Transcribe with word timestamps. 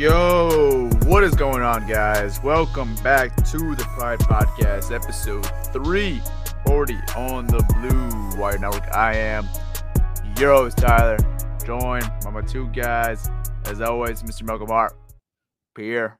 Yo, 0.00 0.88
what 1.04 1.22
is 1.22 1.34
going 1.34 1.60
on, 1.60 1.86
guys? 1.86 2.42
Welcome 2.42 2.94
back 3.04 3.36
to 3.36 3.74
the 3.74 3.86
Pride 3.98 4.18
Podcast, 4.20 4.90
episode 4.90 5.44
340 5.74 6.94
on 7.18 7.46
the 7.46 7.62
Blue 7.74 8.40
Wire 8.40 8.56
Network. 8.56 8.90
I 8.96 9.14
am 9.16 9.46
your 10.38 10.54
host, 10.54 10.78
Tyler, 10.78 11.18
joined 11.66 12.10
by 12.24 12.30
my 12.30 12.40
two 12.40 12.68
guys, 12.68 13.30
as 13.66 13.82
always, 13.82 14.22
Mr. 14.22 14.44
Malcolm 14.44 14.68
Hart, 14.68 14.96
Pierre. 15.74 16.18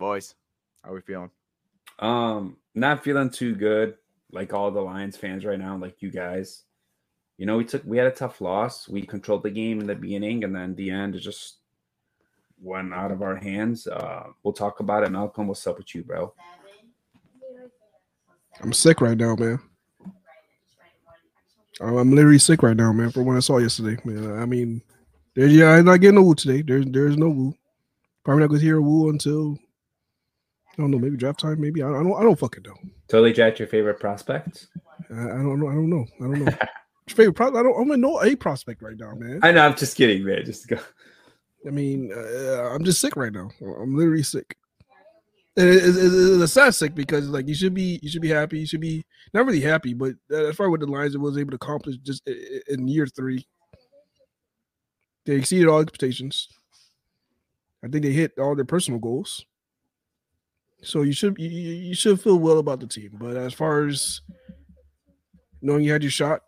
Boys, 0.00 0.34
how 0.82 0.90
are 0.90 0.94
we 0.96 1.00
feeling? 1.00 1.30
Um, 2.00 2.56
not 2.74 3.04
feeling 3.04 3.30
too 3.30 3.54
good, 3.54 3.94
like 4.32 4.52
all 4.52 4.72
the 4.72 4.80
Lions 4.80 5.16
fans 5.16 5.44
right 5.44 5.60
now, 5.60 5.76
like 5.76 6.02
you 6.02 6.10
guys. 6.10 6.64
You 7.38 7.46
know, 7.46 7.56
we 7.56 7.66
took 7.66 7.84
we 7.84 7.98
had 7.98 8.08
a 8.08 8.10
tough 8.10 8.40
loss. 8.40 8.88
We 8.88 9.02
controlled 9.02 9.44
the 9.44 9.50
game 9.50 9.78
in 9.78 9.86
the 9.86 9.94
beginning, 9.94 10.42
and 10.42 10.56
then 10.56 10.74
the 10.74 10.90
end 10.90 11.14
it 11.14 11.20
just 11.20 11.58
went 12.60 12.92
out 12.92 13.12
of 13.12 13.22
our 13.22 13.36
hands. 13.36 13.86
Uh, 13.86 14.24
we'll 14.42 14.52
talk 14.52 14.80
about 14.80 15.04
it. 15.04 15.10
Malcolm, 15.10 15.48
what's 15.48 15.66
up 15.66 15.78
with 15.78 15.94
you, 15.94 16.02
bro? 16.02 16.32
I'm 18.62 18.72
sick 18.72 19.00
right 19.00 19.16
now, 19.16 19.36
man. 19.36 19.60
I'm 21.80 21.96
I'm 21.96 22.10
literally 22.10 22.38
sick 22.38 22.62
right 22.62 22.76
now, 22.76 22.92
man. 22.92 23.10
For 23.10 23.22
what 23.22 23.36
I 23.36 23.40
saw 23.40 23.58
yesterday, 23.58 24.00
man. 24.04 24.38
I 24.38 24.46
mean, 24.46 24.82
there's 25.34 25.52
yeah, 25.52 25.72
I'm 25.72 25.84
not 25.84 26.00
getting 26.00 26.18
a 26.18 26.22
woo 26.22 26.34
today. 26.34 26.62
There's 26.62 26.86
there's 26.86 27.16
no 27.16 27.28
woo. 27.28 27.54
Probably 28.24 28.42
not 28.42 28.48
gonna 28.48 28.60
hear 28.60 28.78
a 28.78 28.82
woo 28.82 29.10
until 29.10 29.58
I 30.72 30.82
don't 30.82 30.90
know, 30.90 30.98
maybe 30.98 31.16
draft 31.16 31.40
time. 31.40 31.60
Maybe 31.60 31.82
I, 31.82 31.88
I 31.88 32.02
don't 32.02 32.14
I 32.14 32.22
don't 32.22 32.38
fucking 32.38 32.64
know. 32.64 32.76
Totally 33.08 33.32
Jack, 33.32 33.58
your 33.58 33.68
favorite 33.68 34.00
prospect? 34.00 34.68
I, 35.10 35.22
I 35.22 35.42
don't 35.42 35.60
know. 35.60 35.68
I 35.68 35.74
don't 35.74 35.90
know. 35.90 36.06
I 36.20 36.22
don't 36.22 36.44
know. 36.44 36.52
Your 37.08 37.14
favorite 37.14 37.34
pro- 37.34 37.56
I 37.56 37.62
don't. 37.62 37.80
I'm 37.80 37.86
gonna 37.86 37.98
know 37.98 38.20
a 38.20 38.34
prospect 38.34 38.82
right 38.82 38.96
now, 38.98 39.14
man. 39.14 39.38
I 39.40 39.52
know. 39.52 39.64
I'm 39.64 39.76
just 39.76 39.96
kidding, 39.96 40.24
man. 40.24 40.44
Just 40.44 40.66
go. 40.66 40.76
I 41.66 41.70
mean, 41.70 42.12
uh, 42.12 42.70
I'm 42.72 42.84
just 42.84 43.00
sick 43.00 43.16
right 43.16 43.32
now. 43.32 43.50
I'm 43.60 43.96
literally 43.96 44.22
sick. 44.22 44.56
It- 45.56 45.64
it- 45.66 45.96
it- 45.96 46.42
it's 46.42 46.52
sad 46.52 46.74
sick 46.74 46.94
because 46.94 47.28
like 47.28 47.48
you 47.48 47.54
should 47.54 47.72
be, 47.74 47.98
you 48.02 48.10
should 48.10 48.20
be 48.22 48.28
happy. 48.28 48.58
You 48.60 48.66
should 48.66 48.80
be 48.80 49.04
not 49.32 49.46
really 49.46 49.60
happy, 49.62 49.94
but 49.94 50.12
as 50.30 50.54
far 50.54 50.66
as 50.66 50.70
what 50.70 50.80
the 50.80 50.86
Lions 50.86 51.16
was 51.16 51.38
able 51.38 51.50
to 51.52 51.56
accomplish 51.56 51.96
just 51.98 52.26
in 52.68 52.86
year 52.88 53.06
three, 53.06 53.46
they 55.24 55.36
exceeded 55.36 55.66
all 55.68 55.80
expectations. 55.80 56.48
I 57.82 57.88
think 57.88 58.04
they 58.04 58.12
hit 58.12 58.38
all 58.38 58.54
their 58.54 58.64
personal 58.64 59.00
goals. 59.00 59.44
So 60.82 61.02
you 61.02 61.12
should 61.12 61.38
you, 61.38 61.48
you 61.48 61.94
should 61.94 62.20
feel 62.20 62.38
well 62.38 62.58
about 62.58 62.80
the 62.80 62.86
team. 62.86 63.16
But 63.18 63.36
as 63.36 63.54
far 63.54 63.86
as 63.86 64.20
knowing 65.62 65.84
you 65.84 65.92
had 65.92 66.02
your 66.02 66.10
shot, 66.10 66.42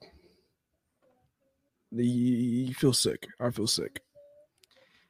you 1.90 2.74
feel 2.74 2.92
sick. 2.92 3.26
I 3.40 3.50
feel 3.50 3.66
sick. 3.66 4.02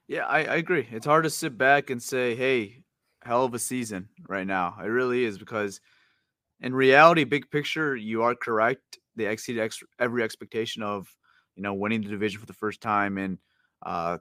Yeah, 0.08 0.24
I, 0.26 0.38
I 0.44 0.56
agree. 0.56 0.86
It's 0.90 1.06
hard 1.06 1.24
to 1.24 1.30
sit 1.30 1.58
back 1.58 1.90
and 1.90 2.02
say, 2.02 2.34
hey, 2.34 2.82
hell 3.22 3.44
of 3.44 3.54
a 3.54 3.58
season 3.58 4.08
right 4.28 4.46
now. 4.46 4.76
It 4.82 4.86
really 4.88 5.24
is 5.24 5.38
because 5.38 5.80
in 6.60 6.74
reality, 6.74 7.24
big 7.24 7.50
picture, 7.50 7.96
you 7.96 8.22
are 8.22 8.34
correct. 8.34 8.98
They 9.16 9.26
exceeded 9.26 9.62
ex- 9.62 9.82
every 9.98 10.22
expectation 10.22 10.82
of, 10.82 11.08
you 11.56 11.62
know, 11.62 11.74
winning 11.74 12.02
the 12.02 12.08
division 12.10 12.40
for 12.40 12.46
the 12.46 12.54
first 12.54 12.80
time 12.80 13.18
in 13.18 13.38
uh, 13.84 14.18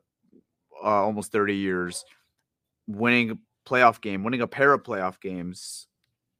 uh, 0.83 0.87
almost 0.87 1.31
30 1.31 1.55
years, 1.55 2.05
winning 2.87 3.31
a 3.31 3.37
playoff 3.69 4.01
game, 4.01 4.23
winning 4.23 4.41
a 4.41 4.47
pair 4.47 4.73
of 4.73 4.83
playoff 4.83 5.21
games. 5.21 5.87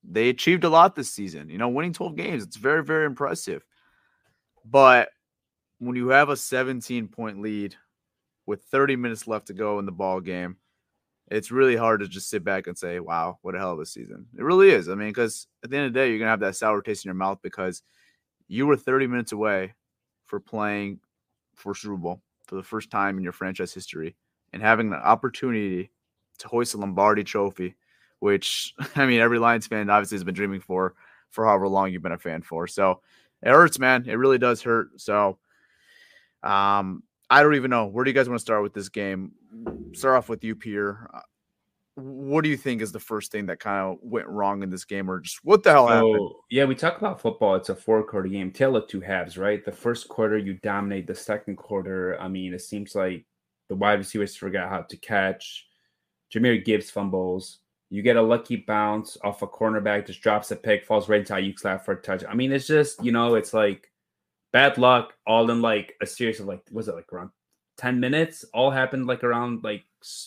They 0.04 0.30
achieved 0.30 0.64
a 0.66 0.70
lot 0.70 0.96
this 0.96 1.12
season. 1.12 1.50
You 1.50 1.58
know, 1.60 1.70
winning 1.70 1.94
12 1.94 2.16
games, 2.16 2.44
it's 2.44 2.58
very, 2.58 2.84
very 2.84 3.06
impressive. 3.06 3.64
But 4.66 5.10
when 5.80 5.96
you 5.96 6.10
have 6.10 6.30
a 6.30 6.38
17 6.38 7.08
point 7.10 7.42
lead 7.42 7.76
with 8.48 8.64
30 8.64 8.96
minutes 8.96 9.28
left 9.28 9.48
to 9.48 9.54
go 9.54 9.78
in 9.78 9.86
the 9.86 9.92
ball 9.92 10.20
game, 10.20 10.58
it's 11.30 11.52
really 11.52 11.76
hard 11.76 12.00
to 12.00 12.08
just 12.08 12.30
sit 12.30 12.44
back 12.44 12.66
and 12.68 12.78
say, 12.78 13.00
wow, 13.00 13.38
what 13.42 13.54
a 13.54 13.60
hell 13.60 13.74
of 13.74 13.80
a 13.80 13.86
season. 13.86 14.26
It 14.36 14.44
really 14.44 14.70
is. 14.70 14.90
I 14.90 14.96
mean, 14.96 15.10
because 15.10 15.48
at 15.64 15.70
the 15.70 15.78
end 15.78 15.88
of 15.88 15.94
the 15.94 16.00
day, 16.00 16.10
you're 16.10 16.20
to 16.20 16.26
have 16.26 16.40
that 16.40 16.56
sour 16.56 16.82
taste 16.82 17.06
in 17.06 17.10
your 17.10 17.16
mouth 17.16 17.40
because 17.44 17.84
you 18.48 18.66
were 18.66 18.78
30 18.78 19.08
minutes 19.08 19.34
away 19.34 19.74
for 20.26 20.40
playing 20.40 21.00
for 21.54 21.76
Super 21.76 21.98
Bowl 21.98 22.22
for 22.46 22.56
the 22.56 22.64
first 22.64 22.90
time 22.90 23.18
in 23.18 23.24
your 23.24 23.34
franchise 23.34 23.74
history 23.74 24.16
and 24.54 24.62
having 24.62 24.90
the 24.90 24.96
opportunity 24.96 25.92
to 26.40 26.48
hoist 26.48 26.74
a 26.74 26.78
Lombardi 26.78 27.26
trophy, 27.26 27.76
which, 28.20 28.74
I 28.96 29.06
mean, 29.06 29.20
every 29.20 29.40
Lions 29.40 29.68
fan 29.68 29.90
obviously 29.90 30.16
has 30.16 30.24
been 30.24 30.36
dreaming 30.36 30.62
for 30.62 30.96
for 31.30 31.46
however 31.46 31.68
long 31.68 31.92
you've 31.92 32.02
been 32.02 32.14
a 32.14 32.18
fan 32.18 32.42
for. 32.42 32.68
So 32.68 33.02
it 33.44 33.50
hurts, 33.50 33.80
man. 33.80 34.06
It 34.08 34.16
really 34.16 34.38
does 34.38 34.62
hurt. 34.62 35.00
So, 35.02 35.38
um, 36.42 37.04
I 37.30 37.44
don't 37.44 37.56
even 37.56 37.70
know. 37.70 37.86
Where 37.86 38.06
do 38.06 38.12
you 38.12 38.16
guys 38.16 38.30
want 38.30 38.40
to 38.40 38.42
start 38.42 38.64
with 38.64 38.74
this 38.74 38.90
game? 38.90 39.34
Start 39.94 40.16
off 40.16 40.30
with 40.30 40.44
you, 40.44 40.56
Pierre. 40.56 41.10
Uh, 41.14 41.22
What 41.96 42.44
do 42.44 42.50
you 42.50 42.58
think 42.58 42.82
is 42.82 42.92
the 42.92 43.00
first 43.00 43.32
thing 43.32 43.48
that 43.48 43.60
kind 43.60 43.82
of 43.86 43.98
went 44.02 44.28
wrong 44.28 44.62
in 44.62 44.70
this 44.70 44.86
game, 44.86 45.10
or 45.10 45.20
just 45.20 45.40
what 45.44 45.64
the 45.64 45.72
hell 45.72 45.88
happened? 45.88 46.30
Yeah, 46.52 46.66
we 46.66 46.76
talk 46.76 47.00
about 47.00 47.20
football. 47.20 47.56
It's 47.56 47.70
a 47.70 47.76
four 47.76 48.04
quarter 48.04 48.30
game, 48.30 48.52
tale 48.52 48.76
of 48.76 48.88
two 48.88 49.02
halves, 49.02 49.38
right? 49.38 49.66
The 49.66 49.72
first 49.72 50.08
quarter, 50.08 50.38
you 50.38 50.54
dominate. 50.62 51.08
The 51.08 51.16
second 51.16 51.56
quarter, 51.56 52.16
I 52.22 52.28
mean, 52.28 52.54
it 52.54 52.62
seems 52.62 52.94
like 52.94 53.26
the 53.68 53.76
wide 53.76 54.00
receivers 54.00 54.36
forgot 54.36 54.70
how 54.70 54.82
to 54.84 54.98
catch. 54.98 55.66
Jahmyr 56.32 56.64
Gibbs 56.64 56.92
fumbles. 56.92 57.60
You 57.90 58.04
get 58.04 58.16
a 58.16 58.22
lucky 58.22 58.58
bounce 58.58 59.18
off 59.24 59.42
a 59.42 59.48
cornerback, 59.48 60.06
just 60.06 60.22
drops 60.22 60.52
a 60.52 60.56
pick, 60.56 60.86
falls 60.86 61.10
right 61.10 61.22
into 61.22 61.34
Aiyuk's 61.34 61.66
lap 61.66 61.84
for 61.84 61.94
a 61.94 62.02
touch. 62.02 62.24
I 62.30 62.36
mean, 62.36 62.52
it's 62.52 62.68
just, 62.68 63.04
you 63.04 63.12
know, 63.12 63.36
it's 63.36 63.54
like 63.54 63.90
bad 64.52 64.78
luck 64.78 65.14
all 65.26 65.50
in 65.52 65.62
like 65.62 65.96
a 66.02 66.06
series 66.06 66.40
of 66.40 66.48
like, 66.48 66.62
was 66.72 66.88
it 66.88 66.96
like 66.96 67.12
around 67.12 67.32
10 67.78 68.00
minutes? 68.00 68.46
All 68.54 68.72
happened 68.72 69.08
like 69.08 69.24
around 69.24 69.64
like, 69.64 69.84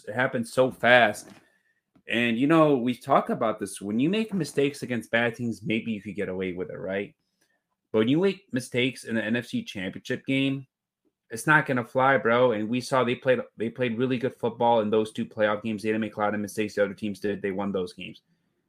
it 0.06 0.14
happened 0.14 0.46
so 0.46 0.70
fast. 0.70 1.28
And 2.08 2.38
you 2.38 2.46
know, 2.46 2.76
we 2.76 2.94
talk 2.94 3.30
about 3.30 3.60
this 3.60 3.80
when 3.80 4.00
you 4.00 4.08
make 4.08 4.34
mistakes 4.34 4.82
against 4.82 5.10
bad 5.10 5.34
teams, 5.34 5.62
maybe 5.62 5.92
you 5.92 6.02
could 6.02 6.16
get 6.16 6.28
away 6.28 6.52
with 6.52 6.70
it, 6.70 6.78
right? 6.78 7.14
But 7.92 8.00
when 8.00 8.08
you 8.08 8.18
make 8.18 8.52
mistakes 8.52 9.04
in 9.04 9.16
the 9.16 9.22
NFC 9.22 9.66
championship 9.66 10.26
game 10.26 10.66
it's 11.30 11.46
not 11.46 11.64
gonna 11.64 11.84
fly, 11.84 12.16
bro. 12.16 12.52
And 12.52 12.68
we 12.68 12.80
saw 12.80 13.04
they 13.04 13.14
played 13.14 13.40
they 13.56 13.68
played 13.68 13.96
really 13.96 14.18
good 14.18 14.34
football 14.34 14.80
in 14.80 14.90
those 14.90 15.12
two 15.12 15.24
playoff 15.24 15.62
games. 15.62 15.82
They 15.82 15.90
didn't 15.90 16.00
make 16.00 16.16
a 16.16 16.20
lot 16.20 16.34
of 16.34 16.40
mistakes. 16.40 16.74
The 16.74 16.84
other 16.84 16.94
teams 16.94 17.20
did. 17.20 17.40
They 17.40 17.52
won 17.52 17.72
those 17.72 17.92
games. 17.92 18.22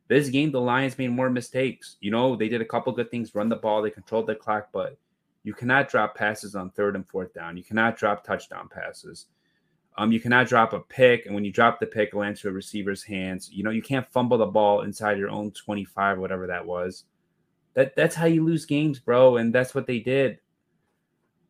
This 0.08 0.30
game, 0.30 0.52
the 0.52 0.62
Lions 0.62 0.98
made 0.98 1.10
more 1.10 1.30
mistakes. 1.30 1.96
You 2.02 2.12
know, 2.12 2.36
they 2.36 2.50
did 2.50 2.62
a 2.62 2.66
couple 2.66 2.92
good 2.94 3.10
things, 3.10 3.34
run 3.34 3.50
the 3.50 3.56
ball, 3.56 3.82
they 3.82 3.90
controlled 3.90 4.28
the 4.28 4.36
clock, 4.36 4.68
but 4.74 4.98
you 5.44 5.54
cannot 5.54 5.90
drop 5.90 6.16
passes 6.16 6.56
on 6.56 6.70
third 6.72 6.96
and 6.96 7.08
fourth 7.08 7.34
down. 7.34 7.58
You 7.58 7.64
cannot 7.64 7.98
drop 7.98 8.24
touchdown 8.24 8.70
passes. 8.72 9.28
Um, 9.98 10.12
you 10.12 10.20
cannot 10.20 10.48
drop 10.48 10.74
a 10.74 10.80
pick, 10.80 11.26
and 11.26 11.36
when 11.36 11.44
you 11.44 11.52
drop 11.52 11.80
the 11.80 11.86
pick, 11.86 12.10
it 12.14 12.16
lands 12.16 12.42
to 12.42 12.50
a 12.50 12.52
receiver's 12.52 13.04
hands. 13.04 13.50
You 13.52 13.64
know, 13.64 13.72
you 13.72 13.82
can't 13.82 14.10
fumble 14.12 14.38
the 14.38 14.46
ball 14.46 14.82
inside 14.82 15.18
your 15.18 15.30
own 15.30 15.52
25, 15.52 16.18
whatever 16.18 16.48
that 16.48 16.66
was. 16.66 17.04
That 17.74 17.96
that's 17.96 18.16
how 18.16 18.26
you 18.26 18.46
lose 18.46 18.66
games, 18.66 19.00
bro. 19.00 19.38
And 19.38 19.54
that's 19.54 19.76
what 19.76 19.88
they 19.88 20.00
did. 20.00 20.40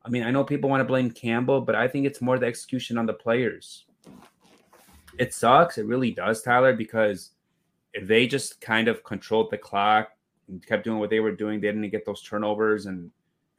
I 0.04 0.10
mean, 0.10 0.24
I 0.24 0.32
know 0.32 0.44
people 0.44 0.70
want 0.70 0.82
to 0.82 0.86
blame 0.86 1.12
Campbell, 1.12 1.62
but 1.62 1.76
I 1.76 1.88
think 1.88 2.06
it's 2.06 2.22
more 2.22 2.40
the 2.40 2.48
execution 2.48 2.98
on 2.98 3.06
the 3.06 3.14
players. 3.14 3.86
It 5.20 5.34
sucks. 5.34 5.78
It 5.78 5.86
really 5.86 6.12
does, 6.12 6.42
Tyler, 6.42 6.74
because 6.74 7.32
if 7.94 8.08
they 8.08 8.26
just 8.26 8.62
kind 8.62 8.88
of 8.88 9.04
controlled 9.04 9.52
the 9.52 9.58
clock 9.58 10.10
and 10.48 10.66
kept 10.66 10.84
doing 10.84 10.98
what 10.98 11.12
they 11.12 11.20
were 11.20 11.36
doing, 11.36 11.62
they 11.62 11.68
didn't 11.68 11.90
get 11.90 12.06
those 12.06 12.24
turnovers. 12.24 12.88
And 12.88 13.12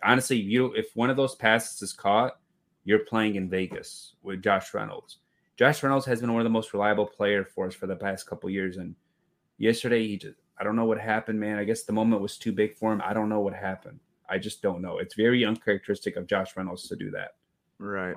honestly, 0.05 0.37
you 0.37 0.73
if 0.75 0.95
one 0.95 1.11
of 1.11 1.17
those 1.17 1.35
passes 1.35 1.83
is 1.83 1.93
caught, 1.93 2.39
you're 2.85 3.01
playing 3.01 3.37
in 3.37 3.49
Vegas 3.49 4.15
with 4.23 4.43
Josh 4.43 4.75
Reynolds. 4.75 5.19
Josh 5.57 5.83
Reynolds 5.83 6.07
has 6.07 6.21
been 6.21 6.33
one 6.33 6.41
of 6.41 6.45
the 6.45 6.51
most 6.51 6.73
reliable 6.73 7.07
players 7.07 7.47
for 7.55 7.67
us 7.67 7.75
for 7.75 7.87
the 7.87 7.97
past 7.97 8.27
couple 8.27 8.51
years. 8.51 8.79
And 8.79 8.95
yesterday, 9.59 10.07
he 10.07 10.17
just 10.17 10.37
I 10.59 10.65
don't 10.65 10.77
know 10.77 10.85
what 10.85 10.99
happened, 10.99 11.41
man. 11.41 11.59
I 11.59 11.65
guess 11.65 11.83
the 11.83 11.93
moment 11.93 12.23
was 12.23 12.39
too 12.39 12.53
big 12.53 12.77
for 12.77 12.93
him. 12.93 13.03
I 13.05 13.13
don't 13.13 13.29
know 13.29 13.41
what 13.41 13.55
happened. 13.55 14.01
I 14.29 14.39
just 14.39 14.63
don't 14.63 14.81
know. 14.81 14.99
It's 14.99 15.15
very 15.15 15.45
uncharacteristic 15.45 16.17
of 16.17 16.27
Josh 16.27 16.57
Reynolds 16.57 16.89
to 16.89 16.97
do 16.97 17.11
that. 17.11 17.35
Right. 17.79 18.15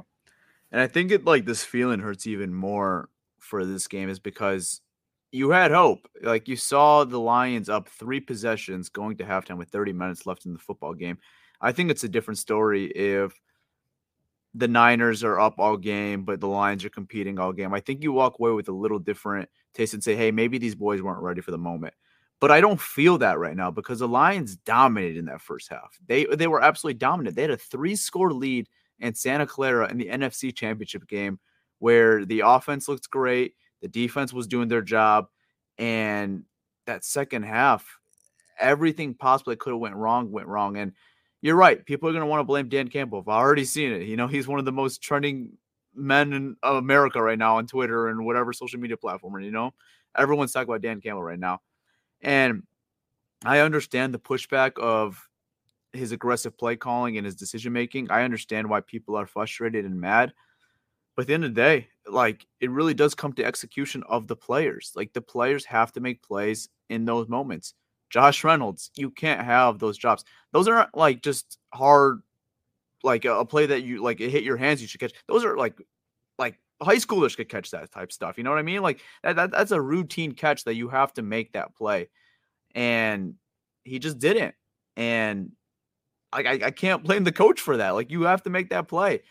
And 0.72 0.82
I 0.82 0.88
think 0.88 1.12
it 1.12 1.26
like 1.26 1.46
this 1.46 1.64
feeling 1.64 2.00
hurts 2.00 2.28
even 2.28 2.54
more 2.54 3.10
for 3.40 3.66
this 3.66 3.88
game 3.88 4.10
is 4.10 4.20
because 4.20 4.82
you 5.32 5.50
had 5.50 5.72
hope. 5.72 6.08
Like 6.22 6.48
you 6.48 6.56
saw 6.56 7.04
the 7.04 7.20
Lions 7.20 7.70
up 7.70 7.90
three 7.90 8.20
possessions 8.20 8.90
going 8.90 9.18
to 9.18 9.24
halftime 9.24 9.58
with 9.58 9.70
30 9.70 9.94
minutes 9.94 10.26
left 10.26 10.46
in 10.46 10.54
the 10.54 10.60
football 10.60 10.94
game. 10.94 11.18
I 11.62 11.72
think 11.72 11.92
it's 11.92 12.04
a 12.04 12.10
different 12.10 12.38
story 12.38 12.86
if 12.86 13.40
the 14.54 14.68
Niners 14.68 15.24
are 15.24 15.40
up 15.40 15.56
all 15.58 15.76
game, 15.76 16.24
but 16.24 16.40
the 16.40 16.48
Lions 16.48 16.86
are 16.86 16.90
competing 16.90 17.38
all 17.38 17.52
game. 17.52 17.74
I 17.74 17.82
think 17.82 18.02
you 18.02 18.14
walk 18.14 18.40
away 18.40 18.52
with 18.52 18.70
a 18.70 18.74
little 18.74 19.00
different 19.00 19.50
taste 19.74 19.94
and 19.94 20.04
say, 20.04 20.16
hey, 20.16 20.32
maybe 20.32 20.58
these 20.58 20.76
boys 20.76 21.02
weren't 21.02 21.22
ready 21.22 21.42
for 21.42 21.52
the 21.52 21.58
moment. 21.58 21.94
But 22.40 22.52
I 22.52 22.62
don't 22.62 22.80
feel 22.80 23.18
that 23.20 23.38
right 23.38 23.56
now 23.56 23.72
because 23.72 24.00
the 24.00 24.08
Lions 24.08 24.56
dominated 24.58 25.18
in 25.18 25.26
that 25.26 25.42
first 25.42 25.70
half. 25.70 25.98
They 26.08 26.26
they 26.26 26.48
were 26.48 26.62
absolutely 26.62 27.00
dominant. 27.00 27.36
They 27.36 27.44
had 27.44 27.52
a 27.52 27.58
three 27.58 27.96
score 27.96 28.34
lead 28.34 28.68
in 29.00 29.14
Santa 29.14 29.46
Clara 29.46 29.90
in 29.90 29.98
the 29.98 30.08
NFC 30.08 30.56
Championship 30.56 31.08
game 31.08 31.40
where 31.80 32.26
the 32.26 32.42
offense 32.42 32.88
looked 32.88 33.10
great, 33.10 33.56
the 33.82 33.88
defense 33.88 34.32
was 34.32 34.48
doing 34.48 34.68
their 34.68 34.82
job, 34.82 35.28
and 35.78 36.44
that 36.86 37.04
second 37.04 37.44
half, 37.44 38.00
everything 38.60 39.14
possibly 39.14 39.56
could 39.56 39.72
have 39.72 39.80
went 39.80 39.96
wrong 39.96 40.32
went 40.32 40.48
wrong. 40.48 40.78
And 40.78 40.94
you're 41.46 41.56
right, 41.56 41.86
people 41.86 42.10
are 42.10 42.12
going 42.12 42.24
to 42.24 42.28
want 42.28 42.40
to 42.40 42.44
blame 42.46 42.70
Dan 42.70 42.88
Campbell. 42.88 43.20
I've 43.20 43.28
already 43.28 43.66
seen 43.66 43.92
it. 43.92 44.08
You 44.08 44.18
know, 44.18 44.26
he's 44.26 44.48
one 44.48 44.58
of 44.58 44.66
the 44.66 44.72
most 44.72 45.00
trending 45.00 45.52
men 45.94 46.34
in 46.34 46.56
America 46.64 47.22
right 47.22 47.38
now 47.38 47.58
on 47.58 47.68
Twitter 47.68 48.08
and 48.08 48.26
whatever 48.26 48.52
social 48.52 48.80
media 48.80 48.98
platform. 48.98 49.40
You 49.44 49.52
know, 49.52 49.72
everyone's 50.18 50.52
talking 50.52 50.70
about 50.70 50.82
Dan 50.82 51.02
Campbell 51.02 51.22
right 51.22 51.38
now. 51.38 51.62
And 52.20 52.64
I 53.46 53.60
understand 53.60 54.12
the 54.12 54.18
pushback 54.18 54.80
of 54.80 55.30
his 55.94 56.12
aggressive 56.12 56.58
play 56.58 56.78
calling 56.78 57.16
and 57.18 57.28
his 57.28 57.36
decision 57.36 57.74
making. 57.74 58.10
I 58.10 58.24
understand 58.24 58.68
why 58.68 58.82
people 58.82 59.16
are 59.16 59.28
frustrated 59.28 59.86
and 59.86 60.02
mad. 60.02 60.34
But 61.16 61.22
at 61.22 61.28
the 61.28 61.36
end 61.36 61.46
of 61.46 61.54
the 61.54 61.62
day, 61.62 61.90
like 62.08 62.48
it 62.60 62.72
really 62.72 62.96
does 62.96 63.14
come 63.14 63.34
to 63.34 63.46
execution 63.46 64.02
of 64.10 64.26
the 64.26 64.36
players. 64.36 64.94
Like 64.96 65.14
the 65.14 65.22
players 65.22 65.64
have 65.66 65.92
to 65.92 66.00
make 66.00 66.24
plays 66.24 66.70
in 66.90 67.06
those 67.06 67.28
moments. 67.28 67.76
Josh 68.10 68.44
Reynolds, 68.44 68.92
you 68.96 69.10
can't 69.10 69.42
have 69.42 69.80
those 69.80 69.98
drops. 69.98 70.24
Those 70.52 70.68
aren't 70.68 70.96
like 70.96 71.22
just 71.22 71.58
hard, 71.74 72.22
like 73.04 73.26
a, 73.26 73.40
a 73.40 73.46
play 73.46 73.66
that 73.66 73.84
you 73.84 74.02
like 74.02 74.22
it 74.22 74.30
hit 74.30 74.44
your 74.44 74.58
hands, 74.58 74.82
you 74.82 74.88
should 74.88 75.00
catch. 75.00 75.14
Those 75.28 75.44
are 75.44 75.58
like 75.58 75.78
like 76.38 76.60
high 76.82 76.98
schoolers 76.98 77.36
could 77.36 77.50
catch 77.50 77.72
that 77.72 77.92
type 77.92 78.12
stuff. 78.12 78.38
You 78.38 78.44
know 78.44 78.50
what 78.50 78.60
I 78.60 78.64
mean? 78.64 78.82
Like 78.82 79.02
that, 79.24 79.36
that 79.36 79.52
that's 79.52 79.72
a 79.72 79.82
routine 79.82 80.34
catch 80.34 80.64
that 80.66 80.76
you 80.76 80.90
have 80.90 81.14
to 81.14 81.22
make 81.22 81.54
that 81.54 81.76
play. 81.76 82.10
And 82.74 83.36
he 83.84 84.00
just 84.00 84.20
didn't. 84.20 84.56
And 84.98 85.52
like 86.34 86.46
I, 86.46 86.68
I 86.68 86.72
can't 86.72 87.04
blame 87.04 87.24
the 87.24 87.32
coach 87.32 87.62
for 87.62 87.78
that. 87.78 87.92
Like 87.92 88.12
you 88.12 88.24
have 88.24 88.44
to 88.44 88.50
make 88.50 88.70
that 88.70 88.88
play. 88.88 89.22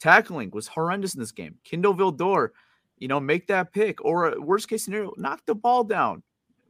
Tackling 0.00 0.50
was 0.50 0.66
horrendous 0.66 1.14
in 1.14 1.20
this 1.20 1.32
game. 1.32 1.56
Kindle 1.64 1.94
Vildor, 1.94 2.50
you 2.98 3.08
know, 3.08 3.20
make 3.20 3.46
that 3.48 3.72
pick. 3.72 4.04
Or 4.04 4.34
uh, 4.34 4.40
worst 4.40 4.68
case 4.68 4.84
scenario, 4.84 5.12
knock 5.16 5.42
the 5.46 5.54
ball 5.54 5.84
down. 5.84 6.22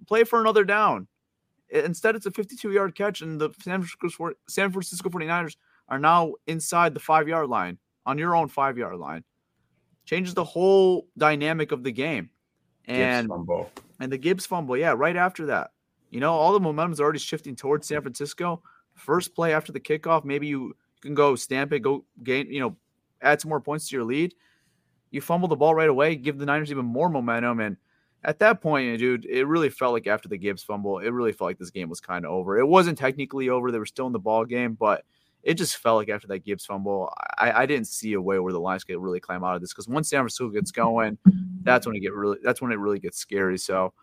Play 0.06 0.24
for 0.24 0.40
another 0.40 0.64
down. 0.64 1.06
Instead, 1.70 2.16
it's 2.16 2.26
a 2.26 2.30
52 2.30 2.72
yard 2.72 2.94
catch, 2.94 3.20
and 3.20 3.40
the 3.40 3.50
San 3.62 3.82
Francisco, 3.82 4.32
San 4.48 4.70
Francisco 4.72 5.08
49ers 5.08 5.56
are 5.88 5.98
now 5.98 6.32
inside 6.46 6.94
the 6.94 7.00
five 7.00 7.28
yard 7.28 7.48
line 7.48 7.78
on 8.06 8.18
your 8.18 8.34
own 8.34 8.48
five 8.48 8.78
yard 8.78 8.96
line 8.96 9.24
changes 10.04 10.34
the 10.34 10.44
whole 10.44 11.06
dynamic 11.16 11.72
of 11.72 11.84
the 11.84 11.92
game. 11.92 12.30
And 12.86 13.30
and 14.00 14.10
the 14.10 14.18
Gibbs 14.18 14.46
fumble, 14.46 14.76
yeah, 14.76 14.94
right 14.96 15.16
after 15.16 15.46
that. 15.46 15.70
You 16.10 16.18
know, 16.18 16.32
all 16.32 16.52
the 16.52 16.60
momentum's 16.60 17.00
already 17.00 17.20
shifting 17.20 17.54
towards 17.54 17.86
San 17.86 18.02
Francisco. 18.02 18.62
First 18.94 19.34
play 19.34 19.54
after 19.54 19.70
the 19.70 19.78
kickoff, 19.78 20.24
maybe 20.24 20.48
you 20.48 20.74
can 21.00 21.14
go 21.14 21.36
stamp 21.36 21.72
it, 21.72 21.80
go 21.80 22.04
gain, 22.24 22.50
you 22.50 22.58
know, 22.58 22.76
add 23.22 23.40
some 23.40 23.48
more 23.48 23.60
points 23.60 23.88
to 23.88 23.96
your 23.96 24.04
lead. 24.04 24.34
You 25.12 25.20
fumble 25.20 25.48
the 25.48 25.56
ball 25.56 25.74
right 25.74 25.88
away, 25.88 26.16
give 26.16 26.38
the 26.38 26.46
Niners 26.46 26.70
even 26.70 26.84
more 26.84 27.08
momentum. 27.08 27.60
And 27.60 27.76
at 28.24 28.38
that 28.40 28.60
point, 28.60 28.98
dude, 28.98 29.24
it 29.24 29.46
really 29.46 29.70
felt 29.70 29.92
like 29.92 30.06
after 30.06 30.28
the 30.28 30.36
Gibbs 30.36 30.62
fumble, 30.62 30.98
it 30.98 31.10
really 31.10 31.32
felt 31.32 31.48
like 31.48 31.58
this 31.58 31.70
game 31.70 31.88
was 31.88 32.00
kind 32.00 32.24
of 32.24 32.30
over. 32.30 32.58
It 32.58 32.66
wasn't 32.66 32.98
technically 32.98 33.48
over; 33.48 33.70
they 33.70 33.78
were 33.78 33.86
still 33.86 34.06
in 34.06 34.12
the 34.12 34.18
ball 34.18 34.44
game, 34.44 34.74
but 34.74 35.04
it 35.42 35.54
just 35.54 35.78
felt 35.78 35.96
like 35.96 36.10
after 36.10 36.26
that 36.28 36.44
Gibbs 36.44 36.66
fumble, 36.66 37.12
I, 37.38 37.62
I 37.62 37.66
didn't 37.66 37.86
see 37.86 38.12
a 38.12 38.20
way 38.20 38.38
where 38.38 38.52
the 38.52 38.60
Lions 38.60 38.84
could 38.84 38.98
really 38.98 39.20
climb 39.20 39.42
out 39.42 39.54
of 39.54 39.62
this 39.62 39.72
because 39.72 39.88
once 39.88 40.10
San 40.10 40.20
Francisco 40.20 40.50
gets 40.50 40.70
going, 40.70 41.16
that's 41.62 41.86
when 41.86 41.96
it 41.96 42.00
get 42.00 42.12
really 42.12 42.38
that's 42.42 42.60
when 42.60 42.72
it 42.72 42.78
really 42.78 42.98
gets 42.98 43.18
scary. 43.18 43.56
So 43.56 43.94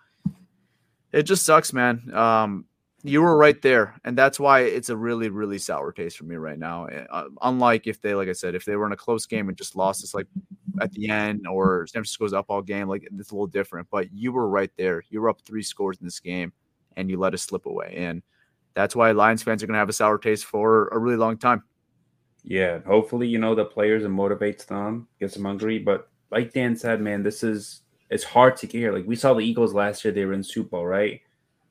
it 1.12 1.24
just 1.24 1.46
sucks, 1.46 1.72
man. 1.72 2.12
Um, 2.14 2.66
you 3.08 3.22
were 3.22 3.38
right 3.38 3.62
there, 3.62 3.96
and 4.04 4.18
that's 4.18 4.40
why 4.40 4.62
it's 4.62 4.90
a 4.90 4.98
really 4.98 5.30
really 5.30 5.58
sour 5.58 5.92
taste 5.92 6.18
for 6.18 6.26
me 6.26 6.36
right 6.36 6.60
now. 6.60 6.88
Uh, 6.88 7.30
unlike 7.42 7.88
if 7.88 8.02
they, 8.02 8.14
like 8.14 8.30
I 8.30 8.34
said, 8.34 8.56
if 8.56 8.66
they 8.66 8.76
were 8.76 8.86
in 8.86 8.92
a 8.92 8.98
close 8.98 9.26
game 9.26 9.50
and 9.50 9.58
just 9.58 9.76
lost 9.76 10.02
this 10.02 10.14
like 10.14 10.28
at 10.82 10.92
the 10.92 11.10
end, 11.10 11.48
or 11.48 11.88
San 11.88 12.02
Francisco's 12.02 12.34
up 12.34 12.46
all 12.50 12.62
game, 12.62 12.88
like 12.88 13.04
it's 13.04 13.32
a 13.32 13.34
little 13.34 13.48
different. 13.48 13.88
But 13.90 14.12
you 14.14 14.32
were 14.32 14.48
right 14.48 14.72
there. 14.78 15.04
You 15.10 15.22
were 15.22 15.30
up 15.30 15.42
three 15.42 15.64
scores 15.64 15.98
in 15.98 16.06
this 16.06 16.20
game, 16.20 16.54
and 16.96 17.10
you 17.10 17.18
let 17.18 17.34
us 17.34 17.44
slip 17.44 17.66
away. 17.66 17.94
And 17.98 18.22
that's 18.74 18.96
why 18.96 19.12
Lions 19.12 19.42
fans 19.42 19.64
are 19.64 19.68
going 19.68 19.74
to 19.76 19.80
have 19.80 19.90
a 19.90 19.94
sour 19.94 20.18
taste 20.18 20.46
for 20.46 20.90
a 20.90 21.00
really 21.00 21.18
long 21.18 21.38
time. 21.38 21.64
Yeah, 22.44 22.80
hopefully, 22.86 23.28
you 23.28 23.40
know, 23.40 23.56
the 23.56 23.66
players 23.66 24.06
and 24.06 24.18
motivates 24.18 24.66
them, 24.66 25.08
gets 25.20 25.34
them 25.34 25.46
hungry. 25.46 25.80
But 25.80 26.10
like 26.32 26.54
Dan 26.54 26.76
said, 26.76 27.02
man, 27.02 27.24
this 27.24 27.44
is 27.44 27.82
it's 28.10 28.24
hard 28.24 28.56
to 28.58 28.68
get 28.68 28.80
here. 28.80 28.94
Like 28.94 29.06
we 29.06 29.16
saw 29.16 29.34
the 29.34 29.42
Eagles 29.42 29.74
last 29.74 30.06
year, 30.06 30.14
they 30.14 30.26
were 30.26 30.34
in 30.34 30.44
Super 30.44 30.70
Bowl, 30.70 30.86
right? 30.86 31.22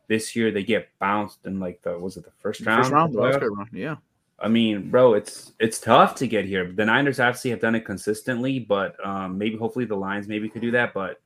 This 0.08 0.36
year 0.36 0.50
they 0.50 0.62
get 0.62 0.88
bounced 0.98 1.44
in 1.46 1.58
like 1.58 1.82
the 1.82 1.98
was 1.98 2.16
it 2.16 2.24
the 2.24 2.30
first 2.38 2.60
round? 2.60 2.84
First 2.84 2.92
round, 2.92 3.14
round. 3.14 3.68
yeah. 3.72 3.96
I 4.38 4.48
mean, 4.48 4.90
bro, 4.90 5.14
it's 5.14 5.52
it's 5.58 5.80
tough 5.80 6.14
to 6.16 6.26
get 6.26 6.44
here. 6.44 6.70
The 6.70 6.84
Niners 6.84 7.20
obviously 7.20 7.50
have 7.50 7.60
done 7.60 7.74
it 7.74 7.84
consistently, 7.84 8.58
but 8.58 8.94
um, 9.04 9.38
maybe 9.38 9.56
hopefully 9.56 9.86
the 9.86 9.96
Lions 9.96 10.28
maybe 10.28 10.48
could 10.48 10.62
do 10.62 10.70
that. 10.72 10.92
But 10.92 11.20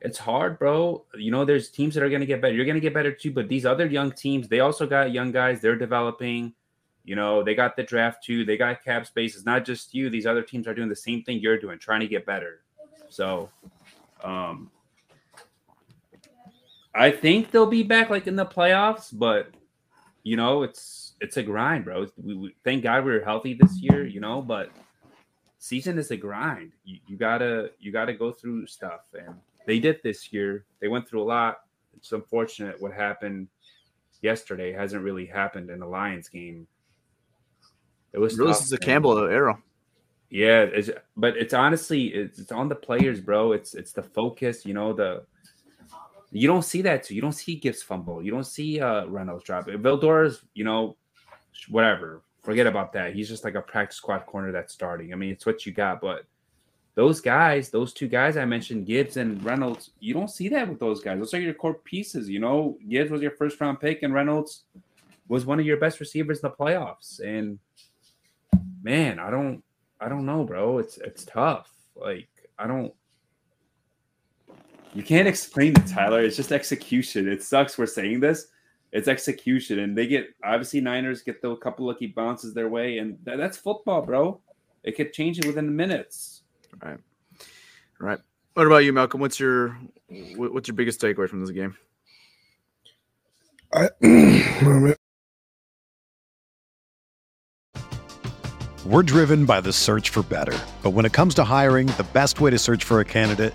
it's 0.00 0.18
hard, 0.18 0.58
bro. 0.58 1.04
You 1.14 1.30
know, 1.30 1.44
there's 1.44 1.70
teams 1.70 1.94
that 1.94 2.02
are 2.02 2.08
going 2.08 2.20
to 2.20 2.26
get 2.26 2.40
better. 2.40 2.54
You're 2.54 2.64
going 2.64 2.76
to 2.76 2.80
get 2.80 2.94
better 2.94 3.12
too, 3.12 3.32
but 3.32 3.48
these 3.48 3.66
other 3.66 3.86
young 3.86 4.12
teams, 4.12 4.48
they 4.48 4.60
also 4.60 4.86
got 4.86 5.12
young 5.12 5.32
guys. 5.32 5.60
They're 5.60 5.76
developing. 5.76 6.54
You 7.04 7.16
know, 7.16 7.42
they 7.42 7.56
got 7.56 7.74
the 7.74 7.82
draft 7.82 8.22
too. 8.22 8.44
They 8.44 8.56
got 8.56 8.84
cap 8.84 9.06
space. 9.06 9.34
It's 9.34 9.44
not 9.44 9.64
just 9.64 9.92
you. 9.92 10.08
These 10.08 10.24
other 10.24 10.42
teams 10.42 10.68
are 10.68 10.74
doing 10.74 10.88
the 10.88 10.94
same 10.94 11.24
thing 11.24 11.40
you're 11.40 11.58
doing, 11.58 11.80
trying 11.80 12.00
to 12.00 12.06
get 12.06 12.24
better. 12.24 12.62
So, 13.08 13.50
um, 14.22 14.70
I 16.94 17.10
think 17.10 17.50
they'll 17.50 17.66
be 17.66 17.82
back 17.82 18.10
like 18.10 18.26
in 18.26 18.36
the 18.36 18.46
playoffs, 18.46 19.08
but 19.12 19.50
you 20.22 20.36
know, 20.36 20.62
it's 20.62 21.14
it's 21.20 21.36
a 21.36 21.42
grind, 21.42 21.84
bro. 21.84 22.06
We, 22.16 22.34
we, 22.34 22.56
thank 22.64 22.82
God 22.82 23.04
we 23.04 23.12
are 23.12 23.24
healthy 23.24 23.54
this 23.54 23.80
year, 23.80 24.06
you 24.06 24.20
know, 24.20 24.42
but 24.42 24.70
season 25.58 25.98
is 25.98 26.10
a 26.10 26.16
grind. 26.16 26.72
You, 26.84 26.98
you 27.06 27.16
gotta 27.16 27.70
you 27.78 27.92
gotta 27.92 28.12
go 28.12 28.32
through 28.32 28.66
stuff 28.66 29.02
and 29.14 29.34
they 29.66 29.78
did 29.78 30.00
this 30.02 30.32
year. 30.32 30.64
They 30.80 30.88
went 30.88 31.08
through 31.08 31.22
a 31.22 31.24
lot. 31.24 31.60
It's 31.96 32.12
unfortunate 32.12 32.80
what 32.80 32.92
happened 32.92 33.48
yesterday 34.20 34.72
hasn't 34.72 35.02
really 35.02 35.26
happened 35.26 35.70
in 35.70 35.80
the 35.80 35.86
Lions 35.86 36.28
game. 36.28 36.66
It 38.12 38.18
was 38.18 38.36
this 38.36 38.62
is 38.62 38.72
a 38.72 38.78
Campbell 38.78 39.18
era. 39.18 39.58
Yeah, 40.30 40.62
it's, 40.62 40.90
but 41.16 41.36
it's 41.36 41.54
honestly 41.54 42.06
it's, 42.06 42.38
it's 42.38 42.52
on 42.52 42.68
the 42.68 42.74
players, 42.74 43.20
bro. 43.20 43.52
It's 43.52 43.74
it's 43.74 43.92
the 43.92 44.02
focus, 44.02 44.64
you 44.64 44.74
know, 44.74 44.92
the 44.92 45.24
you 46.32 46.48
don't 46.48 46.64
see 46.64 46.82
that 46.82 47.04
too. 47.04 47.14
You 47.14 47.20
don't 47.20 47.32
see 47.32 47.56
Gibbs 47.56 47.82
fumble. 47.82 48.22
You 48.22 48.30
don't 48.30 48.46
see 48.46 48.80
uh 48.80 49.06
Reynolds 49.06 49.44
drop. 49.44 49.66
Vildor's, 49.66 50.42
you 50.54 50.64
know, 50.64 50.96
whatever, 51.68 52.22
forget 52.42 52.66
about 52.66 52.92
that. 52.94 53.14
He's 53.14 53.28
just 53.28 53.44
like 53.44 53.54
a 53.54 53.62
practice 53.62 53.96
squad 53.96 54.26
corner 54.26 54.52
that's 54.52 54.72
starting. 54.72 55.12
I 55.12 55.16
mean, 55.16 55.30
it's 55.30 55.46
what 55.46 55.64
you 55.66 55.72
got, 55.72 56.00
but 56.00 56.24
those 56.94 57.20
guys, 57.20 57.70
those 57.70 57.92
two 57.92 58.08
guys 58.08 58.36
I 58.36 58.44
mentioned, 58.44 58.86
Gibbs 58.86 59.16
and 59.16 59.42
Reynolds, 59.42 59.90
you 60.00 60.12
don't 60.12 60.30
see 60.30 60.48
that 60.50 60.68
with 60.68 60.78
those 60.78 61.00
guys. 61.00 61.18
Those 61.18 61.34
are 61.34 61.40
your 61.40 61.54
core 61.54 61.74
pieces. 61.74 62.28
You 62.28 62.38
know, 62.38 62.76
Gibbs 62.88 63.10
was 63.10 63.22
your 63.22 63.30
first 63.30 63.60
round 63.60 63.80
pick, 63.80 64.02
and 64.02 64.12
Reynolds 64.12 64.64
was 65.28 65.46
one 65.46 65.58
of 65.58 65.64
your 65.64 65.78
best 65.78 66.00
receivers 66.00 66.40
in 66.40 66.50
the 66.50 66.54
playoffs. 66.54 67.20
And 67.20 67.58
man, 68.82 69.18
I 69.18 69.30
don't, 69.30 69.62
I 70.00 70.08
don't 70.08 70.26
know, 70.26 70.44
bro. 70.44 70.78
It's 70.78 70.98
it's 70.98 71.24
tough. 71.24 71.70
Like 71.96 72.28
I 72.58 72.66
don't. 72.66 72.92
You 74.94 75.02
can't 75.02 75.26
explain 75.26 75.72
it, 75.72 75.86
Tyler. 75.86 76.22
It's 76.22 76.36
just 76.36 76.52
execution. 76.52 77.26
It 77.26 77.42
sucks 77.42 77.78
we're 77.78 77.86
saying 77.86 78.20
this. 78.20 78.48
It's 78.92 79.08
execution, 79.08 79.78
and 79.78 79.96
they 79.96 80.06
get 80.06 80.26
obviously 80.44 80.82
Niners 80.82 81.22
get 81.22 81.40
the 81.40 81.56
couple 81.56 81.86
lucky 81.86 82.08
bounces 82.08 82.52
their 82.52 82.68
way, 82.68 82.98
and 82.98 83.16
that's 83.24 83.56
football, 83.56 84.02
bro. 84.02 84.38
It 84.84 84.96
could 84.96 85.14
change 85.14 85.38
it 85.38 85.46
within 85.46 85.64
the 85.64 85.72
minutes. 85.72 86.42
Right. 86.82 86.98
Right. 87.98 88.18
What 88.52 88.66
about 88.66 88.78
you, 88.78 88.92
Malcolm? 88.92 89.22
What's 89.22 89.40
your 89.40 89.78
what's 90.36 90.68
your 90.68 90.74
biggest 90.74 91.00
takeaway 91.00 91.26
from 91.26 91.40
this 91.40 91.50
game? 91.52 91.74
I, 93.72 93.88
We're 98.84 99.04
driven 99.04 99.46
by 99.46 99.60
the 99.62 99.72
search 99.72 100.10
for 100.10 100.22
better. 100.24 100.58
But 100.82 100.90
when 100.90 101.06
it 101.06 101.12
comes 101.12 101.34
to 101.36 101.44
hiring, 101.44 101.86
the 101.86 102.06
best 102.12 102.40
way 102.40 102.50
to 102.50 102.58
search 102.58 102.82
for 102.84 103.00
a 103.00 103.04
candidate 103.04 103.54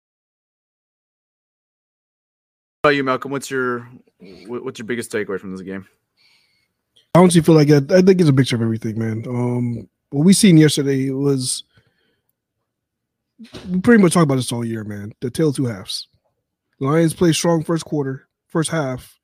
About 2.83 2.95
you, 2.95 3.03
Malcolm? 3.03 3.29
What's 3.31 3.51
your 3.51 3.87
what's 4.47 4.79
your 4.79 4.87
biggest 4.87 5.11
takeaway 5.11 5.39
from 5.39 5.51
this 5.51 5.61
game? 5.61 5.87
I 7.13 7.19
honestly 7.19 7.41
feel 7.41 7.53
like 7.53 7.69
I, 7.69 7.77
I 7.77 8.01
think 8.01 8.19
it's 8.19 8.29
a 8.29 8.33
mixture 8.33 8.55
of 8.55 8.63
everything, 8.63 8.97
man. 8.97 9.23
Um, 9.27 9.89
what 10.09 10.25
we 10.25 10.33
seen 10.33 10.57
yesterday 10.57 11.11
was 11.11 11.63
we 13.69 13.79
pretty 13.81 14.01
much 14.01 14.13
talked 14.13 14.23
about 14.23 14.35
this 14.35 14.51
all 14.51 14.65
year, 14.65 14.83
man. 14.83 15.13
The 15.21 15.29
tail 15.29 15.53
two 15.53 15.65
halves. 15.65 16.07
Lions 16.79 17.13
play 17.13 17.33
strong 17.33 17.63
first 17.63 17.85
quarter, 17.85 18.27
first 18.47 18.71
half, 18.71 19.19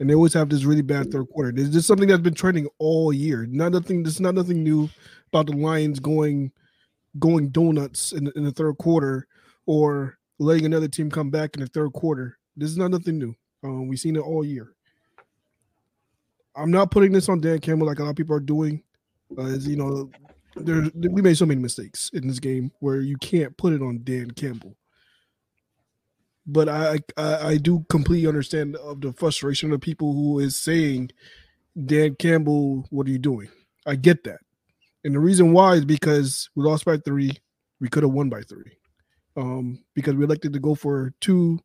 and 0.00 0.08
they 0.08 0.14
always 0.14 0.32
have 0.32 0.48
this 0.48 0.64
really 0.64 0.80
bad 0.80 1.12
third 1.12 1.28
quarter. 1.28 1.52
This 1.52 1.74
is 1.74 1.86
something 1.86 2.08
that's 2.08 2.22
been 2.22 2.32
trending 2.32 2.68
all 2.78 3.12
year. 3.12 3.44
Not 3.46 3.72
nothing. 3.72 4.04
This 4.04 4.14
is 4.14 4.20
not 4.20 4.36
nothing 4.36 4.64
new 4.64 4.88
about 5.28 5.46
the 5.46 5.52
Lions 5.52 6.00
going 6.00 6.50
going 7.18 7.50
donuts 7.50 8.12
in, 8.12 8.32
in 8.34 8.44
the 8.44 8.52
third 8.52 8.78
quarter 8.78 9.26
or 9.66 10.16
letting 10.38 10.64
another 10.64 10.88
team 10.88 11.10
come 11.10 11.28
back 11.28 11.56
in 11.56 11.60
the 11.60 11.68
third 11.68 11.92
quarter. 11.92 12.38
This 12.56 12.70
is 12.70 12.78
not 12.78 12.90
nothing 12.90 13.18
new. 13.18 13.34
Um, 13.62 13.88
we've 13.88 13.98
seen 13.98 14.16
it 14.16 14.20
all 14.20 14.44
year. 14.44 14.74
I'm 16.56 16.70
not 16.70 16.90
putting 16.90 17.12
this 17.12 17.28
on 17.28 17.40
Dan 17.40 17.58
Campbell 17.58 17.86
like 17.86 17.98
a 17.98 18.04
lot 18.04 18.10
of 18.10 18.16
people 18.16 18.36
are 18.36 18.40
doing. 18.40 18.82
Uh, 19.36 19.58
you 19.58 19.76
know, 19.76 20.10
there 20.56 20.84
we 20.94 21.22
made 21.22 21.36
so 21.36 21.46
many 21.46 21.60
mistakes 21.60 22.10
in 22.12 22.28
this 22.28 22.38
game 22.38 22.70
where 22.78 23.00
you 23.00 23.16
can't 23.16 23.56
put 23.56 23.72
it 23.72 23.82
on 23.82 24.00
Dan 24.04 24.30
Campbell. 24.30 24.76
But 26.46 26.68
I, 26.68 26.98
I 27.16 27.48
I 27.48 27.56
do 27.56 27.84
completely 27.88 28.28
understand 28.28 28.76
of 28.76 29.00
the 29.00 29.12
frustration 29.12 29.72
of 29.72 29.80
people 29.80 30.12
who 30.12 30.38
is 30.38 30.56
saying, 30.56 31.10
Dan 31.86 32.14
Campbell, 32.16 32.86
what 32.90 33.08
are 33.08 33.10
you 33.10 33.18
doing? 33.18 33.48
I 33.86 33.96
get 33.96 34.22
that. 34.24 34.40
And 35.04 35.14
the 35.14 35.20
reason 35.20 35.52
why 35.52 35.74
is 35.74 35.84
because 35.84 36.50
we 36.54 36.64
lost 36.64 36.84
by 36.84 36.98
three. 36.98 37.32
We 37.80 37.88
could 37.88 38.02
have 38.02 38.12
won 38.12 38.28
by 38.28 38.42
three. 38.42 38.78
Um, 39.36 39.82
because 39.94 40.14
we 40.14 40.24
elected 40.24 40.52
to 40.52 40.60
go 40.60 40.74
for 40.74 41.12
two 41.20 41.58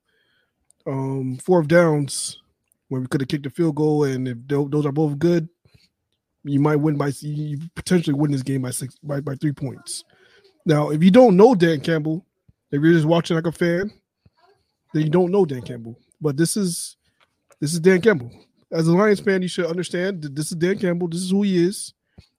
um, 0.86 1.38
fourth 1.38 1.68
downs 1.68 2.42
when 2.90 3.02
we 3.02 3.08
could 3.08 3.22
have 3.22 3.28
kicked 3.28 3.46
a 3.46 3.50
field 3.50 3.76
goal, 3.76 4.04
and 4.04 4.28
if 4.28 4.38
those 4.48 4.86
are 4.86 4.92
both 4.92 5.18
good, 5.20 5.48
you 6.44 6.60
might 6.60 6.78
win 6.78 6.98
by 6.98 7.12
you 7.22 7.60
potentially 7.76 8.14
win 8.14 8.32
this 8.32 8.44
game 8.44 8.62
by 8.62 8.72
six 8.72 8.96
by, 9.04 9.20
by 9.20 9.36
three 9.36 9.52
points. 9.52 10.04
Now, 10.66 10.90
if 10.90 11.04
you 11.04 11.12
don't 11.12 11.38
know 11.38 11.56
Dan 11.56 11.82
Campbell, 11.82 12.26
if 12.72 12.82
you're 12.82 12.94
just 12.94 13.06
watching 13.06 13.36
like 13.36 13.48
a 13.48 13.52
fan, 13.52 13.92
then 14.94 15.04
you 15.04 15.10
don't 15.10 15.32
know 15.32 15.46
Dan 15.46 15.62
Campbell. 15.62 15.98
But 16.22 16.38
this 16.38 16.58
is 16.58 16.98
this 17.60 17.74
is 17.74 17.80
Dan 17.80 18.02
Campbell. 18.02 18.32
As 18.72 18.88
a 18.88 18.94
Lions 18.94 19.20
fan, 19.20 19.42
you 19.42 19.48
should 19.48 19.66
understand 19.66 20.22
that 20.22 20.36
this 20.36 20.52
is 20.52 20.58
Dan 20.58 20.78
Campbell. 20.78 21.08
This 21.08 21.22
is 21.22 21.32
who 21.32 21.42
he 21.44 21.64
is. 21.64 21.94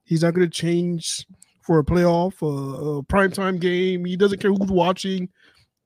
He's 0.04 0.22
not 0.22 0.34
going 0.34 0.48
to 0.48 0.52
change 0.52 1.26
for 1.62 1.80
a 1.80 1.84
playoff, 1.84 2.40
a, 2.42 2.98
a 2.98 3.02
primetime 3.02 3.60
game. 3.60 4.04
He 4.04 4.16
doesn't 4.16 4.40
care 4.40 4.50
who's 4.50 4.70
watching. 4.70 5.28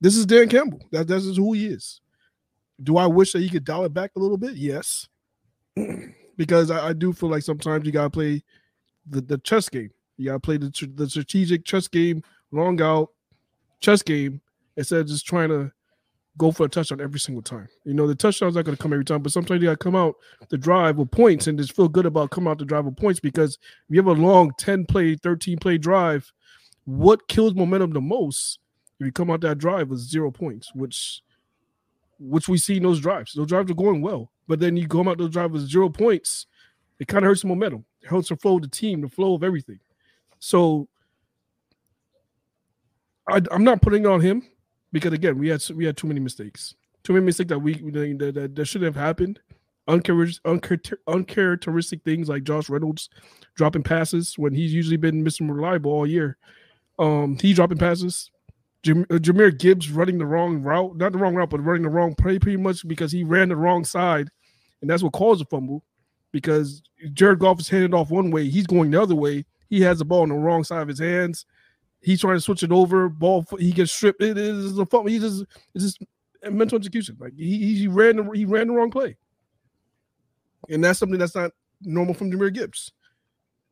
This 0.00 0.16
is 0.16 0.26
Dan 0.26 0.48
Campbell. 0.48 0.80
That 0.92 1.08
that's 1.08 1.36
who 1.36 1.52
he 1.54 1.66
is. 1.66 2.00
Do 2.82 2.96
I 2.96 3.06
wish 3.06 3.32
that 3.32 3.40
he 3.40 3.48
could 3.48 3.64
dial 3.64 3.84
it 3.84 3.94
back 3.94 4.12
a 4.16 4.20
little 4.20 4.36
bit? 4.36 4.54
Yes, 4.54 5.08
because 6.36 6.70
I, 6.70 6.88
I, 6.88 6.92
do 6.92 7.12
feel 7.12 7.28
like 7.28 7.42
sometimes 7.42 7.86
you 7.86 7.92
gotta 7.92 8.10
play 8.10 8.42
the, 9.08 9.20
the 9.20 9.38
chess 9.38 9.68
game. 9.68 9.90
You 10.16 10.26
gotta 10.26 10.40
play 10.40 10.56
the 10.56 10.92
the 10.94 11.08
strategic 11.08 11.64
chess 11.64 11.88
game, 11.88 12.22
long 12.50 12.80
out 12.82 13.10
chess 13.80 14.02
game 14.02 14.40
instead 14.76 15.00
of 15.00 15.06
just 15.06 15.26
trying 15.26 15.50
to 15.50 15.70
go 16.36 16.50
for 16.50 16.66
a 16.66 16.68
touchdown 16.68 17.00
every 17.00 17.20
single 17.20 17.42
time. 17.42 17.68
You 17.84 17.94
know, 17.94 18.06
the 18.06 18.14
touchdown's 18.14 18.56
not 18.56 18.64
to 18.64 18.76
come 18.76 18.92
every 18.92 19.04
time, 19.04 19.22
but 19.22 19.32
sometimes 19.32 19.62
you 19.62 19.68
got 19.68 19.78
to 19.78 19.84
come 19.84 19.94
out 19.94 20.16
the 20.48 20.58
drive 20.58 20.96
with 20.96 21.10
points 21.10 21.46
and 21.46 21.58
just 21.58 21.76
feel 21.76 21.88
good 21.88 22.06
about 22.06 22.30
coming 22.30 22.50
out 22.50 22.58
the 22.58 22.64
drive 22.64 22.84
with 22.84 22.96
points 22.96 23.20
because 23.20 23.58
if 23.88 23.94
you 23.94 23.98
have 23.98 24.06
a 24.06 24.20
long 24.20 24.50
10 24.58 24.86
play, 24.86 25.14
13 25.14 25.58
play 25.58 25.78
drive, 25.78 26.32
what 26.84 27.28
kills 27.28 27.54
momentum 27.54 27.92
the 27.92 28.00
most 28.00 28.58
if 28.98 29.06
you 29.06 29.12
come 29.12 29.30
out 29.30 29.40
that 29.42 29.58
drive 29.58 29.88
with 29.88 30.00
zero 30.00 30.30
points, 30.30 30.74
which 30.74 31.22
which 32.24 32.48
we 32.48 32.58
see 32.58 32.76
in 32.76 32.82
those 32.82 33.00
drives. 33.00 33.32
Those 33.32 33.48
drives 33.48 33.70
are 33.70 33.74
going 33.74 34.00
well, 34.00 34.30
but 34.48 34.60
then 34.60 34.76
you 34.76 34.88
come 34.88 35.08
out 35.08 35.18
those 35.18 35.30
drives 35.30 35.52
with 35.52 35.70
zero 35.70 35.88
points. 35.88 36.46
It 36.98 37.08
kind 37.08 37.24
of 37.24 37.28
hurts 37.28 37.42
the 37.42 37.48
momentum. 37.48 37.84
It 38.02 38.08
hurts 38.08 38.28
the 38.28 38.36
flow 38.36 38.56
of 38.56 38.62
the 38.62 38.68
team, 38.68 39.00
the 39.00 39.08
flow 39.08 39.34
of 39.34 39.42
everything. 39.42 39.80
So 40.38 40.88
I, 43.28 43.40
am 43.50 43.64
not 43.64 43.82
putting 43.82 44.04
it 44.04 44.08
on 44.08 44.20
him 44.20 44.46
because 44.92 45.12
again, 45.12 45.38
we 45.38 45.48
had 45.48 45.62
we 45.70 45.84
had 45.84 45.96
too 45.96 46.06
many 46.06 46.20
mistakes, 46.20 46.74
too 47.02 47.14
many 47.14 47.26
mistakes 47.26 47.48
that 47.48 47.58
we 47.58 47.74
that, 47.90 48.32
that, 48.34 48.54
that 48.54 48.64
shouldn't 48.64 48.94
have 48.94 49.02
happened. 49.02 49.40
Uncharacteristic, 49.86 52.02
things 52.04 52.28
like 52.28 52.44
Josh 52.44 52.70
Reynolds 52.70 53.10
dropping 53.54 53.82
passes 53.82 54.38
when 54.38 54.54
he's 54.54 54.72
usually 54.72 54.96
been 54.96 55.22
missing 55.22 55.50
reliable 55.50 55.92
all 55.92 56.06
year. 56.06 56.38
Um, 56.98 57.36
he 57.40 57.52
dropping 57.52 57.78
passes. 57.78 58.30
Jam- 58.84 59.06
uh, 59.10 59.14
Jahmyr 59.14 59.58
Gibbs 59.58 59.90
running 59.90 60.18
the 60.18 60.26
wrong 60.26 60.62
route, 60.62 60.96
not 60.96 61.12
the 61.12 61.18
wrong 61.18 61.34
route, 61.34 61.48
but 61.48 61.64
running 61.64 61.82
the 61.82 61.88
wrong 61.88 62.14
play 62.14 62.38
pretty 62.38 62.58
much 62.58 62.86
because 62.86 63.10
he 63.10 63.24
ran 63.24 63.48
the 63.48 63.56
wrong 63.56 63.82
side, 63.82 64.28
and 64.82 64.90
that's 64.90 65.02
what 65.02 65.14
caused 65.14 65.40
the 65.40 65.46
fumble. 65.46 65.82
Because 66.32 66.82
Jared 67.12 67.38
Goff 67.38 67.60
is 67.60 67.68
handed 67.68 67.94
off 67.94 68.10
one 68.10 68.30
way, 68.30 68.48
he's 68.48 68.66
going 68.66 68.90
the 68.90 69.00
other 69.00 69.14
way. 69.14 69.46
He 69.70 69.80
has 69.80 69.98
the 69.98 70.04
ball 70.04 70.22
on 70.22 70.28
the 70.28 70.34
wrong 70.34 70.64
side 70.64 70.82
of 70.82 70.88
his 70.88 70.98
hands. 70.98 71.46
He's 72.02 72.20
trying 72.20 72.36
to 72.36 72.40
switch 72.40 72.62
it 72.62 72.72
over. 72.72 73.08
Ball, 73.08 73.46
he 73.58 73.72
gets 73.72 73.92
stripped. 73.92 74.22
It 74.22 74.36
is 74.36 74.76
a 74.78 74.84
fumble. 74.84 75.10
He 75.10 75.18
just 75.18 75.44
it's 75.74 75.84
just 75.84 75.98
mental 76.50 76.76
execution. 76.76 77.16
Like 77.18 77.32
he, 77.36 77.78
he 77.78 77.88
ran 77.88 78.16
the, 78.16 78.30
he 78.34 78.44
ran 78.44 78.66
the 78.66 78.74
wrong 78.74 78.90
play, 78.90 79.16
and 80.68 80.84
that's 80.84 80.98
something 80.98 81.18
that's 81.18 81.34
not 81.34 81.52
normal 81.80 82.14
from 82.14 82.30
Jahmyr 82.30 82.52
Gibbs. 82.52 82.92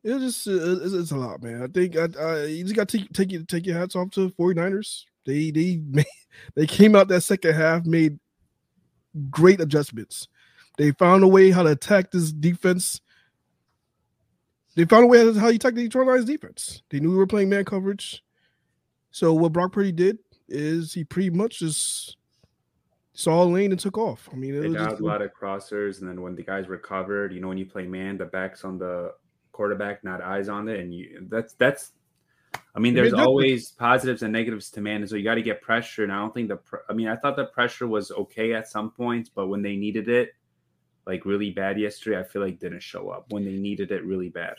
It's 0.03 0.43
just 0.43 0.47
uh, 0.47 0.83
it's, 0.83 0.93
it's, 0.93 1.11
a 1.11 1.15
lot, 1.15 1.41
man. 1.41 1.63
I 1.63 1.67
think 1.67 1.95
I, 1.95 2.07
I 2.19 2.45
you 2.45 2.63
just 2.63 2.75
got 2.75 2.89
to 2.89 2.97
take 2.97 3.13
take, 3.13 3.47
take 3.47 3.65
your 3.65 3.77
hats 3.77 3.95
off 3.95 4.11
to 4.11 4.29
49ers. 4.31 5.05
They 5.25 5.51
they 5.51 5.77
made, 5.85 6.05
they 6.55 6.67
came 6.67 6.95
out 6.95 7.07
that 7.07 7.21
second 7.21 7.53
half, 7.53 7.85
made 7.85 8.19
great 9.29 9.61
adjustments. 9.61 10.27
They 10.77 10.91
found 10.91 11.23
a 11.23 11.27
way 11.27 11.51
how 11.51 11.63
to 11.63 11.71
attack 11.71 12.11
this 12.11 12.31
defense. 12.31 12.99
They 14.75 14.85
found 14.85 15.05
a 15.05 15.07
way 15.07 15.33
how 15.33 15.49
you 15.49 15.55
attack 15.55 15.75
the 15.75 15.83
Detroit 15.83 16.07
Lions 16.07 16.25
defense. 16.25 16.81
They 16.89 16.99
knew 16.99 17.11
we 17.11 17.17
were 17.17 17.27
playing 17.27 17.49
man 17.49 17.63
coverage. 17.63 18.23
So 19.11 19.33
what 19.33 19.53
Brock 19.53 19.71
Purdy 19.71 19.91
did 19.91 20.17
is 20.49 20.93
he 20.93 21.03
pretty 21.03 21.29
much 21.29 21.59
just 21.59 22.17
saw 23.13 23.43
a 23.43 23.45
lane 23.45 23.71
and 23.71 23.79
took 23.79 23.97
off. 23.97 24.27
I 24.33 24.35
mean, 24.35 24.55
it 24.55 24.61
they 24.61 24.69
was 24.69 24.77
just, 24.77 24.99
a 24.99 25.05
lot 25.05 25.21
of 25.21 25.31
crossers, 25.39 25.99
and 25.99 26.09
then 26.09 26.21
when 26.21 26.35
the 26.35 26.41
guys 26.41 26.67
recovered, 26.67 27.31
you 27.31 27.39
know, 27.39 27.47
when 27.47 27.59
you 27.59 27.67
play 27.67 27.85
man, 27.85 28.17
the 28.17 28.25
backs 28.25 28.65
on 28.65 28.79
the 28.79 29.13
quarterback, 29.53 30.03
not 30.03 30.21
eyes 30.21 30.49
on 30.49 30.67
it, 30.67 30.81
and 30.81 30.93
you 30.93 31.25
that's 31.29 31.53
that's. 31.53 31.93
I 32.75 32.79
mean, 32.79 32.93
there's 32.93 33.13
always 33.13 33.71
positives 33.71 34.21
and 34.23 34.33
negatives 34.33 34.69
to 34.71 34.81
man, 34.81 35.01
and 35.01 35.09
so 35.09 35.15
you 35.15 35.23
got 35.23 35.35
to 35.35 35.41
get 35.41 35.61
pressure. 35.61 36.03
And 36.03 36.11
I 36.11 36.19
don't 36.19 36.33
think 36.33 36.49
the. 36.49 36.59
I 36.89 36.93
mean, 36.93 37.07
I 37.07 37.15
thought 37.15 37.35
the 37.35 37.45
pressure 37.45 37.87
was 37.87 38.11
okay 38.11 38.53
at 38.53 38.67
some 38.67 38.91
points, 38.91 39.29
but 39.29 39.47
when 39.47 39.61
they 39.61 39.75
needed 39.75 40.09
it, 40.09 40.33
like 41.07 41.25
really 41.25 41.51
bad 41.51 41.79
yesterday, 41.79 42.19
I 42.19 42.23
feel 42.23 42.41
like 42.41 42.59
didn't 42.59 42.81
show 42.81 43.09
up 43.09 43.25
when 43.29 43.45
they 43.45 43.53
needed 43.53 43.91
it 43.91 44.03
really 44.03 44.29
bad. 44.29 44.57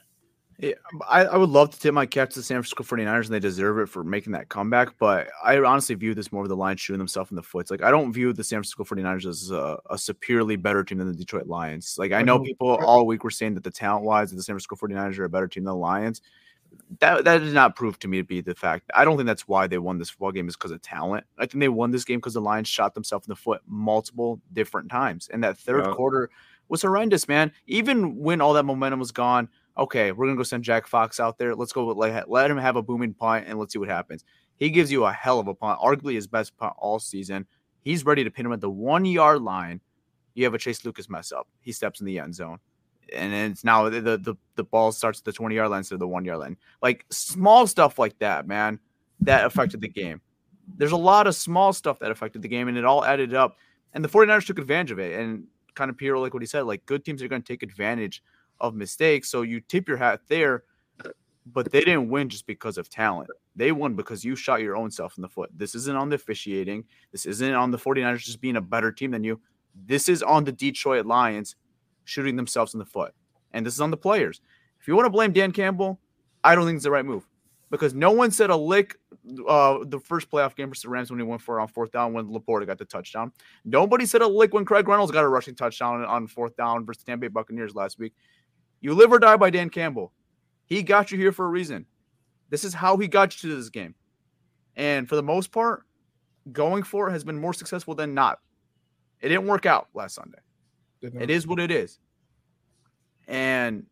Yeah, 0.59 0.75
um, 0.93 1.03
I, 1.09 1.25
I 1.25 1.37
would 1.37 1.51
love 1.51 1.71
to 1.71 1.81
tip 1.81 1.95
my 1.95 2.07
cap 2.07 2.31
to 2.31 2.39
the 2.39 2.43
San 2.43 2.57
Francisco 2.57 2.85
49ers 2.85 3.25
and 3.25 3.35
they 3.35 3.41
deserve 3.41 3.79
it 3.81 3.89
for 3.89 4.05
making 4.05 4.33
that 4.35 4.49
comeback. 4.49 4.97
But 4.99 5.29
I 5.43 5.59
honestly 5.59 5.95
view 5.97 6.15
this 6.15 6.31
more 6.31 6.45
of 6.45 6.49
the 6.49 6.57
Lions 6.57 6.81
shooting 6.81 6.99
themselves 6.99 7.31
in 7.31 7.37
the 7.37 7.43
foot. 7.43 7.61
It's 7.61 7.71
like 7.71 7.83
I 7.83 7.91
don't 7.91 8.13
view 8.13 8.33
the 8.33 8.45
San 8.45 8.59
Francisco 8.59 8.85
49ers 8.85 9.27
as 9.27 9.51
a, 9.51 9.79
a 9.91 9.99
superiorly 9.99 10.57
better 10.57 10.85
team 10.85 10.99
than 10.99 11.09
the 11.09 11.15
Detroit 11.15 11.47
Lions. 11.47 11.97
Like 11.99 12.13
I 12.13 12.23
know 12.23 12.37
mm-hmm. 12.37 12.45
people 12.45 12.69
all 12.69 13.07
week 13.07 13.25
were 13.25 13.31
saying 13.31 13.55
that 13.55 13.65
the 13.65 13.71
talent 13.71 14.05
wise 14.05 14.31
the 14.31 14.43
San 14.43 14.55
Francisco 14.55 14.77
49ers 14.77 15.19
are 15.19 15.25
a 15.25 15.31
better 15.31 15.49
team 15.49 15.65
than 15.65 15.73
the 15.73 15.77
Lions. 15.77 16.23
That 17.01 17.25
that 17.25 17.39
did 17.39 17.55
not 17.55 17.75
prove 17.75 17.99
to 18.01 18.09
me 18.09 18.19
to 18.19 18.25
be 18.25 18.41
the 18.41 18.55
fact. 18.55 18.91
I 18.95 19.05
don't 19.05 19.17
think 19.17 19.27
that's 19.27 19.49
why 19.49 19.67
they 19.67 19.79
won 19.79 19.99
this 19.99 20.11
football 20.11 20.33
game 20.33 20.49
is 20.49 20.57
because 20.57 20.71
of 20.71 20.83
talent. 20.83 21.25
I 21.39 21.47
think 21.47 21.61
they 21.61 21.69
won 21.69 21.91
this 21.91 22.05
game 22.05 22.19
because 22.19 22.35
the 22.35 22.41
Lions 22.41 22.69
shot 22.69 22.95
themselves 22.95 23.27
in 23.27 23.31
the 23.33 23.37
foot 23.37 23.63
multiple 23.67 24.41
different 24.53 24.91
times. 24.91 25.29
And 25.33 25.43
that 25.43 25.59
third 25.59 25.85
yeah. 25.85 25.93
quarter 25.95 26.31
was 26.69 26.83
horrendous, 26.83 27.29
man. 27.29 27.53
Even 27.67 28.17
when 28.17 28.41
all 28.41 28.53
that 28.55 28.65
momentum 28.65 29.01
was 29.01 29.13
gone 29.13 29.49
okay, 29.77 30.13
we're 30.13 30.27
gonna 30.27 30.37
go 30.37 30.43
send 30.43 30.65
Jack 30.65 30.87
Fox 30.87 31.21
out 31.21 31.39
there. 31.39 31.55
Let's 31.55 31.73
go 31.73 31.87
let, 31.87 32.31
let 32.31 32.51
him 32.51 32.59
have 32.59 32.77
a 32.77 32.83
booming 32.83 33.15
punt 33.15 33.47
and 33.47 33.59
let's 33.59 33.73
see 33.73 33.79
what 33.79 33.89
happens. 33.89 34.25
He 34.57 34.71
gives 34.71 34.91
you 34.91 35.05
a 35.05 35.13
hell 35.13 35.41
of 35.41 35.49
a 35.49 35.55
punt, 35.55 35.81
arguably 35.81 36.15
his 36.15 36.27
best 36.27 36.57
punt 36.57 36.75
all 36.79 36.99
season. 36.99 37.47
He's 37.81 38.05
ready 38.05 38.25
to 38.25 38.31
pin 38.31 38.47
him 38.47 38.53
at 38.53 38.61
the 38.61 38.71
one 38.71 39.05
yard 39.05 39.43
line. 39.43 39.81
You 40.35 40.45
have 40.45 40.55
a 40.55 40.59
Chase 40.59 40.85
Lucas 40.85 41.09
mess 41.09 41.33
up. 41.33 41.49
He 41.61 41.73
steps 41.73 42.01
in 42.01 42.07
the 42.07 42.19
end 42.19 42.35
zone. 42.35 42.59
And 43.15 43.35
it's 43.35 43.65
now 43.65 43.89
the, 43.91 44.01
the 44.01 44.37
the 44.55 44.65
ball 44.65 44.91
starts 44.91 45.21
at 45.21 45.25
the 45.25 45.33
20 45.33 45.55
yard 45.55 45.71
line 45.71 45.79
instead 45.79 45.97
of 45.97 46.01
the 46.01 46.09
one 46.09 46.25
yard 46.25 46.39
line. 46.39 46.57
Like 46.81 47.05
small 47.11 47.67
stuff 47.67 47.99
like 47.99 48.19
that, 48.21 48.47
man, 48.47 48.79
that 49.21 49.45
affected 49.45 49.81
the 49.81 49.89
game. 49.89 50.21
There's 50.77 50.93
a 50.93 50.97
lot 50.97 51.27
of 51.27 51.35
small 51.35 51.73
stuff 51.75 51.99
that 51.99 52.11
affected 52.11 52.41
the 52.41 52.49
game, 52.49 52.69
and 52.69 52.79
it 52.79 52.85
all 52.87 53.05
added 53.05 53.35
up. 53.35 53.57
And 53.93 54.03
the 54.03 54.09
49ers 54.09 54.47
took 54.47 54.59
advantage 54.59 54.91
of 54.91 54.99
it. 54.99 55.21
And 55.21 55.45
kind 55.75 55.91
of 55.91 55.99
Pierre, 55.99 56.19
like 56.19 56.33
what 56.33 56.43
he 56.43 56.47
said, 56.47 56.63
like 56.63 56.87
good 56.87 57.05
teams 57.05 57.23
are 57.23 57.29
going 57.29 57.43
to 57.43 57.47
take 57.47 57.63
advantage 57.63 58.23
of 58.61 58.75
mistakes. 58.75 59.31
So 59.31 59.43
you 59.43 59.61
tip 59.61 59.89
your 59.89 59.97
hat 59.97 60.21
there, 60.29 60.65
but 61.47 61.71
they 61.71 61.81
didn't 61.81 62.09
win 62.09 62.29
just 62.29 62.47
because 62.47 62.79
of 62.79 62.89
talent. 62.89 63.31
They 63.57 63.73
won 63.73 63.95
because 63.95 64.25
you 64.25 64.35
shot 64.37 64.61
your 64.61 64.77
own 64.77 64.91
self 64.91 65.17
in 65.17 65.23
the 65.23 65.29
foot. 65.29 65.51
This 65.57 65.75
isn't 65.75 65.97
on 65.97 66.09
the 66.09 66.17
officiating. 66.17 66.85
This 67.13 67.27
isn't 67.27 67.55
on 67.55 67.71
the 67.71 67.79
49ers 67.79 68.25
just 68.25 68.41
being 68.41 68.57
a 68.57 68.61
better 68.61 68.91
team 68.91 69.11
than 69.11 69.25
you. 69.25 69.41
This 69.87 70.09
is 70.09 70.23
on 70.23 70.45
the 70.45 70.53
Detroit 70.53 71.07
Lions 71.07 71.57
shooting 72.05 72.37
themselves 72.37 72.75
in 72.75 72.79
the 72.79 72.87
foot. 72.87 73.15
And 73.53 73.65
this 73.65 73.75
is 73.75 73.81
on 73.81 73.91
the 73.91 73.97
players. 73.97 74.41
If 74.81 74.89
you 74.89 74.97
want 74.97 75.07
to 75.07 75.11
blame 75.11 75.33
Dan 75.33 75.53
Campbell, 75.53 76.01
I 76.43 76.55
don't 76.55 76.67
think 76.67 76.77
it's 76.77 76.85
the 76.85 76.91
right 76.91 77.05
move 77.05 77.27
because 77.71 77.95
no 77.95 78.13
one 78.13 78.31
said 78.31 78.51
a 78.51 78.57
lick 78.57 78.99
uh, 79.49 79.79
the 79.87 79.99
first 79.99 80.31
playoff 80.31 80.55
game 80.55 80.69
versus 80.69 80.83
the 80.83 80.89
Rams 80.89 81.11
when 81.11 81.19
he 81.19 81.25
went 81.25 81.43
for 81.43 81.59
on 81.59 81.69
fourth 81.69 81.91
down 81.91 82.13
when 82.13 82.29
LaPorta 82.29 82.67
got 82.67 82.79
the 82.79 82.85
touchdown. 82.85 83.33
Nobody 83.65 84.07
said 84.07 84.23
a 84.23 84.29
lick 84.29 84.53
when 84.53 84.65
Craig 84.65 84.87
Reynolds 84.87 85.11
got 85.11 85.25
a 85.25 85.29
rushing 85.29 85.55
touchdown 85.55 86.05
on 86.05 86.27
fourth 86.27 86.57
down 86.57 86.85
versus 86.85 87.03
the 87.03 87.11
Tampa 87.11 87.23
Bay 87.23 87.29
Buccaneers 87.29 87.75
last 87.75 87.99
week. 87.99 88.13
You 88.85 88.93
live 88.93 89.11
or 89.11 89.19
die 89.19 89.39
by 89.39 89.49
Dan 89.49 89.71
Campbell. 89.71 90.13
He 90.67 90.83
got 90.83 91.11
you 91.11 91.17
here 91.17 91.33
for 91.33 91.47
a 91.47 91.49
reason. 91.49 91.87
This 92.51 92.65
is 92.65 92.75
how 92.75 92.99
he 92.99 93.09
got 93.09 93.43
you 93.43 93.49
to 93.49 93.57
this 93.57 93.71
game. 93.71 93.95
And 94.77 95.09
for 95.09 95.17
the 95.17 95.23
most 95.23 95.51
part, 95.53 95.85
going 96.53 96.83
for 96.83 97.09
it 97.09 97.13
has 97.13 97.25
been 97.25 97.41
more 97.41 97.55
successful 97.55 97.95
than 97.95 98.13
not. 98.13 98.41
It 99.23 99.31
didn't 99.31 99.47
work 99.47 99.65
out 99.65 99.89
last 99.95 100.17
Sunday. 100.17 100.37
It 101.01 101.31
is 101.31 101.47
what 101.47 101.61
it 101.61 101.71
is. 101.71 101.99
And 103.27 103.87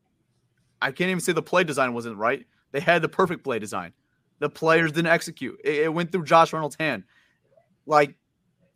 I 0.83 0.93
can't 0.93 1.09
even 1.09 1.21
say 1.21 1.33
the 1.33 1.41
play 1.41 1.65
design 1.65 1.95
wasn't 1.95 2.19
right. 2.19 2.45
They 2.73 2.81
had 2.81 3.01
the 3.01 3.09
perfect 3.09 3.45
play 3.45 3.59
design. 3.59 3.95
The 4.41 4.51
players 4.51 4.93
didn't 4.93 5.11
execute. 5.11 5.59
It, 5.65 5.85
it 5.85 5.95
went 5.95 6.13
through 6.13 6.25
Josh 6.25 6.53
Reynolds' 6.53 6.77
hand. 6.79 7.05
Like 7.87 8.15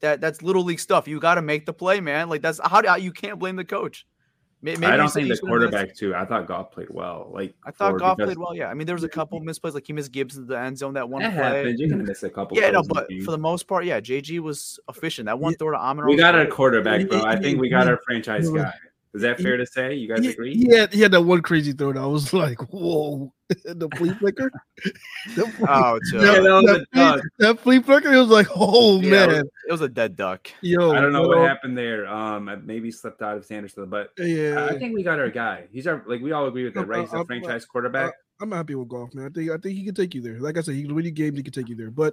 that 0.01 0.23
that's 0.23 0.41
little 0.41 0.65
league 0.65 0.81
stuff. 0.81 1.07
You 1.07 1.21
got 1.21 1.35
to 1.35 1.43
make 1.43 1.67
the 1.67 1.75
play, 1.75 2.01
man. 2.01 2.31
Like 2.31 2.41
that's 2.41 2.59
how 2.65 2.97
you 2.97 3.13
can't 3.13 3.39
blame 3.39 3.57
the 3.57 3.67
coach. 3.67 4.07
Maybe 4.67 4.85
I 4.87 4.97
don't 4.97 5.09
think 5.09 5.29
the 5.29 5.39
quarterback 5.39 5.95
too. 5.95 6.13
I 6.15 6.25
thought 6.25 6.49
Goff 6.49 6.73
played 6.73 6.91
well. 6.91 7.31
Like 7.33 7.55
I 7.65 7.71
thought 7.71 7.99
Goff 7.99 8.19
played 8.19 8.37
well. 8.37 8.55
Yeah, 8.55 8.69
I 8.69 8.75
mean 8.75 8.87
there 8.87 8.97
was 8.97 9.05
a 9.05 9.09
couple 9.09 9.41
misplays. 9.41 9.75
Like 9.75 9.87
he 9.87 9.93
missed 9.93 10.11
Gibbs 10.11 10.37
in 10.37 10.47
the 10.47 10.59
end 10.59 10.77
zone 10.77 10.95
that 10.95 11.09
one 11.09 11.23
that 11.23 11.35
play. 11.35 11.59
Happens. 11.59 11.79
You're 11.79 11.89
gonna 11.89 12.03
miss 12.03 12.25
a 12.25 12.31
couple. 12.31 12.59
Yeah, 12.59 12.71
no, 12.71 12.83
but 12.83 13.07
for 13.25 13.31
the 13.31 13.39
most 13.39 13.69
part, 13.69 13.85
yeah, 13.85 14.01
JG 14.01 14.41
was 14.41 14.81
efficient. 14.89 15.27
That 15.27 15.39
one 15.39 15.55
throw 15.55 15.71
to 15.71 15.77
Amon. 15.77 16.07
We 16.07 16.17
got 16.17 16.35
our 16.35 16.47
quarterback, 16.47 17.09
bro. 17.09 17.23
I 17.23 17.37
think 17.37 17.61
we 17.61 17.69
got 17.69 17.87
our 17.87 18.01
franchise 18.05 18.51
guy. 18.51 18.73
Is 19.17 19.23
that 19.23 19.41
fair 19.41 19.57
to 19.57 19.67
say? 19.67 19.95
You 19.95 20.09
guys 20.09 20.27
agree? 20.27 20.53
Yeah, 20.55 20.87
he 20.93 21.01
had 21.01 21.11
that 21.13 21.23
one 21.23 21.41
crazy 21.41 21.73
throw 21.73 21.93
that 21.93 22.01
I 22.01 22.07
was 22.07 22.33
like, 22.35 22.61
whoa, 22.71 23.33
the 23.49 23.89
flea 23.97 24.13
flicker. 24.15 24.51
the, 25.35 25.51
oh, 25.69 25.99
that, 25.99 26.23
yeah, 26.23 26.41
that, 26.41 26.87
that, 26.93 27.19
flea, 27.19 27.23
that 27.39 27.61
flea 27.61 27.81
flicker. 27.81 28.13
It 28.13 28.19
was 28.19 28.29
like, 28.29 28.49
oh 28.55 29.01
yeah, 29.01 29.11
man, 29.11 29.31
it 29.31 29.37
was, 29.37 29.45
it 29.69 29.73
was, 29.73 29.81
a 29.81 29.89
dead 29.89 30.17
duck. 30.17 30.49
Yo, 30.61 30.93
I 30.93 31.01
don't 31.01 31.13
know 31.13 31.23
what 31.23 31.39
happened 31.39 31.79
there. 31.79 32.07
Um, 32.07 32.63
maybe 32.65 32.91
slipped 32.91 33.23
out 33.23 33.39
of 33.39 33.47
Sanderson, 33.47 33.89
but 33.89 34.11
yeah, 34.19 34.69
I 34.71 34.79
think 34.79 34.95
we 34.95 35.03
got 35.03 35.19
our 35.19 35.31
guy. 35.31 35.65
He's 35.73 35.87
our 35.87 36.05
like 36.07 36.21
we 36.21 36.33
all 36.33 36.47
agree 36.47 36.65
with 36.65 36.77
uh, 36.77 36.83
that, 36.83 36.89
right? 36.89 37.01
He's 37.01 37.15
uh, 37.15 37.19
a 37.19 37.21
uh, 37.23 37.25
franchise 37.25 37.65
quarterback. 37.65 38.13
I'm 38.39 38.53
happy 38.53 38.75
with 38.75 38.89
Goff, 38.89 39.15
man. 39.15 39.27
I 39.27 39.29
think 39.31 39.51
I 39.51 39.57
think 39.57 39.77
he 39.77 39.85
can 39.85 39.95
take 39.95 40.15
you 40.15 40.21
there. 40.21 40.39
Like 40.39 40.59
I 40.59 40.61
said, 40.61 40.75
he 40.75 40.83
can 40.83 40.95
win 40.95 41.07
you 41.07 41.11
games. 41.11 41.39
He 41.39 41.43
can 41.43 41.55
take 41.55 41.71
you 41.71 41.77
there, 41.77 41.91
but 41.91 42.13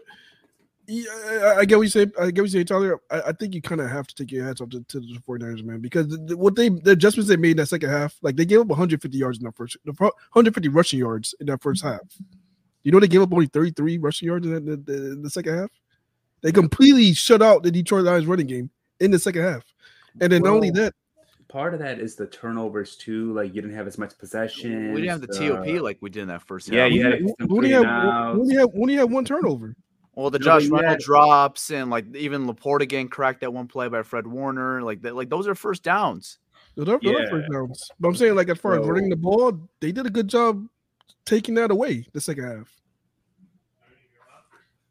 yeah, 0.87 1.53
I, 1.55 1.59
I 1.59 1.65
get 1.65 1.77
what 1.77 1.83
you 1.83 1.89
say. 1.89 2.07
I 2.19 2.31
get 2.31 2.41
what 2.41 2.51
you 2.51 2.59
say, 2.59 2.63
Tyler. 2.63 2.99
I, 3.09 3.21
I 3.21 3.31
think 3.31 3.55
you 3.55 3.61
kind 3.61 3.81
of 3.81 3.89
have 3.89 4.07
to 4.07 4.15
take 4.15 4.31
your 4.31 4.45
hats 4.45 4.61
off 4.61 4.69
to, 4.69 4.83
to, 4.83 4.99
the 4.99 5.19
49ers, 5.27 5.63
man, 5.63 5.79
because 5.79 6.07
the, 6.07 6.17
the, 6.17 6.37
what 6.37 6.55
they 6.55 6.69
the 6.69 6.91
adjustments 6.91 7.29
they 7.29 7.37
made 7.37 7.51
in 7.51 7.57
that 7.57 7.67
second 7.67 7.89
half, 7.89 8.17
like 8.21 8.35
they 8.35 8.45
gave 8.45 8.59
up 8.59 8.67
150 8.67 9.17
yards 9.17 9.37
in 9.37 9.45
that 9.45 9.55
first, 9.55 9.77
150 9.85 10.69
rushing 10.69 10.99
yards 10.99 11.33
in 11.39 11.47
that 11.47 11.61
first 11.61 11.83
half. 11.83 12.01
You 12.83 12.91
know 12.91 12.99
they 12.99 13.07
gave 13.07 13.21
up 13.21 13.31
only 13.31 13.47
33 13.47 13.97
rushing 13.99 14.27
yards 14.27 14.45
in 14.45 14.65
the, 14.65 14.75
the, 14.75 15.19
the 15.21 15.29
second 15.29 15.57
half. 15.57 15.71
They 16.41 16.51
completely 16.51 17.13
shut 17.13 17.41
out 17.41 17.63
the 17.63 17.71
Detroit 17.71 18.03
Lions 18.03 18.25
running 18.25 18.47
game 18.47 18.69
in 18.99 19.11
the 19.11 19.19
second 19.19 19.43
half, 19.43 19.63
and 20.19 20.31
then 20.31 20.41
well, 20.41 20.51
not 20.51 20.55
only 20.57 20.71
that, 20.71 20.93
part 21.47 21.75
of 21.75 21.79
that 21.79 21.99
is 21.99 22.15
the 22.15 22.25
turnovers 22.25 22.97
too. 22.97 23.31
Like 23.33 23.53
you 23.53 23.61
didn't 23.61 23.77
have 23.77 23.87
as 23.87 23.97
much 23.97 24.17
possession. 24.17 24.91
We 24.91 25.01
didn't 25.01 25.21
have 25.21 25.21
the 25.21 25.27
TOP 25.27 25.81
like 25.81 25.99
we 26.01 26.09
did 26.09 26.23
in 26.23 26.27
that 26.27 26.41
first. 26.41 26.67
Yeah, 26.67 26.83
half. 26.83 26.91
you 26.91 27.05
had. 27.05 27.21
When 27.47 27.65
you 27.65 27.75
have, 27.75 28.37
when 28.37 28.49
you 28.49 28.59
have, 28.59 28.69
when 28.73 28.89
you 28.89 28.99
have 28.99 29.11
one 29.11 29.23
turnover. 29.23 29.75
Well, 30.15 30.29
the 30.29 30.39
Josh 30.39 30.67
Reynolds 30.67 31.05
drops 31.05 31.71
and 31.71 31.89
like 31.89 32.15
even 32.15 32.45
LaPorta 32.45 32.81
again 32.81 33.07
cracked 33.07 33.41
that 33.41 33.51
one 33.51 33.67
play 33.67 33.87
by 33.87 34.03
Fred 34.03 34.27
Warner, 34.27 34.81
like 34.83 35.01
that, 35.01 35.15
like 35.15 35.29
those 35.29 35.47
are 35.47 35.55
first 35.55 35.83
downs. 35.83 36.37
Those 36.75 36.87
are, 36.89 36.99
yeah. 37.01 37.29
first 37.29 37.51
downs. 37.51 37.89
But 37.99 38.07
I'm 38.09 38.15
saying, 38.15 38.35
like 38.35 38.49
as 38.49 38.59
far 38.59 38.79
as 38.79 38.87
running 38.87 39.09
the 39.09 39.15
ball, 39.15 39.59
they 39.79 39.91
did 39.91 40.05
a 40.05 40.09
good 40.11 40.27
job 40.27 40.67
taking 41.25 41.55
that 41.55 41.71
away 41.71 42.05
the 42.13 42.21
second 42.21 42.43
half. 42.43 42.71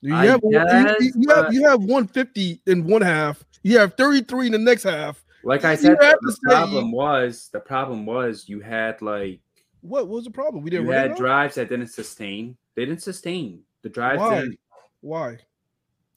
You 0.01 0.15
have, 0.15 0.41
you- 0.43 0.51
you, 0.51 1.13
you 1.17 1.35
have 1.35 1.55
you 1.55 1.69
have 1.69 1.81
150 1.81 2.61
in 2.67 2.85
one 2.85 3.03
half. 3.03 3.45
You 3.63 3.79
have 3.79 3.95
33 3.95 4.47
in 4.47 4.53
the 4.53 4.59
next 4.59 4.83
half. 4.83 5.25
Like 5.45 5.65
I 5.65 5.77
said, 5.77 5.97
the 6.01 6.19
to 6.27 6.33
say- 6.33 6.39
problem 6.47 6.91
was 6.91 7.49
the 7.53 7.61
problem 7.61 8.07
was 8.07 8.49
you 8.49 8.59
had 8.61 9.01
like 9.01 9.41
What 9.83 10.09
was 10.09 10.25
the 10.25 10.31
problem? 10.33 10.65
We 10.65 10.71
didn't 10.71 10.87
you 10.87 10.93
had 10.93 11.15
drives 11.15 11.55
that 11.55 11.69
didn't 11.69 11.89
sustain. 11.89 12.57
They 12.75 12.85
didn't 12.85 13.03
sustain 13.03 13.63
the 13.83 13.89
drives. 13.89 14.21
Why? 14.21 14.41
Didn't, 14.41 14.59
Why? 15.03 15.39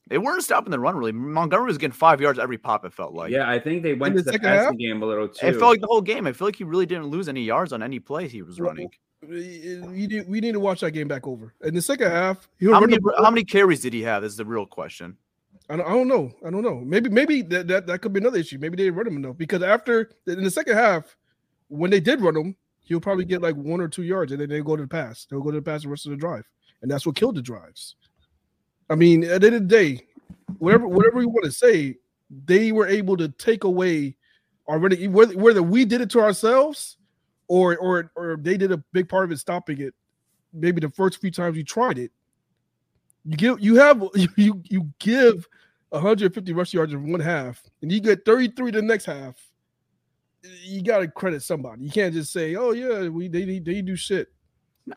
They 0.08 0.18
weren't 0.18 0.42
stopping 0.44 0.70
the 0.70 0.78
run 0.78 0.96
really. 0.96 1.12
Montgomery 1.12 1.66
was 1.66 1.78
getting 1.78 1.92
five 1.92 2.20
yards 2.20 2.38
every 2.38 2.58
pop. 2.58 2.84
It 2.84 2.92
felt 2.92 3.12
like. 3.12 3.32
yeah, 3.32 3.50
I 3.50 3.58
think 3.58 3.82
they 3.82 3.94
went 3.94 4.14
the 4.14 4.22
to 4.22 4.24
the 4.24 4.32
second 4.32 4.48
passing 4.48 4.64
half? 4.66 4.78
game 4.78 5.02
a 5.02 5.06
little 5.06 5.28
too. 5.28 5.46
It 5.46 5.56
felt 5.56 5.72
like 5.72 5.80
the 5.80 5.88
whole 5.88 6.00
game. 6.00 6.26
I 6.26 6.32
feel 6.32 6.46
like 6.46 6.56
he 6.56 6.64
really 6.64 6.86
didn't 6.86 7.06
lose 7.06 7.28
any 7.28 7.42
yards 7.42 7.72
on 7.72 7.82
any 7.82 7.98
play 7.98 8.28
he 8.28 8.42
was 8.42 8.60
running. 8.60 8.88
You 9.28 10.06
need, 10.06 10.28
we 10.28 10.40
need 10.40 10.52
to 10.52 10.60
watch 10.60 10.80
that 10.80 10.92
game 10.92 11.08
back 11.08 11.26
over. 11.26 11.54
In 11.64 11.74
the 11.74 11.82
second 11.82 12.10
half, 12.10 12.48
he 12.58 12.66
How 12.66 12.78
many 12.78 12.96
the 12.96 13.14
how 13.16 13.30
many 13.30 13.44
carries 13.44 13.80
did 13.80 13.92
he 13.92 14.02
have? 14.02 14.22
Is 14.22 14.36
the 14.36 14.44
real 14.44 14.66
question. 14.66 15.16
I 15.68 15.76
don't, 15.76 15.86
I 15.86 15.90
don't 15.90 16.06
know. 16.06 16.30
I 16.46 16.50
don't 16.50 16.62
know. 16.62 16.80
Maybe 16.84 17.10
maybe 17.10 17.42
that, 17.42 17.66
that 17.66 17.86
that 17.88 17.98
could 18.00 18.12
be 18.12 18.20
another 18.20 18.38
issue. 18.38 18.58
Maybe 18.58 18.76
they 18.76 18.84
didn't 18.84 18.96
run 18.96 19.08
him 19.08 19.16
enough 19.16 19.36
because 19.36 19.62
after 19.62 20.10
in 20.28 20.44
the 20.44 20.50
second 20.50 20.76
half, 20.76 21.16
when 21.68 21.90
they 21.90 21.98
did 21.98 22.20
run 22.20 22.36
him, 22.36 22.56
he'll 22.82 23.00
probably 23.00 23.24
get 23.24 23.42
like 23.42 23.56
one 23.56 23.80
or 23.80 23.88
two 23.88 24.04
yards, 24.04 24.30
and 24.30 24.40
then 24.40 24.48
they 24.48 24.60
go 24.60 24.76
to 24.76 24.82
the 24.82 24.88
pass. 24.88 25.26
They'll 25.28 25.40
go 25.40 25.50
to 25.50 25.58
the 25.58 25.62
pass 25.62 25.82
the 25.82 25.88
rest 25.88 26.06
of 26.06 26.10
the 26.10 26.16
drive, 26.16 26.44
and 26.82 26.90
that's 26.90 27.04
what 27.04 27.16
killed 27.16 27.34
the 27.34 27.42
drives. 27.42 27.96
I 28.88 28.94
mean, 28.94 29.24
at 29.24 29.40
the 29.40 29.46
end 29.48 29.56
of 29.56 29.62
the 29.62 29.68
day, 29.68 30.06
whatever 30.58 30.86
whatever 30.86 31.20
you 31.20 31.28
want 31.28 31.44
to 31.44 31.52
say, 31.52 31.96
they 32.44 32.72
were 32.72 32.86
able 32.86 33.16
to 33.16 33.28
take 33.28 33.64
away 33.64 34.16
already 34.68 35.08
whether, 35.08 35.36
whether 35.36 35.62
we 35.62 35.84
did 35.84 36.00
it 36.00 36.10
to 36.10 36.20
ourselves 36.20 36.96
or 37.48 37.76
or 37.76 38.10
or 38.16 38.36
they 38.40 38.56
did 38.56 38.72
a 38.72 38.78
big 38.92 39.08
part 39.08 39.24
of 39.24 39.32
it 39.32 39.38
stopping 39.38 39.80
it. 39.80 39.94
Maybe 40.52 40.80
the 40.80 40.90
first 40.90 41.20
few 41.20 41.30
times 41.30 41.56
you 41.56 41.64
tried 41.64 41.98
it, 41.98 42.12
you 43.24 43.36
give 43.36 43.60
you 43.60 43.76
have 43.76 44.02
you 44.36 44.62
you 44.64 44.90
give 44.98 45.46
150 45.90 46.52
rush 46.52 46.74
yards 46.74 46.92
in 46.92 47.10
one 47.10 47.20
half, 47.20 47.62
and 47.82 47.90
you 47.90 48.00
get 48.00 48.24
33 48.24 48.70
the 48.72 48.82
next 48.82 49.04
half. 49.04 49.36
You 50.62 50.82
got 50.82 50.98
to 51.00 51.08
credit 51.08 51.42
somebody. 51.42 51.82
You 51.84 51.90
can't 51.90 52.14
just 52.14 52.32
say, 52.32 52.54
"Oh 52.54 52.72
yeah, 52.72 53.08
we 53.08 53.28
they 53.28 53.44
they, 53.44 53.58
they 53.58 53.82
do 53.82 53.96
shit." 53.96 54.28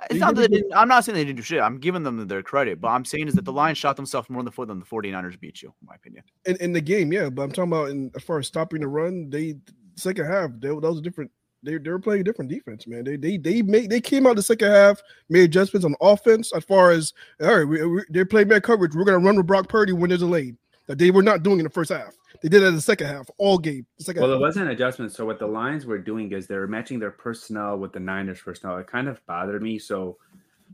It's 0.10 0.19
not 0.19 0.36
that 0.36 0.52
they 0.52 0.58
didn't, 0.58 0.73
I'm 0.75 0.88
not 0.88 1.04
saying 1.04 1.15
they 1.15 1.25
didn't 1.25 1.38
do 1.38 1.43
shit. 1.43 1.62
I'm 1.62 1.80
giving 1.80 2.04
them 2.04 2.28
their 2.28 2.43
credit, 2.43 2.80
but 2.80 2.89
I'm 2.89 3.06
saying 3.06 3.28
is 3.28 3.34
that 3.36 3.45
the 3.45 3.52
Lions 3.52 3.78
shot 3.78 3.95
themselves 3.95 4.30
more 4.30 4.39
in 4.39 4.45
the 4.45 4.52
foot 4.52 4.67
than 4.67 4.80
the 4.80 4.86
49ers 4.86 5.39
beat 5.39 5.62
you, 5.62 5.73
in 5.82 5.88
my 5.88 5.95
opinion. 5.95 6.23
in, 6.45 6.56
in 6.58 6.73
the 6.73 6.82
game, 6.82 7.12
yeah. 7.12 7.30
But 7.30 7.43
I'm 7.43 7.52
talking 7.52 7.71
about 7.71 7.89
in 7.89 8.12
as 8.15 8.23
far 8.23 8.39
as 8.39 8.47
stopping 8.47 8.82
the 8.82 8.88
run, 8.88 9.30
they 9.30 9.56
second 9.95 10.25
half 10.25 10.52
they, 10.60 10.69
that 10.69 10.75
was 10.75 10.99
a 10.99 11.02
different. 11.02 11.32
They, 11.62 11.78
they 11.78 11.89
were 11.89 11.99
playing 11.99 12.21
a 12.21 12.23
different 12.23 12.49
defense, 12.49 12.88
man. 12.88 13.04
They 13.04 13.17
they 13.17 13.38
they 13.38 13.62
made 13.62 13.89
they 13.89 13.99
came 13.99 14.25
out 14.25 14.38
the 14.38 14.43
second 14.43 14.71
half, 14.71 15.02
made 15.28 15.43
adjustments 15.43 15.86
on 15.86 15.95
offense 15.99 16.54
as 16.56 16.63
far 16.63 16.91
as 16.91 17.13
all 17.41 17.58
right, 17.58 17.65
we, 17.65 17.86
we, 17.86 18.02
they're 18.10 18.25
playing 18.25 18.47
man 18.47 18.62
coverage. 18.62 18.95
We're 18.95 19.04
gonna 19.04 19.19
run 19.19 19.36
with 19.36 19.47
Brock 19.47 19.67
Purdy 19.67 19.91
when 19.91 20.10
there's 20.10 20.21
a 20.21 20.28
lane 20.28 20.58
that 20.88 20.97
they 20.97 21.12
were 21.12 21.23
not 21.23 21.43
doing 21.43 21.60
in 21.60 21.65
the 21.65 21.69
first 21.69 21.91
half. 21.91 22.13
They 22.41 22.49
did 22.49 22.63
it 22.63 22.67
in 22.67 22.75
the 22.75 22.81
second 22.81 23.07
half, 23.07 23.29
all 23.37 23.57
game. 23.57 23.85
Second 23.99 24.21
Well, 24.21 24.31
half. 24.31 24.37
it 24.37 24.41
wasn't 24.41 24.69
adjustment. 24.69 25.11
So 25.11 25.25
what 25.25 25.39
the 25.39 25.47
Lions 25.47 25.85
were 25.85 25.97
doing 25.97 26.31
is 26.31 26.47
they 26.47 26.57
were 26.57 26.67
matching 26.67 26.99
their 26.99 27.11
personnel 27.11 27.77
with 27.77 27.91
the 27.93 27.99
Niners 27.99 28.39
personnel. 28.41 28.77
It 28.77 28.87
kind 28.87 29.07
of 29.07 29.25
bothered 29.25 29.61
me. 29.61 29.79
So, 29.79 30.17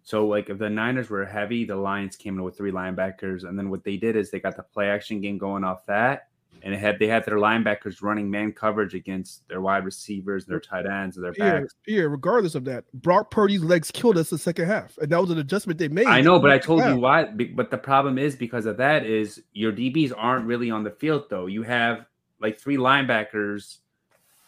so 0.04 0.28
like 0.28 0.50
if 0.50 0.58
the 0.58 0.70
Niners 0.70 1.10
were 1.10 1.26
heavy, 1.26 1.66
the 1.66 1.76
Lions 1.76 2.16
came 2.16 2.38
in 2.38 2.44
with 2.44 2.58
three 2.58 2.72
linebackers, 2.72 3.44
and 3.48 3.58
then 3.58 3.70
what 3.70 3.84
they 3.84 3.98
did 3.98 4.16
is 4.16 4.30
they 4.30 4.40
got 4.40 4.56
the 4.56 4.64
play 4.64 4.90
action 4.90 5.22
game 5.22 5.38
going 5.38 5.64
off 5.64 5.86
that, 5.88 6.28
and 6.64 6.74
it 6.74 6.80
had 6.80 7.00
they 7.00 7.08
had 7.08 7.26
their 7.26 7.38
linebackers 7.38 8.02
running 8.02 8.30
man 8.30 8.52
coverage 8.52 8.94
against 8.94 9.48
their 9.48 9.62
wide 9.62 9.86
receivers, 9.86 10.46
their 10.46 10.60
tight 10.60 10.86
ends, 10.86 11.18
and 11.18 11.26
their 11.26 11.34
backs. 11.34 11.76
Pierre, 11.86 12.10
regardless 12.10 12.56
of 12.56 12.66
that, 12.66 12.86
Brock 12.94 13.32
Purdy's 13.32 13.62
legs 13.62 13.92
killed 13.92 14.18
us 14.18 14.30
the 14.30 14.38
second 14.38 14.68
half, 14.68 14.98
and 14.98 15.12
that 15.12 15.22
was 15.22 15.30
an 15.30 15.38
adjustment 15.38 15.80
they 15.80 15.88
made. 15.88 16.08
I 16.08 16.22
know, 16.22 16.40
but 16.40 16.52
I 16.52 16.58
told 16.58 16.84
you 16.84 16.98
why. 16.98 17.26
But 17.26 17.72
the 17.72 17.78
problem 17.78 18.18
is 18.18 18.36
because 18.36 18.66
of 18.66 18.78
that 18.78 19.06
is 19.06 19.42
your 19.54 19.72
DBs 19.72 20.14
aren't 20.16 20.46
really 20.46 20.72
on 20.72 20.84
the 20.84 20.92
field 20.92 21.26
though. 21.30 21.46
You 21.46 21.64
have 21.64 22.06
like 22.40 22.60
three 22.60 22.78
linebackers. 22.78 23.78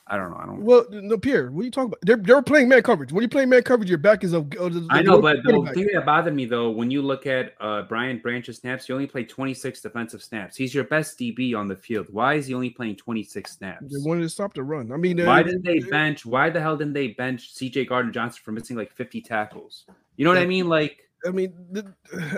I 0.09 0.17
don't 0.17 0.31
know. 0.31 0.37
I 0.37 0.45
don't. 0.45 0.61
Well, 0.61 0.85
no, 0.89 1.17
Pierre, 1.17 1.51
what 1.51 1.61
are 1.61 1.65
you 1.65 1.71
talking 1.71 1.87
about? 1.87 1.99
They're, 2.01 2.17
they're 2.17 2.41
playing 2.41 2.69
man 2.69 2.81
coverage. 2.81 3.11
When 3.11 3.21
you 3.21 3.27
play 3.27 3.45
man 3.45 3.63
coverage, 3.63 3.89
your 3.89 3.97
back 3.97 4.23
is 4.23 4.33
a. 4.33 4.45
I 4.89 5.01
know, 5.01 5.21
but 5.21 5.37
the 5.43 5.71
thing 5.73 5.87
that 5.93 6.05
bothered 6.05 6.33
me 6.33 6.45
though, 6.45 6.69
when 6.69 6.89
you 6.89 7.01
look 7.01 7.27
at 7.27 7.53
uh, 7.59 7.83
Brian 7.83 8.19
Branch's 8.19 8.57
snaps, 8.57 8.87
he 8.87 8.93
only 8.93 9.07
played 9.07 9.29
26 9.29 9.81
defensive 9.81 10.23
snaps. 10.23 10.55
He's 10.55 10.73
your 10.73 10.85
best 10.85 11.19
DB 11.19 11.55
on 11.55 11.67
the 11.67 11.75
field. 11.75 12.07
Why 12.11 12.35
is 12.35 12.47
he 12.47 12.53
only 12.53 12.69
playing 12.69 12.95
26 12.95 13.51
snaps? 13.51 13.83
They 13.91 14.09
wanted 14.09 14.21
to 14.21 14.29
stop 14.29 14.53
the 14.53 14.63
run. 14.63 14.91
I 14.91 14.97
mean, 14.97 15.23
Why 15.23 15.41
uh, 15.41 15.43
didn't 15.43 15.63
they 15.63 15.79
bench? 15.79 16.25
Why 16.25 16.49
the 16.49 16.61
hell 16.61 16.77
didn't 16.77 16.93
they 16.93 17.09
bench 17.09 17.53
CJ 17.55 17.89
Gardner 17.89 18.11
Johnson 18.11 18.41
for 18.43 18.51
missing 18.51 18.77
like 18.77 18.91
50 18.93 19.21
tackles? 19.21 19.85
You 20.15 20.25
know 20.25 20.31
what 20.31 20.39
I 20.39 20.45
mean? 20.45 20.67
Like 20.69 21.03
I 21.25 21.31
mean, 21.31 21.53
the, 21.71 21.93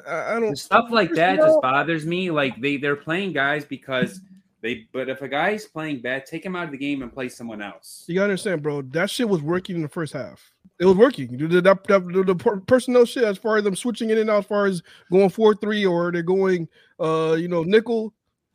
I 0.08 0.36
I 0.36 0.40
don't. 0.40 0.56
stuff 0.56 0.90
like 0.90 1.12
that 1.14 1.38
No. 1.38 1.46
just 1.46 1.62
bothers 1.62 2.06
me. 2.06 2.32
Like 2.32 2.60
they 2.62 2.78
they're 2.78 2.96
playing 2.96 3.34
guys 3.34 3.66
because 3.66 4.22
they. 4.62 4.88
But 4.92 5.10
if 5.10 5.22
a 5.22 5.28
guy's 5.28 5.66
playing 5.66 6.02
bad, 6.02 6.26
take 6.26 6.46
him 6.46 6.56
out 6.56 6.66
of 6.66 6.72
the 6.72 6.78
game 6.78 7.02
and 7.02 7.12
play 7.14 7.30
someone 7.30 7.62
else. 7.62 8.06
You 8.08 8.16
gotta 8.16 8.26
understand, 8.26 8.62
bro. 8.64 8.82
That 8.84 9.10
shit 9.10 9.28
was 9.30 9.42
working 9.42 9.76
in 9.78 9.82
the 9.82 9.88
first 9.90 10.14
half. 10.14 10.52
It 10.80 10.86
was 10.86 10.96
working. 10.98 11.38
The, 11.38 11.48
the, 11.48 11.62
that- 11.62 11.84
that- 11.86 12.08
the, 12.08 12.24
the 12.24 12.36
personnel 12.68 13.06
shit, 13.06 13.24
as 13.24 13.38
far 13.38 13.58
as 13.58 13.64
them 13.64 13.76
switching 13.76 14.10
in 14.10 14.18
and 14.18 14.30
out, 14.30 14.40
as 14.40 14.46
far 14.46 14.66
as 14.66 14.82
going 15.12 15.30
four 15.30 15.54
three 15.56 15.86
or 15.86 16.12
they're 16.12 16.22
going, 16.24 16.68
uh, 17.00 17.36
you 17.40 17.48
know, 17.48 17.64
nickel. 17.64 18.14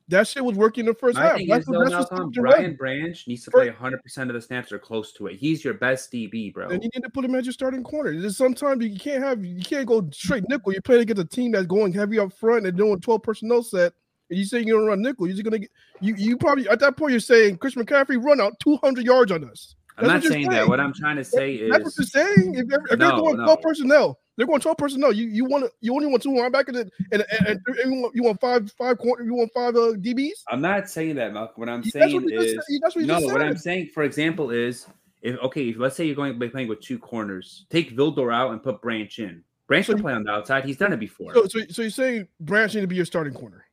That 0.08 0.28
shit 0.28 0.44
was 0.44 0.54
working 0.54 0.82
in 0.82 0.86
the 0.88 0.94
first 0.94 1.16
My 1.16 1.22
half. 1.28 1.36
thing 1.38 1.48
That's 1.48 1.62
is, 1.62 1.68
what- 1.70 1.78
that's 1.78 1.90
what 1.92 1.98
Malcolm, 2.10 2.16
stopped 2.18 2.34
the 2.34 2.40
Brian. 2.42 2.76
Branch 2.76 3.26
needs 3.26 3.42
to 3.44 3.50
play 3.50 3.70
100% 3.70 4.28
of 4.28 4.34
the 4.34 4.40
snaps 4.42 4.70
or 4.70 4.78
close 4.78 5.14
to 5.14 5.28
it. 5.28 5.36
He's 5.36 5.64
your 5.64 5.72
best 5.72 6.12
DB, 6.12 6.52
bro. 6.52 6.68
And 6.68 6.82
you 6.82 6.90
need 6.94 7.02
to 7.04 7.08
put 7.08 7.24
him 7.24 7.34
as 7.34 7.46
your 7.46 7.54
starting 7.54 7.82
corner. 7.82 8.28
Sometimes 8.28 8.84
you 8.84 8.98
can't 8.98 9.22
have 9.24 9.42
you 9.42 9.62
can't 9.62 9.86
go 9.86 10.06
straight 10.12 10.44
nickel. 10.46 10.72
You're 10.74 10.82
playing 10.82 11.00
against 11.02 11.22
a 11.22 11.24
team 11.24 11.52
that's 11.52 11.66
going 11.66 11.94
heavy 11.94 12.18
up 12.18 12.34
front 12.34 12.66
and 12.66 12.76
doing 12.76 13.00
12 13.00 13.22
personnel 13.22 13.62
set. 13.62 13.94
And 14.34 14.40
you 14.40 14.44
say 14.44 14.60
you're 14.60 14.78
gonna 14.78 14.90
run 14.90 15.00
nickel. 15.00 15.28
You're 15.28 15.36
just 15.36 15.44
gonna 15.44 15.60
get 15.60 15.70
you. 16.00 16.12
You 16.16 16.36
probably 16.36 16.68
at 16.68 16.80
that 16.80 16.96
point 16.96 17.12
you're 17.12 17.20
saying 17.20 17.58
Chris 17.58 17.76
McCaffrey 17.76 18.20
run 18.20 18.40
out 18.40 18.58
200 18.58 19.04
yards 19.04 19.30
on 19.30 19.48
us. 19.48 19.76
I'm 19.96 20.08
not 20.08 20.24
you're 20.24 20.32
saying 20.32 20.48
that. 20.50 20.66
What 20.66 20.80
I'm 20.80 20.92
trying 20.92 21.14
to 21.16 21.24
say 21.24 21.54
is 21.54 21.70
That's 21.70 21.84
what 21.84 21.92
you're 21.96 22.06
saying. 22.06 22.56
If, 22.56 22.66
they're- 22.66 22.82
if 22.90 22.98
they're 22.98 23.10
going 23.12 23.36
no. 23.36 23.44
12 23.44 23.60
personnel, 23.62 24.18
they're 24.36 24.48
going 24.48 24.60
12 24.60 24.76
personnel. 24.76 25.12
You 25.12 25.28
you 25.28 25.44
want 25.44 25.66
to 25.66 25.70
you 25.82 25.94
only 25.94 26.08
want 26.08 26.20
two 26.20 26.30
linebackers 26.30 26.80
and 26.80 26.90
and, 27.12 27.24
and, 27.46 27.60
and 27.68 27.94
you, 27.94 28.02
want, 28.02 28.16
you 28.16 28.24
want 28.24 28.40
five 28.40 28.72
five 28.72 28.98
corner. 28.98 29.22
You 29.22 29.34
want 29.34 29.52
five 29.54 29.76
uh, 29.76 29.94
DBs. 29.94 30.42
I'm 30.50 30.60
not 30.60 30.90
saying 30.90 31.14
that, 31.14 31.32
Malcolm. 31.32 31.60
What 31.60 31.68
I'm 31.68 31.82
That's 31.82 31.92
saying 31.92 32.22
what 32.22 32.32
just 32.32 32.56
is. 32.56 32.80
That's 32.82 32.96
what 32.96 33.04
no. 33.04 33.20
just 33.20 33.32
What 33.32 33.40
I'm 33.40 33.56
saying, 33.56 33.90
for 33.94 34.02
example, 34.02 34.50
is 34.50 34.88
if 35.22 35.38
okay, 35.38 35.68
if 35.68 35.78
let's 35.78 35.94
say 35.94 36.06
you're 36.06 36.16
going 36.16 36.32
to 36.32 36.38
be 36.40 36.48
playing 36.48 36.66
with 36.66 36.80
two 36.80 36.98
corners, 36.98 37.66
take 37.70 37.96
Vildor 37.96 38.34
out 38.34 38.50
and 38.50 38.60
put 38.60 38.82
Branch 38.82 39.16
in. 39.20 39.44
Branch 39.68 39.86
So 39.86 39.94
can 39.94 40.02
play 40.02 40.12
on 40.12 40.24
the 40.24 40.30
outside. 40.30 40.64
He's 40.64 40.76
done 40.76 40.92
it 40.92 41.00
before. 41.00 41.32
So, 41.34 41.46
so 41.46 41.60
so 41.70 41.82
you're 41.82 41.90
saying 41.92 42.28
Branch 42.40 42.74
need 42.74 42.82
to 42.82 42.86
be 42.86 42.96
your 42.96 43.04
starting 43.06 43.32
corner. 43.32 43.64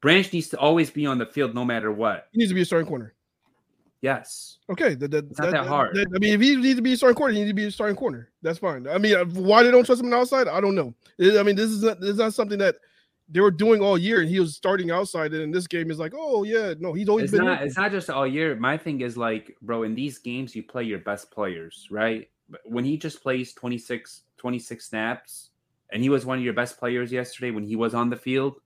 Branch 0.00 0.32
needs 0.32 0.48
to 0.48 0.58
always 0.58 0.90
be 0.90 1.06
on 1.06 1.18
the 1.18 1.26
field 1.26 1.54
no 1.54 1.64
matter 1.64 1.92
what. 1.92 2.28
He 2.32 2.38
needs 2.38 2.50
to 2.50 2.54
be 2.54 2.62
a 2.62 2.64
starting 2.64 2.88
corner. 2.88 3.14
Yes. 4.02 4.58
Okay, 4.70 4.94
that, 4.94 5.10
that, 5.10 5.26
It's 5.30 5.38
not 5.38 5.50
that 5.50 5.66
hard. 5.66 5.98
I 5.98 6.18
mean, 6.18 6.34
if 6.34 6.40
he 6.40 6.56
needs 6.56 6.76
to 6.76 6.82
be 6.82 6.94
a 6.94 6.96
starting 6.96 7.16
corner, 7.16 7.34
he 7.34 7.40
needs 7.40 7.50
to 7.50 7.54
be 7.54 7.66
a 7.66 7.70
starting 7.70 7.96
corner. 7.96 8.30
That's 8.40 8.58
fine. 8.58 8.88
I 8.88 8.96
mean, 8.96 9.14
uh, 9.14 9.24
why 9.26 9.62
they 9.62 9.70
don't 9.70 9.84
trust 9.84 10.02
him 10.02 10.12
outside, 10.12 10.48
I 10.48 10.60
don't 10.60 10.74
know. 10.74 10.94
I 11.20 11.42
mean, 11.42 11.54
this 11.54 11.70
is 11.70 11.82
not 11.82 12.00
this 12.00 12.10
is 12.10 12.18
not 12.18 12.32
something 12.32 12.58
that 12.58 12.76
they 13.28 13.40
were 13.40 13.50
doing 13.50 13.82
all 13.82 13.98
year, 13.98 14.20
and 14.20 14.28
he 14.28 14.40
was 14.40 14.56
starting 14.56 14.90
outside. 14.90 15.32
And 15.34 15.42
in 15.42 15.50
this 15.50 15.66
game, 15.66 15.90
is 15.90 15.98
like, 15.98 16.12
oh 16.16 16.44
yeah, 16.44 16.74
no, 16.78 16.94
he's 16.94 17.08
always 17.08 17.24
It's 17.24 17.32
been. 17.32 17.44
not. 17.44 17.62
It's 17.62 17.76
not 17.76 17.90
just 17.90 18.08
all 18.08 18.26
year. 18.26 18.56
My 18.56 18.78
thing 18.78 19.02
is 19.02 19.18
like, 19.18 19.54
bro, 19.60 19.82
in 19.82 19.94
these 19.94 20.18
games 20.18 20.56
you 20.56 20.62
play 20.62 20.84
your 20.84 21.00
best 21.00 21.30
players, 21.30 21.86
right? 21.90 22.28
When 22.64 22.84
he 22.84 22.96
just 22.96 23.22
plays 23.22 23.52
26, 23.52 24.22
26 24.38 24.84
snaps, 24.84 25.50
and 25.92 26.02
he 26.02 26.08
was 26.08 26.24
one 26.24 26.38
of 26.38 26.44
your 26.44 26.54
best 26.54 26.78
players 26.78 27.12
yesterday 27.12 27.50
when 27.50 27.64
he 27.64 27.76
was 27.76 27.94
on 27.94 28.08
the 28.08 28.16
field, 28.16 28.56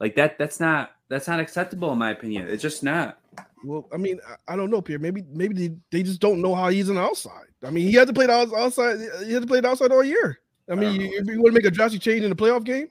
like 0.00 0.14
that. 0.16 0.38
That's 0.38 0.60
not. 0.60 0.92
That's 1.08 1.26
not 1.26 1.40
acceptable 1.40 1.90
in 1.92 1.98
my 1.98 2.10
opinion. 2.10 2.48
It's 2.48 2.62
just 2.62 2.82
not. 2.82 3.18
Well, 3.64 3.88
I 3.92 3.96
mean, 3.96 4.20
I, 4.28 4.52
I 4.52 4.56
don't 4.56 4.70
know, 4.70 4.82
Pierre. 4.82 4.98
Maybe 4.98 5.24
maybe 5.30 5.68
they, 5.68 5.76
they 5.90 6.02
just 6.02 6.20
don't 6.20 6.40
know 6.42 6.54
how 6.54 6.68
he's 6.68 6.88
on 6.90 6.96
the 6.96 7.02
outside. 7.02 7.46
I 7.64 7.70
mean, 7.70 7.86
he 7.88 7.94
had 7.94 8.06
to 8.08 8.14
play 8.14 8.26
the 8.26 8.32
outs- 8.32 8.52
outside. 8.52 8.98
He 9.24 9.32
had 9.32 9.42
to 9.42 9.48
play 9.48 9.60
the 9.60 9.68
outside 9.68 9.90
all 9.90 10.04
year. 10.04 10.38
I 10.70 10.74
mean, 10.74 10.98
know. 10.98 11.04
you, 11.04 11.18
if 11.18 11.26
you 11.26 11.40
want 11.40 11.54
to 11.54 11.60
make 11.60 11.64
a 11.64 11.70
drastic 11.70 12.00
change 12.02 12.22
in 12.22 12.30
the 12.30 12.36
playoff 12.36 12.62
game, 12.64 12.88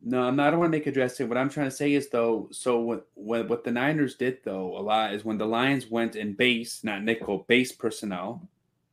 No, 0.00 0.22
I'm 0.22 0.36
not. 0.36 0.48
I 0.48 0.50
don't 0.50 0.60
want 0.60 0.70
to 0.72 0.78
make 0.78 0.86
a 0.86 0.92
drastic. 0.92 1.28
What 1.28 1.38
I'm 1.38 1.48
trying 1.50 1.66
to 1.68 1.74
say 1.74 1.94
is 1.94 2.08
though. 2.10 2.48
So 2.52 2.78
what 2.78 3.08
what 3.14 3.48
what 3.48 3.64
the 3.64 3.72
Niners 3.72 4.14
did 4.16 4.38
though 4.44 4.76
a 4.76 4.80
lot 4.80 5.12
is 5.14 5.24
when 5.24 5.38
the 5.38 5.46
Lions 5.46 5.86
went 5.90 6.14
in 6.14 6.34
base, 6.34 6.84
not 6.84 7.02
nickel, 7.02 7.44
base 7.48 7.72
personnel. 7.72 8.46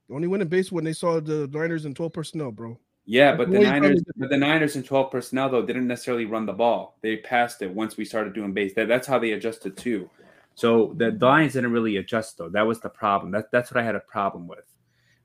only 0.10 0.28
went 0.28 0.42
in 0.42 0.48
base 0.50 0.72
when 0.72 0.84
they 0.84 0.94
saw 0.94 1.20
the 1.20 1.48
Niners 1.54 1.86
in 1.86 1.94
12 1.94 2.14
personnel, 2.14 2.52
bro. 2.52 2.78
Yeah, 3.06 3.36
but 3.36 3.48
the 3.48 3.54
the 3.54 3.58
only 3.58 3.70
time 3.70 3.82
Niners, 3.82 4.04
but 4.16 4.30
the 4.30 4.38
Niners 4.38 4.76
in 4.76 4.84
12 4.84 5.12
personnel 5.12 5.50
though 5.50 5.66
didn't 5.66 5.88
necessarily 5.88 6.26
run 6.26 6.46
the 6.46 6.54
ball. 6.54 6.98
They 7.02 7.18
passed 7.18 7.62
it 7.62 7.74
once 7.74 7.98
we 7.98 8.06
started 8.06 8.34
doing 8.34 8.54
base. 8.54 8.74
That, 8.76 8.88
that's 8.88 9.08
how 9.08 9.20
they 9.20 9.32
adjusted 9.32 9.76
too. 9.76 10.10
So 10.56 10.94
the 10.98 11.12
Lions 11.20 11.54
didn't 11.54 11.72
really 11.72 11.98
adjust 11.98 12.38
though. 12.38 12.50
That 12.50 12.68
was 12.68 12.80
the 12.80 12.90
problem. 12.90 13.32
That 13.32 13.52
that's 13.52 13.72
what 13.72 13.82
I 13.82 13.86
had 13.86 13.96
a 13.96 14.02
problem 14.02 14.48
with. 14.48 14.66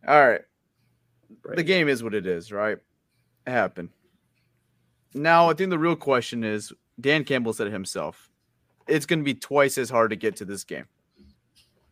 All 0.07 0.27
right. 0.27 0.41
Right. 1.45 1.57
The 1.57 1.65
game 1.65 1.89
is 1.89 2.03
what 2.03 2.15
it 2.15 2.27
is, 2.27 2.53
right? 2.53 2.79
It 3.47 3.51
happened. 3.51 3.91
Now, 5.15 5.51
I 5.51 5.55
think 5.55 5.71
the 5.71 5.79
real 5.79 5.97
question 5.97 6.45
is 6.45 6.73
Dan 7.01 7.25
Campbell 7.25 7.53
said 7.53 7.67
it 7.67 7.73
himself. 7.73 8.31
It's 8.87 9.07
going 9.07 9.19
to 9.19 9.25
be 9.25 9.35
twice 9.35 9.79
as 9.79 9.91
hard 9.91 10.11
to 10.11 10.17
get 10.17 10.37
to 10.37 10.45
this 10.45 10.65
game. 10.65 10.87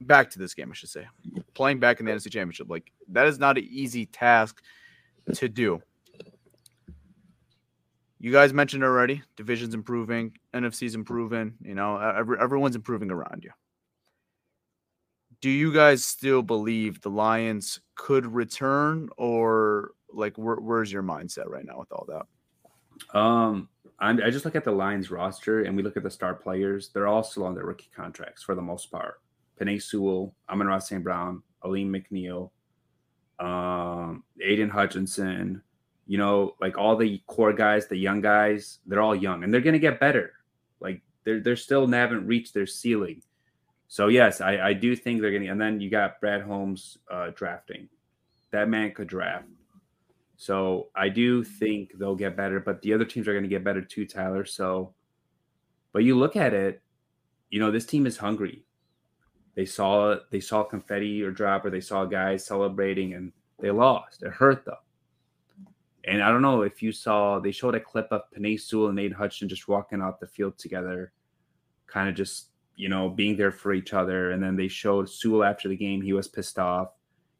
Back 0.00 0.30
to 0.30 0.38
this 0.38 0.54
game, 0.54 0.70
I 0.70 0.74
should 0.74 0.90
say. 0.90 1.06
Playing 1.54 1.80
back 1.80 1.98
in 1.98 2.06
the 2.06 2.12
NFC 2.12 2.30
Championship. 2.30 2.68
Like, 2.68 2.92
that 3.08 3.26
is 3.26 3.38
not 3.38 3.58
an 3.58 3.66
easy 3.68 4.06
task 4.06 4.62
to 5.32 5.48
do. 5.48 5.80
you 8.18 8.32
guys 8.32 8.52
mentioned 8.52 8.84
already, 8.84 9.22
division's 9.36 9.74
improving, 9.74 10.32
NFC's 10.54 10.94
improving, 10.94 11.54
you 11.62 11.74
know, 11.74 11.96
every, 11.96 12.38
everyone's 12.40 12.76
improving 12.76 13.10
around 13.10 13.44
you. 13.44 13.50
Do 15.40 15.50
you 15.50 15.72
guys 15.74 16.04
still 16.04 16.42
believe 16.42 17.00
the 17.00 17.10
Lions 17.10 17.80
could 17.96 18.24
return 18.26 19.10
or 19.18 19.90
like 20.10 20.38
where, 20.38 20.56
where's 20.56 20.90
your 20.90 21.02
mindset 21.02 21.48
right 21.48 21.66
now 21.66 21.78
with 21.78 21.92
all 21.92 22.06
that? 22.08 23.18
Um, 23.18 23.68
I'm, 23.98 24.22
i 24.22 24.30
just 24.30 24.44
look 24.44 24.56
at 24.56 24.64
the 24.64 24.72
Lions 24.72 25.10
roster 25.10 25.64
and 25.64 25.76
we 25.76 25.82
look 25.82 25.96
at 25.96 26.02
the 26.02 26.10
star 26.10 26.34
players. 26.34 26.88
They're 26.88 27.06
all 27.06 27.22
still 27.22 27.44
on 27.44 27.54
their 27.54 27.66
rookie 27.66 27.90
contracts 27.94 28.42
for 28.42 28.54
the 28.54 28.62
most 28.62 28.90
part. 28.90 29.20
Penei 29.60 29.80
Sewell, 29.80 30.34
Amon-Ra 30.48 30.78
St. 30.78 31.02
Brown, 31.02 31.42
Alim 31.62 31.92
McNeill, 31.92 32.50
um, 33.38 34.24
Aidan 34.40 34.70
Hutchinson, 34.70 35.62
you 36.06 36.18
know, 36.18 36.54
like 36.60 36.78
all 36.78 36.96
the 36.96 37.20
core 37.26 37.52
guys, 37.52 37.86
the 37.86 37.96
young 37.96 38.20
guys, 38.20 38.78
they're 38.86 39.00
all 39.00 39.14
young 39.14 39.44
and 39.44 39.52
they're 39.52 39.60
going 39.60 39.74
to 39.74 39.78
get 39.78 40.00
better. 40.00 40.32
Like 40.80 41.02
they're, 41.24 41.40
they're 41.40 41.56
still 41.56 41.86
haven't 41.86 42.26
reached 42.26 42.54
their 42.54 42.66
ceiling. 42.66 43.22
So 43.88 44.08
yes, 44.08 44.40
I, 44.40 44.58
I 44.58 44.72
do 44.72 44.96
think 44.96 45.20
they're 45.20 45.30
getting, 45.30 45.48
and 45.48 45.60
then 45.60 45.80
you 45.80 45.90
got 45.90 46.20
Brad 46.20 46.42
Holmes 46.42 46.98
uh, 47.10 47.30
drafting. 47.34 47.88
That 48.50 48.68
man 48.68 48.92
could 48.92 49.08
draft. 49.08 49.46
So 50.36 50.88
I 50.94 51.08
do 51.08 51.44
think 51.44 51.92
they'll 51.96 52.16
get 52.16 52.36
better, 52.36 52.60
but 52.60 52.82
the 52.82 52.92
other 52.92 53.04
teams 53.04 53.28
are 53.28 53.32
going 53.32 53.44
to 53.44 53.48
get 53.48 53.64
better 53.64 53.80
too, 53.80 54.06
Tyler. 54.06 54.44
So, 54.44 54.94
but 55.92 56.04
you 56.04 56.18
look 56.18 56.36
at 56.36 56.54
it, 56.54 56.82
you 57.50 57.60
know, 57.60 57.70
this 57.70 57.86
team 57.86 58.06
is 58.06 58.16
hungry. 58.16 58.64
They 59.54 59.64
saw 59.64 60.16
they 60.30 60.40
saw 60.40 60.64
confetti 60.64 61.22
or 61.22 61.30
drop, 61.30 61.64
or 61.64 61.70
they 61.70 61.80
saw 61.80 62.04
guys 62.04 62.44
celebrating, 62.44 63.14
and 63.14 63.32
they 63.60 63.70
lost. 63.70 64.22
It 64.22 64.32
hurt 64.32 64.64
them. 64.64 64.74
And 66.06 66.22
I 66.22 66.30
don't 66.30 66.42
know 66.42 66.62
if 66.62 66.82
you 66.82 66.92
saw 66.92 67.38
they 67.38 67.52
showed 67.52 67.74
a 67.74 67.80
clip 67.80 68.08
of 68.10 68.22
Penei 68.36 68.60
Sewell 68.60 68.88
and 68.88 68.96
Nate 68.96 69.12
Hutchinson 69.12 69.48
just 69.48 69.68
walking 69.68 70.02
out 70.02 70.20
the 70.20 70.26
field 70.26 70.58
together, 70.58 71.12
kind 71.86 72.08
of 72.08 72.14
just 72.14 72.48
you 72.76 72.88
know 72.88 73.08
being 73.08 73.36
there 73.36 73.52
for 73.52 73.72
each 73.72 73.94
other. 73.94 74.32
And 74.32 74.42
then 74.42 74.56
they 74.56 74.68
showed 74.68 75.08
Sewell 75.08 75.44
after 75.44 75.68
the 75.68 75.76
game; 75.76 76.02
he 76.02 76.12
was 76.12 76.28
pissed 76.28 76.58
off. 76.58 76.88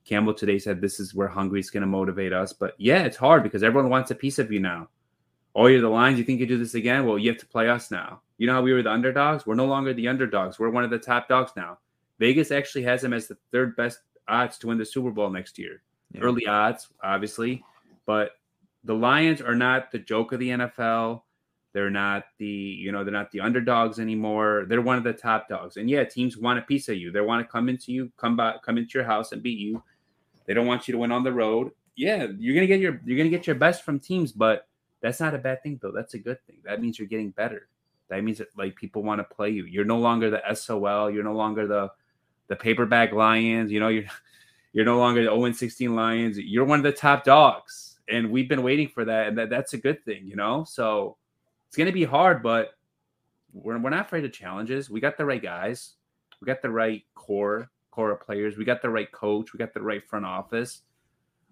Campbell 0.04 0.34
today 0.34 0.58
said 0.58 0.80
this 0.80 1.00
is 1.00 1.14
where 1.14 1.28
hungry 1.28 1.60
is 1.60 1.70
going 1.70 1.80
to 1.80 1.86
motivate 1.86 2.32
us. 2.32 2.52
But 2.52 2.74
yeah, 2.78 3.02
it's 3.04 3.16
hard 3.16 3.42
because 3.42 3.62
everyone 3.62 3.90
wants 3.90 4.10
a 4.10 4.14
piece 4.14 4.38
of 4.38 4.52
you 4.52 4.60
now. 4.60 4.88
Oh, 5.54 5.66
you're 5.66 5.80
the 5.80 5.88
Lions. 5.88 6.18
You 6.18 6.24
think 6.24 6.40
you 6.40 6.46
do 6.46 6.58
this 6.58 6.74
again? 6.74 7.06
Well, 7.06 7.18
you 7.18 7.30
have 7.30 7.40
to 7.40 7.46
play 7.46 7.68
us 7.68 7.90
now. 7.90 8.20
You 8.38 8.46
know 8.46 8.54
how 8.54 8.62
we 8.62 8.72
were 8.72 8.82
the 8.82 8.90
underdogs? 8.90 9.46
We're 9.46 9.54
no 9.54 9.66
longer 9.66 9.94
the 9.94 10.08
underdogs. 10.08 10.58
We're 10.58 10.70
one 10.70 10.84
of 10.84 10.90
the 10.90 10.98
top 10.98 11.28
dogs 11.28 11.52
now. 11.56 11.78
Vegas 12.18 12.50
actually 12.50 12.82
has 12.84 13.02
them 13.02 13.12
as 13.12 13.26
the 13.26 13.36
third 13.52 13.76
best 13.76 14.00
odds 14.28 14.58
to 14.58 14.68
win 14.68 14.78
the 14.78 14.84
Super 14.84 15.10
Bowl 15.10 15.30
next 15.30 15.58
year. 15.58 15.82
Yeah. 16.12 16.20
Early 16.20 16.46
odds, 16.46 16.88
obviously, 17.02 17.64
but 18.06 18.32
the 18.84 18.94
Lions 18.94 19.40
are 19.40 19.54
not 19.54 19.90
the 19.90 19.98
joke 19.98 20.32
of 20.32 20.38
the 20.38 20.50
NFL. 20.50 21.22
They're 21.72 21.90
not 21.90 22.24
the, 22.38 22.46
you 22.46 22.92
know, 22.92 23.02
they're 23.02 23.12
not 23.12 23.32
the 23.32 23.40
underdogs 23.40 23.98
anymore. 23.98 24.64
They're 24.68 24.80
one 24.80 24.96
of 24.96 25.02
the 25.02 25.12
top 25.12 25.48
dogs. 25.48 25.76
And 25.76 25.90
yeah, 25.90 26.04
teams 26.04 26.36
want 26.36 26.60
a 26.60 26.62
piece 26.62 26.88
of 26.88 26.96
you. 26.96 27.10
They 27.10 27.20
want 27.20 27.44
to 27.44 27.50
come 27.50 27.68
into 27.68 27.92
you, 27.92 28.12
come 28.16 28.36
by, 28.36 28.54
come 28.64 28.78
into 28.78 28.92
your 28.94 29.04
house 29.04 29.32
and 29.32 29.42
beat 29.42 29.58
you. 29.58 29.82
They 30.46 30.54
don't 30.54 30.66
want 30.66 30.86
you 30.86 30.92
to 30.92 30.98
win 30.98 31.10
on 31.10 31.24
the 31.24 31.32
road. 31.32 31.72
Yeah, 31.96 32.28
you're 32.38 32.54
gonna 32.54 32.66
get 32.66 32.80
your 32.80 33.00
you're 33.04 33.16
gonna 33.16 33.30
get 33.30 33.46
your 33.46 33.56
best 33.56 33.84
from 33.84 34.00
teams, 34.00 34.32
but 34.32 34.68
that's 35.00 35.20
not 35.20 35.34
a 35.34 35.38
bad 35.38 35.62
thing 35.62 35.78
though. 35.80 35.92
That's 35.92 36.14
a 36.14 36.18
good 36.18 36.44
thing. 36.46 36.56
That 36.64 36.80
means 36.80 36.98
you're 36.98 37.08
getting 37.08 37.30
better. 37.30 37.68
That 38.08 38.22
means 38.24 38.38
that 38.38 38.48
like 38.56 38.76
people 38.76 39.02
want 39.02 39.20
to 39.20 39.34
play 39.34 39.50
you. 39.50 39.64
You're 39.64 39.84
no 39.84 39.98
longer 39.98 40.30
the 40.30 40.42
SOL. 40.54 41.10
You're 41.10 41.24
no 41.24 41.34
longer 41.34 41.66
the 41.66 41.90
the 42.48 42.56
paperback 42.56 43.12
Lions. 43.12 43.70
You 43.70 43.80
know, 43.80 43.88
you're 43.88 44.04
you're 44.72 44.84
no 44.84 44.98
longer 44.98 45.22
the 45.22 45.30
0 45.30 45.52
16 45.52 45.94
Lions. 45.94 46.38
You're 46.38 46.64
one 46.64 46.78
of 46.78 46.84
the 46.84 46.92
top 46.92 47.24
dogs. 47.24 47.98
And 48.08 48.30
we've 48.30 48.48
been 48.48 48.62
waiting 48.62 48.88
for 48.88 49.04
that. 49.04 49.28
And 49.28 49.38
that, 49.38 49.48
that's 49.48 49.72
a 49.72 49.78
good 49.78 50.04
thing, 50.04 50.26
you 50.26 50.36
know? 50.36 50.64
So 50.64 51.16
it's 51.68 51.76
gonna 51.76 51.92
be 51.92 52.04
hard, 52.04 52.42
but 52.42 52.74
we're, 53.52 53.78
we're 53.78 53.90
not 53.90 54.06
afraid 54.06 54.24
of 54.24 54.32
challenges. 54.32 54.90
We 54.90 55.00
got 55.00 55.16
the 55.16 55.24
right 55.24 55.42
guys. 55.42 55.94
We 56.40 56.46
got 56.46 56.60
the 56.60 56.70
right 56.70 57.02
core 57.14 57.70
core 57.90 58.10
of 58.10 58.20
players. 58.20 58.56
We 58.58 58.64
got 58.64 58.82
the 58.82 58.90
right 58.90 59.10
coach. 59.10 59.52
We 59.52 59.58
got 59.58 59.72
the 59.72 59.80
right 59.80 60.06
front 60.06 60.26
office. 60.26 60.82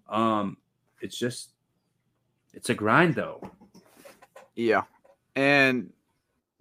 Um, 0.09 0.57
it's 1.01 1.17
just 1.17 1.51
it's 2.53 2.69
a 2.69 2.73
grind 2.73 3.15
though. 3.15 3.41
Yeah. 4.55 4.83
And 5.35 5.91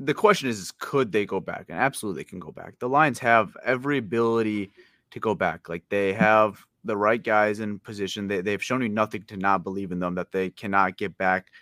the 0.05 0.15
question 0.15 0.49
is, 0.49 0.59
is 0.59 0.73
could 0.73 1.13
they 1.13 1.25
go 1.25 1.41
back? 1.41 1.67
And 1.69 1.79
absolutely 1.79 2.23
they 2.23 2.29
can 2.29 2.41
go 2.41 2.51
back. 2.51 2.79
The 2.79 2.89
Lions 2.89 3.19
have 3.21 3.57
every 3.65 3.99
ability 3.99 4.73
to 5.13 5.21
go 5.21 5.35
back. 5.35 5.69
Like 5.69 5.85
they 5.89 6.13
have 6.13 6.65
the 6.85 6.97
right 6.97 7.23
guys 7.23 7.61
in 7.61 7.79
position. 7.79 8.27
They, 8.27 8.41
they've 8.41 8.63
shown 8.63 8.83
you 8.83 8.89
nothing 8.89 9.23
to 9.25 9.37
not 9.37 9.63
believe 9.63 9.93
in 9.93 10.01
them 10.01 10.17
that 10.17 10.33
they 10.33 10.51
cannot 10.51 10.97
get 10.97 11.17
back 11.17 11.53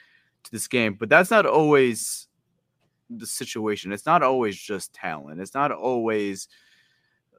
to 0.44 0.50
this 0.50 0.68
game. 0.68 0.94
But 0.94 1.08
that's 1.08 1.30
not 1.30 1.44
always 1.44 2.28
the 3.10 3.26
situation. 3.26 3.92
It's 3.92 4.06
not 4.06 4.22
always 4.22 4.56
just 4.56 4.94
talent. 4.94 5.40
It's 5.40 5.54
not 5.54 5.72
always 5.72 6.48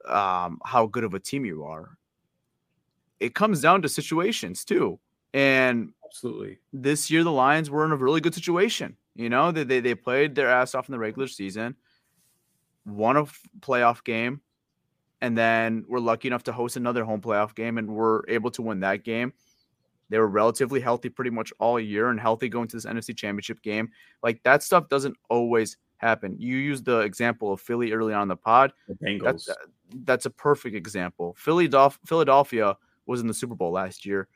um, 0.08 0.60
how 0.64 0.86
good 0.86 1.04
of 1.04 1.14
a 1.14 1.20
team 1.20 1.46
you 1.46 1.64
are. 1.64 1.98
It 3.20 3.34
comes 3.34 3.62
down 3.62 3.82
to 3.84 3.90
situations 3.90 4.66
too. 4.66 5.00
And 5.34 5.94
absolutely, 6.06 6.60
this 6.74 7.10
year 7.10 7.24
the 7.24 7.32
Lions 7.32 7.70
were 7.70 7.86
in 7.86 7.92
a 7.92 7.96
really 7.96 8.22
good 8.22 8.36
situation. 8.36 8.98
You 9.16 9.30
know, 9.30 9.52
they, 9.52 9.64
they, 9.64 9.80
they 9.80 9.96
played 9.96 10.36
their 10.36 10.50
ass 10.50 10.74
off 10.74 10.88
in 10.88 10.94
the 10.94 11.00
regular 11.00 11.28
season, 11.28 11.76
won 12.86 13.18
a 13.18 13.26
playoff 13.60 14.04
game, 14.04 14.42
and 15.22 15.38
then 15.38 15.86
we're 15.88 16.00
lucky 16.00 16.28
enough 16.28 16.44
to 16.44 16.52
host 16.52 16.78
another 16.78 17.04
home 17.04 17.22
playoff 17.22 17.54
game 17.56 17.78
and 17.78 17.90
we're 17.90 18.22
able 18.28 18.52
to 18.52 18.62
win 18.62 18.80
that 18.82 19.04
game. 19.04 19.34
They 20.10 20.18
were 20.18 20.28
relatively 20.28 20.82
healthy 20.82 21.10
pretty 21.10 21.32
much 21.32 21.54
all 21.60 21.80
year 21.80 22.10
and 22.10 22.20
healthy 22.20 22.50
going 22.50 22.68
to 22.70 22.76
this 22.76 22.86
NFC 22.86 23.16
championship 23.16 23.62
game. 23.62 23.90
Like 24.24 24.44
that 24.44 24.64
stuff 24.64 24.90
doesn't 24.90 25.16
always 25.30 25.78
happen. 25.98 26.36
You 26.38 26.58
used 26.58 26.84
the 26.84 27.00
example 27.00 27.54
of 27.54 27.62
Philly 27.62 27.94
early 27.94 28.14
on 28.14 28.24
in 28.24 28.28
the 28.28 28.36
pod. 28.36 28.74
The 28.88 28.96
Bengals. 28.96 29.24
That's, 29.24 29.50
that's 30.04 30.26
a 30.26 30.32
perfect 30.32 30.76
example. 30.76 31.36
Philly, 31.38 31.70
Philadelphia 32.06 32.76
was 33.06 33.22
in 33.22 33.28
the 33.28 33.34
Super 33.34 33.56
Bowl 33.56 33.72
last 33.72 34.06
year. 34.06 34.28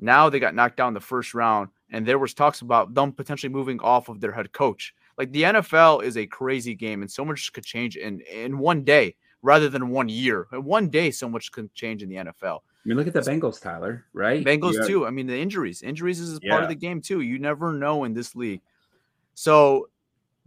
Now 0.00 0.30
they 0.30 0.40
got 0.40 0.54
knocked 0.54 0.78
down 0.78 0.94
the 0.94 1.00
first 1.00 1.34
round, 1.34 1.68
and 1.90 2.06
there 2.06 2.18
was 2.18 2.34
talks 2.34 2.60
about 2.60 2.94
them 2.94 3.12
potentially 3.12 3.52
moving 3.52 3.80
off 3.80 4.08
of 4.08 4.20
their 4.20 4.32
head 4.32 4.52
coach. 4.52 4.94
Like 5.18 5.32
the 5.32 5.42
NFL 5.42 6.02
is 6.02 6.16
a 6.16 6.26
crazy 6.26 6.74
game, 6.74 7.02
and 7.02 7.10
so 7.10 7.24
much 7.24 7.52
could 7.52 7.64
change 7.64 7.96
in 7.96 8.20
in 8.20 8.58
one 8.58 8.84
day 8.84 9.16
rather 9.42 9.68
than 9.68 9.90
one 9.90 10.08
year. 10.08 10.46
In 10.52 10.64
one 10.64 10.88
day, 10.88 11.10
so 11.10 11.28
much 11.28 11.52
can 11.52 11.70
change 11.74 12.02
in 12.02 12.08
the 12.08 12.16
NFL. 12.16 12.58
I 12.58 12.88
mean, 12.88 12.96
look 12.96 13.06
at 13.06 13.12
the 13.12 13.20
Bengals, 13.20 13.60
Tyler. 13.60 14.06
Right? 14.14 14.44
Bengals 14.44 14.74
yeah. 14.74 14.86
too. 14.86 15.06
I 15.06 15.10
mean, 15.10 15.26
the 15.26 15.38
injuries, 15.38 15.82
injuries 15.82 16.18
is 16.18 16.38
yeah. 16.42 16.50
part 16.50 16.62
of 16.62 16.70
the 16.70 16.74
game 16.74 17.02
too. 17.02 17.20
You 17.20 17.38
never 17.38 17.72
know 17.72 18.04
in 18.04 18.14
this 18.14 18.34
league. 18.34 18.62
So 19.34 19.89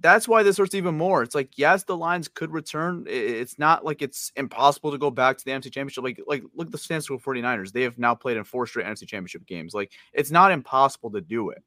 that's 0.03 0.27
why 0.27 0.43
this 0.43 0.57
hurts 0.57 0.75
even 0.75 0.97
more. 0.97 1.23
It's 1.23 1.33
like, 1.33 1.57
yes, 1.57 1.83
the 1.85 1.95
Lions 1.95 2.27
could 2.27 2.51
return. 2.51 3.05
It's 3.07 3.57
not 3.57 3.85
like 3.85 4.01
it's 4.01 4.33
impossible 4.35 4.91
to 4.91 4.97
go 4.97 5.09
back 5.09 5.37
to 5.37 5.45
the 5.45 5.51
NFC 5.51 5.71
Championship. 5.71 6.03
Like, 6.03 6.19
like 6.27 6.43
look 6.53 6.67
at 6.67 6.73
the 6.73 6.77
San 6.77 7.01
Francisco 7.01 7.17
49ers. 7.17 7.71
They 7.71 7.83
have 7.83 7.97
now 7.97 8.13
played 8.13 8.35
in 8.35 8.43
four 8.43 8.67
straight 8.67 8.85
NFC 8.85 9.07
Championship 9.07 9.45
games. 9.45 9.73
Like, 9.73 9.93
it's 10.11 10.29
not 10.29 10.51
impossible 10.51 11.09
to 11.11 11.21
do 11.21 11.51
it. 11.51 11.63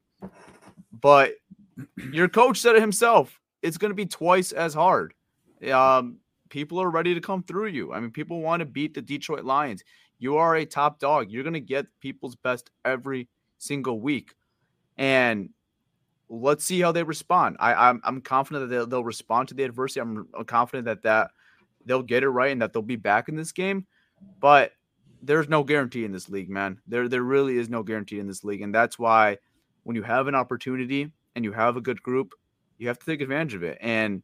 But 1.01 1.31
your 2.13 2.29
coach 2.29 2.59
said 2.59 2.75
it 2.75 2.81
himself. 2.81 3.41
It's 3.63 3.77
going 3.79 3.89
to 3.89 3.95
be 3.95 4.05
twice 4.05 4.51
as 4.51 4.75
hard. 4.75 5.15
Um, 5.71 6.17
people 6.49 6.79
are 6.79 6.91
ready 6.91 7.15
to 7.15 7.21
come 7.21 7.41
through 7.41 7.67
you. 7.67 7.91
I 7.91 7.99
mean, 7.99 8.11
people 8.11 8.41
want 8.41 8.59
to 8.59 8.67
beat 8.67 8.93
the 8.93 9.01
Detroit 9.01 9.45
Lions. 9.45 9.83
You 10.19 10.37
are 10.37 10.55
a 10.55 10.65
top 10.65 10.99
dog. 10.99 11.31
You're 11.31 11.43
going 11.43 11.53
to 11.53 11.59
get 11.59 11.87
people's 12.01 12.35
best 12.35 12.69
every 12.85 13.29
single 13.57 13.99
week. 13.99 14.35
And 14.95 15.49
let's 16.29 16.65
see 16.65 16.81
how 16.81 16.91
they 16.91 17.03
respond. 17.03 17.57
I, 17.59 17.89
I'm, 17.89 18.01
I'm 18.03 18.21
confident 18.21 18.69
that 18.69 18.75
they'll, 18.75 18.87
they'll 18.87 19.03
respond 19.03 19.49
to 19.49 19.53
the 19.53 19.63
adversity. 19.63 20.01
I'm, 20.01 20.27
confident 20.45 20.85
that 20.85 21.03
that 21.03 21.31
they'll 21.85 22.03
get 22.03 22.23
it 22.23 22.29
right 22.29 22.51
and 22.51 22.61
that 22.61 22.73
they'll 22.73 22.81
be 22.81 22.95
back 22.95 23.29
in 23.29 23.35
this 23.35 23.51
game. 23.51 23.85
But 24.39 24.73
there's 25.21 25.49
no 25.49 25.63
guarantee 25.63 26.05
in 26.05 26.11
this 26.11 26.29
league, 26.29 26.49
man. 26.49 26.79
There 26.87 27.07
there 27.07 27.23
really 27.23 27.57
is 27.57 27.69
no 27.69 27.83
guarantee 27.83 28.19
in 28.19 28.27
this 28.27 28.43
league, 28.43 28.61
and 28.61 28.73
that's 28.73 28.99
why 28.99 29.37
when 29.83 29.95
you 29.95 30.03
have 30.03 30.27
an 30.27 30.35
opportunity 30.35 31.11
and 31.35 31.45
you 31.45 31.51
have 31.53 31.77
a 31.77 31.81
good 31.81 32.01
group, 32.03 32.33
you 32.77 32.87
have 32.87 32.99
to 32.99 33.05
take 33.05 33.21
advantage 33.21 33.53
of 33.53 33.63
it. 33.63 33.77
And 33.79 34.21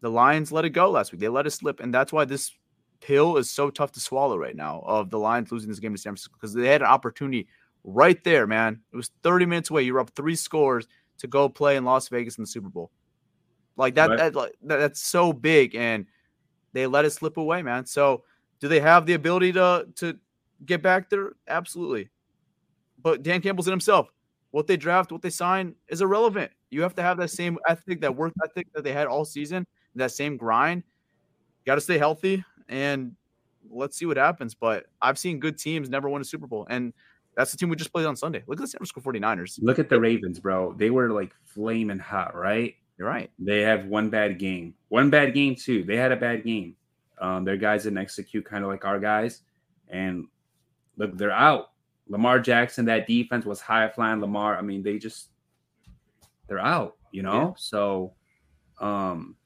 the 0.00 0.10
Lions 0.10 0.52
let 0.52 0.64
it 0.64 0.70
go 0.70 0.90
last 0.90 1.12
week. 1.12 1.20
They 1.20 1.28
let 1.28 1.46
it 1.46 1.50
slip, 1.50 1.80
and 1.80 1.92
that's 1.92 2.12
why 2.12 2.24
this 2.24 2.52
pill 3.00 3.36
is 3.36 3.50
so 3.50 3.70
tough 3.70 3.92
to 3.92 4.00
swallow 4.00 4.38
right 4.38 4.56
now 4.56 4.82
of 4.86 5.10
the 5.10 5.18
Lions 5.18 5.52
losing 5.52 5.68
this 5.68 5.80
game 5.80 5.94
to 5.94 6.00
San 6.00 6.12
Francisco 6.12 6.34
because 6.40 6.54
they 6.54 6.68
had 6.68 6.82
an 6.82 6.88
opportunity 6.88 7.46
right 7.84 8.22
there, 8.24 8.46
man. 8.46 8.80
It 8.92 8.96
was 8.96 9.10
30 9.22 9.46
minutes 9.46 9.70
away. 9.70 9.82
You 9.82 9.94
were 9.94 10.00
up 10.00 10.10
three 10.10 10.36
scores 10.36 10.86
to 11.18 11.26
go 11.26 11.48
play 11.48 11.76
in 11.76 11.84
Las 11.84 12.08
Vegas 12.08 12.38
in 12.38 12.42
the 12.42 12.48
Super 12.48 12.68
Bowl. 12.68 12.90
Like 13.76 13.94
that, 13.96 14.10
right. 14.10 14.18
that, 14.18 14.34
that 14.34 14.76
that's 14.78 15.00
so 15.02 15.32
big, 15.32 15.74
and 15.74 16.06
they 16.72 16.86
let 16.86 17.04
it 17.04 17.10
slip 17.10 17.36
away, 17.36 17.62
man. 17.62 17.84
So, 17.84 18.24
do 18.60 18.68
they 18.68 18.80
have 18.80 19.04
the 19.04 19.14
ability 19.14 19.52
to 19.52 19.86
to 19.96 20.18
get 20.64 20.82
back 20.82 21.10
there? 21.10 21.32
Absolutely. 21.46 22.08
But 23.02 23.22
Dan 23.22 23.40
Campbell's 23.42 23.68
in 23.68 23.72
himself, 23.72 24.08
what 24.50 24.66
they 24.66 24.76
draft, 24.76 25.12
what 25.12 25.20
they 25.20 25.30
sign 25.30 25.74
is 25.88 26.00
irrelevant. 26.00 26.50
You 26.70 26.82
have 26.82 26.94
to 26.96 27.02
have 27.02 27.18
that 27.18 27.30
same 27.30 27.58
ethic, 27.68 28.00
that 28.00 28.16
work 28.16 28.32
ethic 28.44 28.66
that 28.72 28.82
they 28.82 28.92
had 28.92 29.06
all 29.06 29.24
season, 29.24 29.66
that 29.94 30.10
same 30.10 30.36
grind. 30.36 30.82
Got 31.66 31.74
to 31.76 31.80
stay 31.80 31.98
healthy, 31.98 32.42
and 32.68 33.12
let's 33.70 33.98
see 33.98 34.06
what 34.06 34.16
happens. 34.16 34.54
But 34.54 34.86
I've 35.02 35.18
seen 35.18 35.38
good 35.38 35.58
teams 35.58 35.90
never 35.90 36.08
win 36.08 36.22
a 36.22 36.24
Super 36.24 36.46
Bowl, 36.46 36.66
and 36.70 36.94
That's 37.36 37.52
the 37.52 37.58
team 37.58 37.68
we 37.68 37.76
just 37.76 37.92
played 37.92 38.06
on 38.06 38.16
Sunday. 38.16 38.42
Look 38.46 38.58
at 38.58 38.62
the 38.62 38.68
San 38.68 38.78
Francisco 38.78 39.00
49ers. 39.02 39.58
Look 39.62 39.78
at 39.78 39.90
the 39.90 40.00
Ravens, 40.00 40.40
bro. 40.40 40.72
They 40.72 40.90
were 40.90 41.10
like 41.10 41.32
flaming 41.44 41.98
hot, 41.98 42.34
right? 42.34 42.74
You're 42.98 43.08
right. 43.08 43.30
They 43.38 43.60
have 43.60 43.86
one 43.86 44.08
bad 44.08 44.38
game. 44.38 44.74
One 44.88 45.10
bad 45.10 45.34
game 45.34 45.54
too. 45.54 45.84
They 45.84 45.96
had 45.96 46.12
a 46.12 46.16
bad 46.16 46.44
game. 46.44 46.76
Um, 47.20 47.44
their 47.44 47.58
guys 47.58 47.82
didn't 47.82 47.98
execute 47.98 48.44
kind 48.44 48.64
of 48.64 48.70
like 48.70 48.86
our 48.86 48.98
guys. 48.98 49.42
And 49.88 50.26
look, 50.96 51.16
they're 51.16 51.30
out. 51.30 51.72
Lamar 52.08 52.40
Jackson, 52.40 52.86
that 52.86 53.06
defense 53.06 53.44
was 53.44 53.60
high 53.60 53.88
flying. 53.88 54.20
Lamar, 54.20 54.56
I 54.56 54.62
mean, 54.62 54.82
they 54.82 54.98
just 54.98 55.28
they're 56.48 56.58
out, 56.58 56.96
you 57.12 57.22
know? 57.22 57.48
Yeah. 57.48 57.52
So 57.56 58.12
um 58.80 59.36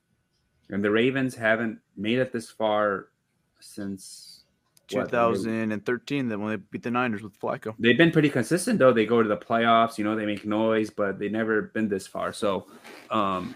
and 0.68 0.84
the 0.84 0.90
Ravens 0.90 1.34
haven't 1.34 1.80
made 1.96 2.18
it 2.18 2.32
this 2.32 2.50
far 2.50 3.08
since 3.58 4.39
2013, 4.90 6.28
then 6.28 6.40
when 6.40 6.50
they 6.50 6.56
beat 6.56 6.82
the 6.82 6.90
Niners 6.90 7.22
with 7.22 7.38
Flacco. 7.38 7.74
They've 7.78 7.96
been 7.96 8.10
pretty 8.10 8.30
consistent 8.30 8.78
though. 8.78 8.92
They 8.92 9.06
go 9.06 9.22
to 9.22 9.28
the 9.28 9.36
playoffs, 9.36 9.98
you 9.98 10.04
know, 10.04 10.16
they 10.16 10.26
make 10.26 10.44
noise, 10.44 10.90
but 10.90 11.18
they 11.18 11.28
never 11.28 11.62
been 11.62 11.88
this 11.88 12.06
far. 12.06 12.32
So 12.32 12.66
um 13.10 13.54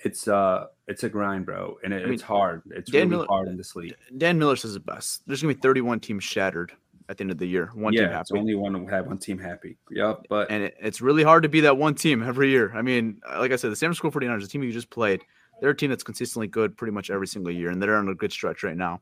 it's 0.00 0.28
uh 0.28 0.66
it's 0.86 1.02
a 1.02 1.08
grind, 1.08 1.46
bro. 1.46 1.78
And 1.82 1.94
it, 1.94 2.02
I 2.02 2.04
mean, 2.04 2.14
it's 2.14 2.22
hard. 2.22 2.62
It's 2.70 2.90
Dan 2.90 3.08
really 3.08 3.10
Miller- 3.10 3.26
hard 3.28 3.48
in 3.48 3.56
this 3.56 3.74
league. 3.74 3.94
Dan 4.16 4.38
Miller 4.38 4.56
says 4.56 4.76
it 4.76 4.84
best. 4.84 5.22
There's 5.26 5.42
gonna 5.42 5.54
be 5.54 5.60
31 5.60 6.00
teams 6.00 6.24
shattered 6.24 6.72
at 7.08 7.18
the 7.18 7.22
end 7.22 7.30
of 7.30 7.38
the 7.38 7.46
year. 7.46 7.70
One 7.74 7.92
team 7.92 8.02
yeah, 8.02 8.20
it's 8.20 8.30
happy. 8.30 8.38
only 8.40 8.54
one 8.54 8.78
will 8.78 8.88
have 8.88 9.06
one 9.06 9.18
team 9.18 9.38
happy. 9.38 9.76
Yep. 9.90 10.26
But 10.28 10.50
and 10.50 10.64
it, 10.64 10.76
it's 10.80 11.00
really 11.00 11.22
hard 11.22 11.42
to 11.42 11.48
be 11.48 11.60
that 11.60 11.76
one 11.76 11.94
team 11.94 12.22
every 12.22 12.50
year. 12.50 12.72
I 12.74 12.82
mean, 12.82 13.20
like 13.38 13.52
I 13.52 13.56
said, 13.56 13.70
the 13.70 13.76
San 13.76 13.88
Francisco 13.92 14.10
49ers, 14.10 14.42
the 14.42 14.48
team 14.48 14.62
you 14.62 14.72
just 14.72 14.90
played, 14.90 15.22
they're 15.60 15.70
a 15.70 15.76
team 15.76 15.90
that's 15.90 16.02
consistently 16.02 16.46
good 16.46 16.76
pretty 16.76 16.92
much 16.92 17.10
every 17.10 17.26
single 17.26 17.52
year, 17.52 17.70
and 17.70 17.82
they're 17.82 17.96
on 17.96 18.08
a 18.08 18.14
good 18.14 18.32
stretch 18.32 18.62
right 18.62 18.76
now. 18.76 19.00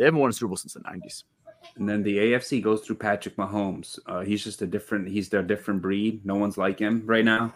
They 0.00 0.06
haven't 0.06 0.20
won 0.20 0.30
a 0.30 0.32
Super 0.32 0.48
Bowl 0.48 0.56
since 0.56 0.72
the 0.72 0.80
90s. 0.80 1.24
and 1.76 1.86
then 1.86 2.02
the 2.02 2.16
AFC 2.16 2.62
goes 2.62 2.80
through 2.80 2.96
Patrick 2.96 3.36
Mahomes. 3.36 3.98
Uh, 4.06 4.20
he's 4.20 4.42
just 4.42 4.62
a 4.62 4.66
different. 4.66 5.06
He's 5.06 5.28
their 5.28 5.42
different 5.42 5.82
breed. 5.82 6.24
No 6.24 6.36
one's 6.36 6.56
like 6.56 6.78
him 6.78 7.02
right 7.04 7.22
now, 7.22 7.52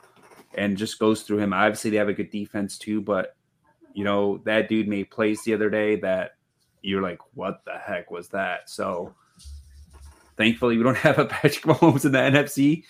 and 0.53 0.77
just 0.77 0.99
goes 0.99 1.23
through 1.23 1.39
him. 1.39 1.55
Obviously, 1.55 1.91
they 1.91 1.97
have 1.97 2.11
a 2.11 2.13
good 2.13 2.29
defense 2.29 2.77
too, 2.77 3.01
but 3.01 3.35
you 3.95 4.05
know 4.05 4.43
that 4.45 4.69
dude 4.69 4.89
made 4.89 5.11
plays 5.11 5.43
the 5.43 5.55
other 5.55 5.71
day 5.71 5.97
that 5.97 6.33
you're 6.83 7.01
like, 7.01 7.19
what 7.33 7.65
the 7.65 7.79
heck 7.79 8.11
was 8.11 8.29
that? 8.29 8.69
So, 8.69 9.15
thankfully, 10.37 10.77
we 10.77 10.83
don't 10.83 10.99
have 11.09 11.19
a 11.19 11.25
Patrick 11.25 11.65
Mahomes 11.65 12.05
in 12.05 12.13
the 12.13 12.19
NFC, 12.19 12.85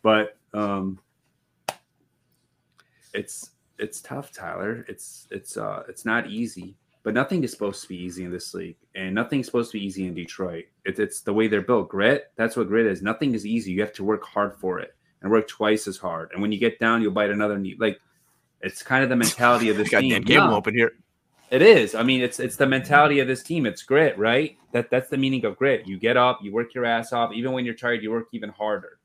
but 0.00 0.38
um, 0.54 1.00
it's 3.12 3.50
it's 3.80 4.00
tough, 4.00 4.30
Tyler. 4.30 4.86
It's 4.88 5.26
it's 5.32 5.56
uh 5.56 5.82
it's 5.88 6.04
not 6.04 6.30
easy 6.30 6.76
but 7.06 7.14
nothing 7.14 7.44
is 7.44 7.52
supposed 7.52 7.82
to 7.82 7.88
be 7.88 8.02
easy 8.02 8.24
in 8.24 8.32
this 8.32 8.52
league, 8.52 8.74
and 8.96 9.14
nothing's 9.14 9.46
supposed 9.46 9.70
to 9.70 9.78
be 9.78 9.86
easy 9.86 10.08
in 10.08 10.14
Detroit. 10.14 10.64
It, 10.84 10.98
it's 10.98 11.20
the 11.20 11.32
way 11.32 11.46
they're 11.46 11.60
built. 11.62 11.88
Grit. 11.88 12.32
That's 12.34 12.56
what 12.56 12.66
grit 12.66 12.84
is. 12.84 13.00
Nothing 13.00 13.32
is 13.32 13.46
easy. 13.46 13.70
You 13.70 13.80
have 13.82 13.92
to 13.92 14.02
work 14.02 14.24
hard 14.24 14.56
for 14.56 14.80
it, 14.80 14.92
and 15.22 15.30
work 15.30 15.46
twice 15.46 15.86
as 15.86 15.98
hard. 15.98 16.32
And 16.32 16.42
when 16.42 16.50
you 16.50 16.58
get 16.58 16.80
down, 16.80 17.02
you'll 17.02 17.12
bite 17.12 17.30
another 17.30 17.60
knee. 17.60 17.76
Like 17.78 18.00
it's 18.60 18.82
kind 18.82 19.04
of 19.04 19.08
the 19.08 19.14
mentality 19.14 19.68
of 19.68 19.76
this 19.76 19.88
Got 19.88 20.00
team. 20.00 20.10
Dan 20.10 20.24
Campbell 20.24 20.50
No, 20.50 20.56
open 20.56 20.74
here. 20.74 20.94
It 21.52 21.62
is. 21.62 21.94
I 21.94 22.02
mean, 22.02 22.22
it's 22.22 22.40
it's 22.40 22.56
the 22.56 22.66
mentality 22.66 23.20
of 23.20 23.28
this 23.28 23.44
team. 23.44 23.66
It's 23.66 23.84
grit, 23.84 24.18
right? 24.18 24.58
That 24.72 24.90
that's 24.90 25.08
the 25.08 25.16
meaning 25.16 25.44
of 25.44 25.56
grit. 25.56 25.86
You 25.86 26.00
get 26.00 26.16
up, 26.16 26.40
you 26.42 26.52
work 26.52 26.74
your 26.74 26.86
ass 26.86 27.12
off. 27.12 27.32
Even 27.32 27.52
when 27.52 27.64
you're 27.64 27.74
tired, 27.74 28.02
you 28.02 28.10
work 28.10 28.26
even 28.32 28.50
harder. 28.50 28.98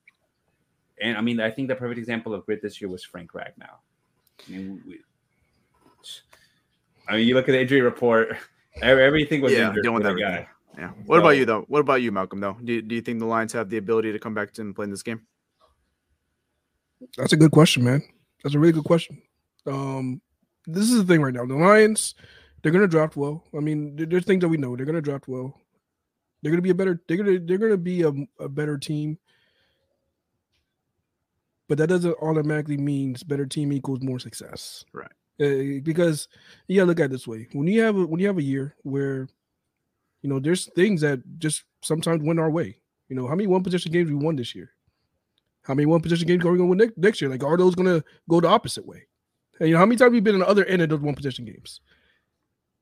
And 0.99 1.19
I 1.19 1.21
mean, 1.21 1.39
I 1.39 1.51
think 1.51 1.67
the 1.67 1.75
perfect 1.75 1.99
example 1.99 2.33
of 2.33 2.47
grit 2.47 2.63
this 2.63 2.81
year 2.81 2.89
was 2.89 3.03
Frank 3.03 3.33
Ragnow. 3.33 3.77
I 4.47 4.51
mean, 4.51 4.81
we, 4.87 5.01
I 7.07 7.17
mean, 7.17 7.27
you 7.27 7.35
look 7.35 7.49
at 7.49 7.53
the 7.53 7.61
injury 7.61 7.81
report. 7.81 8.37
Everything 8.81 9.41
was 9.41 9.51
Yeah, 9.53 9.69
injured 9.69 9.83
dealing 9.83 10.03
with 10.03 10.03
that 10.03 10.19
guy. 10.19 10.47
Yeah. 10.77 10.91
What 11.05 11.19
about 11.19 11.31
you 11.31 11.45
though? 11.45 11.61
What 11.67 11.79
about 11.79 12.01
you, 12.01 12.11
Malcolm? 12.11 12.39
Though, 12.39 12.57
do, 12.63 12.81
do 12.81 12.95
you 12.95 13.01
think 13.01 13.19
the 13.19 13.25
Lions 13.25 13.51
have 13.53 13.69
the 13.69 13.77
ability 13.77 14.11
to 14.13 14.19
come 14.19 14.33
back 14.33 14.53
to 14.53 14.61
and 14.61 14.73
play 14.75 14.85
in 14.85 14.91
this 14.91 15.03
game? 15.03 15.21
That's 17.17 17.33
a 17.33 17.37
good 17.37 17.51
question, 17.51 17.83
man. 17.83 18.01
That's 18.43 18.55
a 18.55 18.59
really 18.59 18.73
good 18.73 18.85
question. 18.85 19.21
Um, 19.65 20.21
this 20.65 20.83
is 20.83 20.97
the 20.97 21.03
thing 21.03 21.21
right 21.21 21.33
now. 21.33 21.45
The 21.45 21.55
Lions, 21.55 22.15
they're 22.61 22.71
gonna 22.71 22.87
draft 22.87 23.15
well. 23.15 23.43
I 23.55 23.59
mean, 23.59 23.95
there's 23.95 24.25
things 24.25 24.41
that 24.41 24.49
we 24.49 24.57
know. 24.57 24.75
They're 24.75 24.85
gonna 24.85 25.01
draft 25.01 25.27
well. 25.27 25.59
They're 26.41 26.51
gonna 26.51 26.61
be 26.61 26.69
a 26.69 26.75
better. 26.75 27.01
They're 27.07 27.17
gonna 27.17 27.39
they're 27.39 27.57
gonna 27.57 27.77
be 27.77 28.03
a, 28.03 28.13
a 28.39 28.49
better 28.49 28.77
team. 28.77 29.17
But 31.67 31.77
that 31.77 31.87
doesn't 31.87 32.15
automatically 32.21 32.77
means 32.77 33.23
better 33.23 33.45
team 33.45 33.71
equals 33.71 34.01
more 34.01 34.19
success. 34.19 34.83
Right. 34.93 35.11
Uh, 35.41 35.81
because 35.81 36.27
you 36.67 36.75
gotta 36.75 36.87
look 36.87 36.99
at 36.99 37.05
it 37.05 37.11
this 37.11 37.27
way. 37.27 37.47
When 37.53 37.67
you 37.67 37.81
have 37.81 37.97
a, 37.97 38.05
when 38.05 38.19
you 38.19 38.27
have 38.27 38.37
a 38.37 38.43
year 38.43 38.75
where, 38.83 39.27
you 40.21 40.29
know, 40.29 40.39
there's 40.39 40.67
things 40.75 41.01
that 41.01 41.21
just 41.39 41.63
sometimes 41.81 42.21
went 42.23 42.39
our 42.39 42.51
way. 42.51 42.77
You 43.09 43.15
know, 43.15 43.27
how 43.27 43.35
many 43.35 43.47
one 43.47 43.63
position 43.63 43.91
games 43.91 44.09
we 44.09 44.15
won 44.15 44.35
this 44.35 44.53
year? 44.53 44.71
How 45.63 45.73
many 45.73 45.85
one 45.85 46.01
position 46.01 46.27
games 46.27 46.45
are 46.45 46.51
we 46.51 46.57
going 46.57 46.69
to 46.69 46.77
win 46.77 46.77
next, 46.77 46.97
next 46.97 47.21
year? 47.21 47.29
Like, 47.29 47.43
are 47.43 47.57
those 47.57 47.75
going 47.75 47.87
to 47.87 48.03
go 48.29 48.39
the 48.39 48.47
opposite 48.47 48.85
way? 48.85 49.05
And, 49.59 49.69
you 49.69 49.75
know, 49.75 49.79
how 49.79 49.85
many 49.85 49.97
times 49.97 50.11
we've 50.11 50.23
been 50.23 50.35
on 50.35 50.41
the 50.41 50.47
other 50.47 50.65
end 50.65 50.81
of 50.81 50.89
those 50.89 51.01
one 51.01 51.15
position 51.15 51.45
games? 51.45 51.81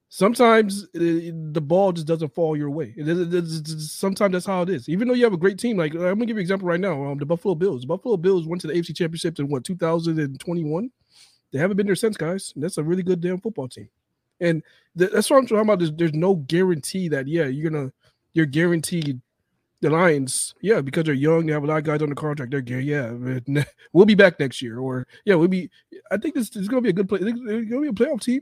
Sometimes 0.10 0.84
uh, 0.96 1.32
the 1.52 1.62
ball 1.64 1.92
just 1.92 2.08
doesn't 2.08 2.34
fall 2.34 2.58
your 2.58 2.72
way. 2.72 2.96
It 2.98 3.08
it 3.08 3.32
it 3.32 3.48
sometimes 3.80 4.32
that's 4.34 4.46
how 4.46 4.64
it 4.64 4.70
is. 4.70 4.90
Even 4.90 5.08
though 5.08 5.14
you 5.14 5.24
have 5.24 5.34
a 5.34 5.38
great 5.38 5.60
team, 5.60 5.78
like 5.78 5.94
I'm 5.94 6.00
gonna 6.00 6.26
give 6.26 6.30
you 6.30 6.38
an 6.38 6.42
example 6.42 6.68
right 6.68 6.80
now. 6.80 7.06
Um, 7.06 7.20
the 7.20 7.28
Buffalo 7.28 7.54
Bills. 7.54 7.82
The 7.82 7.88
Buffalo 7.88 8.18
Bills 8.18 8.48
went 8.48 8.60
to 8.62 8.68
the 8.68 8.74
AFC 8.74 8.96
Championship 8.96 9.38
in 9.38 9.50
what 9.50 9.64
2021. 9.64 10.90
They 11.52 11.60
haven't 11.60 11.78
been 11.78 11.88
there 11.88 11.96
since, 11.96 12.18
guys. 12.18 12.52
And 12.56 12.64
that's 12.64 12.78
a 12.78 12.84
really 12.84 13.04
good 13.04 13.22
damn 13.22 13.40
football 13.40 13.68
team. 13.68 13.90
And 14.40 14.64
th- 14.98 15.12
that's 15.12 15.30
what 15.30 15.38
I'm 15.38 15.46
talking 15.48 15.62
about. 15.62 15.80
There's, 15.80 15.92
there's 15.94 16.14
no 16.14 16.36
guarantee 16.36 17.10
that 17.10 17.28
yeah, 17.28 17.46
you're 17.46 17.70
gonna 17.70 17.92
you're 18.34 18.46
guaranteed 18.46 19.22
the 19.82 19.90
Lions, 19.90 20.56
yeah, 20.62 20.82
because 20.82 21.06
they're 21.06 21.14
young, 21.14 21.46
they 21.46 21.54
have 21.54 21.64
a 21.64 21.68
lot 21.68 21.78
of 21.78 21.84
guys 21.86 22.02
on 22.02 22.10
the 22.10 22.16
contract. 22.16 22.52
They're 22.52 22.80
yeah, 22.80 23.14
we'll 23.94 24.06
be 24.06 24.16
back 24.16 24.40
next 24.40 24.62
year, 24.62 24.80
or 24.80 25.08
yeah, 25.26 25.36
we'll 25.36 25.48
be. 25.48 25.70
I 26.12 26.18
think 26.18 26.36
this 26.36 26.56
is 26.56 26.68
going 26.68 26.84
to 26.84 26.88
be 26.88 26.90
a 26.90 26.94
good 26.94 27.08
play. 27.10 27.20
It's 27.22 27.40
to 27.40 27.82
be 27.82 27.88
a 27.88 27.92
playoff 27.92 28.22
team, 28.22 28.42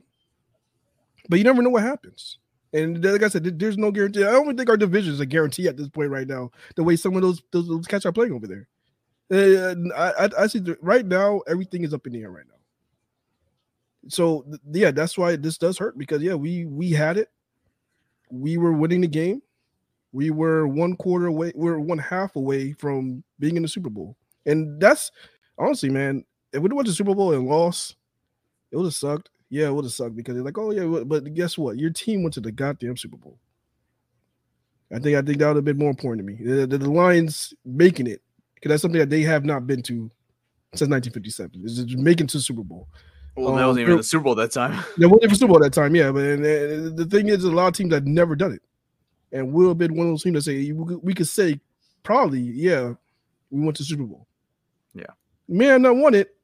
but 1.30 1.38
you 1.40 1.46
never 1.46 1.62
know 1.62 1.70
what 1.70 1.84
happens. 1.84 2.40
And 2.74 3.04
like 3.04 3.24
I 3.24 3.30
said, 3.30 3.60
there's 3.60 3.78
no 3.78 3.92
guarantee. 3.92 4.24
I 4.24 4.32
don't 4.32 4.58
think 4.58 4.70
our 4.70 4.78
division 4.78 5.14
is 5.14 5.20
a 5.20 5.26
guarantee 5.26 5.68
at 5.68 5.78
this 5.78 5.90
point 5.90 6.12
right 6.12 6.28
now. 6.28 6.52
The 6.76 6.84
way 6.84 6.96
some 6.96 7.16
of 7.16 7.22
those 7.22 7.42
those, 7.52 7.68
those 7.68 7.88
cats 7.88 8.06
are 8.06 8.12
playing 8.12 8.34
over 8.34 8.48
there, 8.48 8.68
Uh, 9.32 9.76
I, 9.96 10.26
I 10.26 10.30
I 10.44 10.48
see 10.48 10.60
the, 10.60 10.78
right 10.82 11.06
now 11.06 11.42
everything 11.48 11.84
is 11.84 11.94
up 11.94 12.08
in 12.08 12.14
the 12.14 12.22
air 12.24 12.32
right 12.32 12.46
now. 12.48 12.57
So 14.10 14.46
yeah, 14.72 14.92
that's 14.92 15.18
why 15.18 15.36
this 15.36 15.58
does 15.58 15.78
hurt 15.78 15.98
because 15.98 16.22
yeah, 16.22 16.36
we 16.36 16.66
we 16.66 16.92
had 16.92 17.18
it, 17.18 17.30
we 18.32 18.58
were 18.58 18.74
winning 18.74 19.02
the 19.02 19.08
game, 19.08 19.42
we 20.12 20.32
were 20.32 20.68
one 20.68 20.96
quarter 20.96 21.28
away, 21.28 21.52
we 21.56 21.70
are 21.70 21.80
one 21.80 21.98
half 21.98 22.36
away 22.36 22.74
from 22.74 23.24
being 23.40 23.58
in 23.58 23.64
the 23.64 23.68
Super 23.68 23.90
Bowl, 23.90 24.16
and 24.46 24.80
that's 24.80 25.12
honestly, 25.58 25.90
man, 25.90 26.24
if 26.54 26.62
we 26.62 26.70
went 26.70 26.86
to 26.86 26.92
the 26.92 26.96
Super 26.96 27.16
Bowl 27.16 27.34
and 27.34 27.48
lost, 27.48 27.96
it 28.72 28.78
would 28.78 28.86
have 28.86 28.94
sucked. 28.94 29.30
Yeah, 29.50 29.68
it 29.68 29.74
would 29.74 29.86
have 29.86 29.94
sucked 29.94 30.16
because 30.16 30.36
they're 30.36 30.44
like, 30.44 30.58
oh 30.58 30.72
yeah, 30.72 31.04
but- 31.06 31.34
guess 31.34 31.58
what? 31.58 31.78
Your 31.78 31.90
team 31.90 32.24
went 32.24 32.34
to 32.34 32.42
the 32.42 32.52
goddamn 32.52 32.98
Super 32.98 33.18
Bowl. 33.18 33.38
I 34.92 35.00
think 35.00 35.18
I 35.18 35.22
think 35.22 35.40
that 35.40 35.48
would 35.48 35.58
have 35.58 35.66
been 35.66 35.78
more 35.78 35.90
important 35.90 36.26
to 36.26 36.34
me. 36.34 36.42
The, 36.42 36.66
the, 36.66 36.78
the 36.78 36.90
Lions 36.90 37.54
making 37.66 38.08
it 38.08 38.22
because 38.56 38.70
that's 38.70 38.82
something 38.82 39.00
that 39.00 39.10
they 39.10 39.22
have 39.22 39.44
not 39.46 39.68
been 39.68 39.82
to 39.84 40.10
since 40.74 40.90
1957. 40.90 41.62
Is 41.64 41.96
making 41.98 42.28
to 42.28 42.40
Super 42.40 42.64
Bowl. 42.64 42.88
Well, 43.38 43.56
that 43.56 43.62
Um, 43.62 43.68
wasn't 43.68 43.82
even 43.82 43.92
Bill- 43.92 43.98
the 43.98 44.04
Super 44.04 44.24
Bowl 44.24 44.36
that 44.36 44.52
time. 44.52 44.84
There 44.98 45.08
wasn't 45.08 45.24
even 45.26 45.36
Super 45.36 45.52
Bowl 45.54 45.60
that 45.62 45.74
time, 45.74 45.96
yeah. 45.96 46.12
But 46.12 46.24
and, 46.24 46.42
uh, 46.44 46.96
the 46.96 47.08
thing 47.10 47.30
is, 47.30 47.44
a 47.44 47.52
lot 47.52 47.68
of 47.68 47.74
teams 47.76 47.94
have 47.94 48.06
never 48.08 48.36
done 48.36 48.52
it, 48.54 48.62
and 49.32 49.54
we'll 49.54 49.70
have 49.70 49.78
been 49.78 49.96
one 49.96 50.08
of 50.08 50.12
those 50.14 50.24
teams 50.24 50.36
that 50.36 50.42
say 50.52 50.72
we 50.72 51.14
could, 51.14 51.28
say 51.28 51.60
probably, 52.04 52.40
yeah, 52.42 52.94
we 53.52 53.62
went 53.62 53.78
to 53.78 53.84
Super 53.84 54.04
Bowl. 54.04 54.28
Yeah. 54.94 55.06
man, 55.48 55.70
have 55.70 55.82
not 55.82 55.96
won 55.98 56.16
it, 56.16 56.36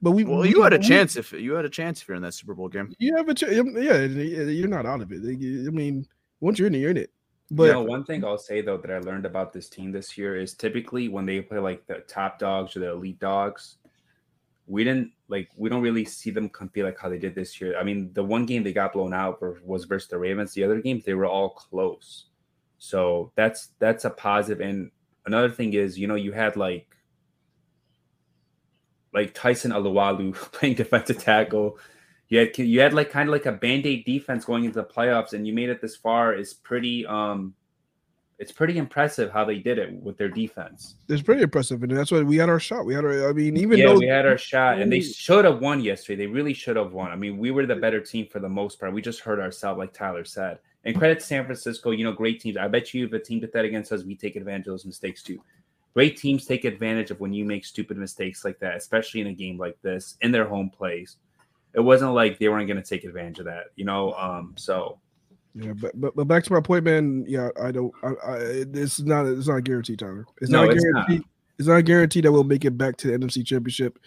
but 0.00 0.12
we. 0.12 0.22
Well, 0.24 0.40
we- 0.40 0.50
you 0.50 0.62
had 0.62 0.72
a 0.72 0.78
we- 0.78 0.84
chance 0.84 1.16
if 1.16 1.32
you 1.32 1.52
had 1.54 1.64
a 1.64 1.68
chance 1.70 2.00
if 2.00 2.08
you're 2.08 2.16
in 2.16 2.22
that 2.22 2.34
Super 2.34 2.54
Bowl 2.54 2.68
game. 2.68 2.94
You 2.98 3.16
have 3.16 3.28
a 3.28 3.34
chance. 3.34 3.52
Yeah, 3.52 4.02
you're 4.04 4.68
not 4.68 4.86
out 4.86 5.00
of 5.02 5.10
it. 5.12 5.20
I 5.22 5.70
mean, 5.70 6.06
once 6.40 6.58
you're 6.58 6.68
in 6.68 6.74
it, 6.74 6.78
you're 6.78 6.90
in 6.92 6.96
it. 6.98 7.10
But 7.50 7.64
you 7.64 7.72
know, 7.72 7.82
one 7.82 8.04
thing 8.04 8.24
I'll 8.24 8.38
say 8.38 8.60
though 8.60 8.76
that 8.78 8.90
I 8.90 8.98
learned 8.98 9.24
about 9.26 9.52
this 9.52 9.68
team 9.68 9.92
this 9.92 10.16
year 10.18 10.36
is 10.36 10.54
typically 10.54 11.08
when 11.08 11.26
they 11.26 11.40
play 11.40 11.58
like 11.58 11.86
the 11.86 11.98
top 12.08 12.38
dogs 12.40 12.76
or 12.76 12.80
the 12.80 12.90
elite 12.90 13.20
dogs, 13.20 13.76
we 14.66 14.84
didn't 14.84 15.12
like 15.28 15.50
we 15.56 15.68
don't 15.68 15.82
really 15.82 16.04
see 16.04 16.30
them 16.30 16.48
compete 16.48 16.84
like 16.84 16.98
how 16.98 17.08
they 17.08 17.18
did 17.18 17.34
this 17.34 17.60
year. 17.60 17.78
I 17.78 17.84
mean, 17.84 18.12
the 18.12 18.24
one 18.24 18.46
game 18.46 18.62
they 18.62 18.72
got 18.72 18.92
blown 18.92 19.14
out 19.14 19.40
was 19.64 19.84
versus 19.84 20.08
the 20.08 20.18
Ravens. 20.18 20.54
The 20.54 20.64
other 20.64 20.80
games 20.80 21.04
they 21.04 21.14
were 21.14 21.26
all 21.26 21.50
close. 21.50 22.26
So 22.78 23.32
that's 23.36 23.70
that's 23.78 24.04
a 24.04 24.10
positive. 24.10 24.66
And 24.66 24.90
another 25.24 25.50
thing 25.50 25.72
is, 25.72 25.98
you 25.98 26.06
know, 26.06 26.14
you 26.14 26.32
had 26.32 26.56
like 26.56 26.88
like 29.12 29.34
Tyson 29.34 29.70
Alualu 29.70 30.34
playing 30.52 30.74
defensive 30.74 31.18
tackle. 31.18 31.78
You 32.28 32.40
had 32.40 32.58
you 32.58 32.80
had 32.80 32.92
like 32.92 33.10
kind 33.10 33.28
of 33.28 33.32
like 33.32 33.46
a 33.46 33.52
band-aid 33.52 34.04
defense 34.04 34.44
going 34.44 34.64
into 34.64 34.80
the 34.80 34.88
playoffs, 34.88 35.32
and 35.32 35.46
you 35.46 35.52
made 35.52 35.68
it 35.68 35.80
this 35.80 35.96
far 35.96 36.34
is 36.34 36.52
pretty 36.54 37.06
um 37.06 37.54
it's 38.38 38.52
pretty 38.52 38.76
impressive 38.76 39.30
how 39.30 39.44
they 39.44 39.58
did 39.58 39.78
it 39.78 39.92
with 40.02 40.18
their 40.18 40.28
defense. 40.28 40.96
it's 41.08 41.22
pretty 41.22 41.42
impressive, 41.42 41.82
and 41.82 41.96
that's 41.96 42.10
why 42.10 42.22
we 42.22 42.36
had 42.36 42.50
our 42.50 42.60
shot. 42.60 42.84
We 42.84 42.94
had 42.94 43.04
our. 43.04 43.30
I 43.30 43.32
mean, 43.32 43.56
even 43.56 43.78
yeah, 43.78 43.86
though 43.86 43.98
we 43.98 44.06
had 44.06 44.26
our 44.26 44.36
shot, 44.36 44.78
and 44.78 44.92
they 44.92 45.00
should 45.00 45.44
have 45.46 45.60
won 45.60 45.80
yesterday. 45.80 46.24
They 46.24 46.30
really 46.30 46.52
should 46.52 46.76
have 46.76 46.92
won. 46.92 47.10
I 47.10 47.16
mean, 47.16 47.38
we 47.38 47.50
were 47.50 47.64
the 47.64 47.76
better 47.76 48.00
team 48.00 48.26
for 48.30 48.40
the 48.40 48.48
most 48.48 48.78
part. 48.78 48.92
We 48.92 49.00
just 49.00 49.20
hurt 49.20 49.40
ourselves, 49.40 49.78
like 49.78 49.92
Tyler 49.92 50.24
said. 50.24 50.58
And 50.84 50.96
credit 50.96 51.18
to 51.18 51.26
San 51.26 51.44
Francisco, 51.44 51.90
you 51.90 52.04
know, 52.04 52.12
great 52.12 52.40
teams. 52.40 52.56
I 52.56 52.68
bet 52.68 52.94
you 52.94 53.06
if 53.06 53.12
a 53.12 53.18
team 53.18 53.40
did 53.40 53.52
that 53.52 53.64
against 53.64 53.90
us, 53.90 54.04
we 54.04 54.14
take 54.14 54.36
advantage 54.36 54.68
of 54.68 54.74
those 54.74 54.86
mistakes 54.86 55.22
too. 55.22 55.42
Great 55.94 56.16
teams 56.16 56.44
take 56.44 56.64
advantage 56.64 57.10
of 57.10 57.18
when 57.18 57.32
you 57.32 57.44
make 57.44 57.64
stupid 57.64 57.96
mistakes 57.96 58.44
like 58.44 58.58
that, 58.60 58.76
especially 58.76 59.22
in 59.22 59.26
a 59.28 59.32
game 59.32 59.58
like 59.58 59.80
this 59.82 60.16
in 60.20 60.30
their 60.30 60.46
home 60.46 60.70
place. 60.70 61.16
It 61.74 61.80
wasn't 61.80 62.12
like 62.12 62.38
they 62.38 62.48
weren't 62.48 62.68
going 62.68 62.80
to 62.80 62.88
take 62.88 63.02
advantage 63.02 63.40
of 63.40 63.46
that, 63.46 63.64
you 63.74 63.84
know. 63.84 64.12
Um, 64.12 64.54
so 64.56 65.00
Yeah, 65.58 65.72
but, 65.72 65.98
but 65.98 66.14
but 66.14 66.24
back 66.28 66.44
to 66.44 66.52
my 66.52 66.60
point, 66.60 66.84
man. 66.84 67.24
Yeah, 67.26 67.48
I 67.62 67.70
don't. 67.72 67.92
I, 68.02 68.08
I 68.08 68.36
it's 68.74 69.00
not 69.00 69.26
it's 69.26 69.48
not 69.48 69.64
guaranteed, 69.64 69.98
Tyler. 69.98 70.26
It's 70.42 70.50
No, 70.50 70.64
not 70.66 70.74
it's 70.74 70.84
not. 70.84 71.06
guaranteed. 71.08 71.28
It's 71.58 71.68
not 71.68 71.84
guaranteed 71.86 72.24
that 72.26 72.32
we'll 72.32 72.44
make 72.44 72.64
it 72.66 72.76
back 72.76 72.96
to 72.98 73.08
the 73.08 73.18
NFC 73.18 73.44
Championship. 73.46 73.98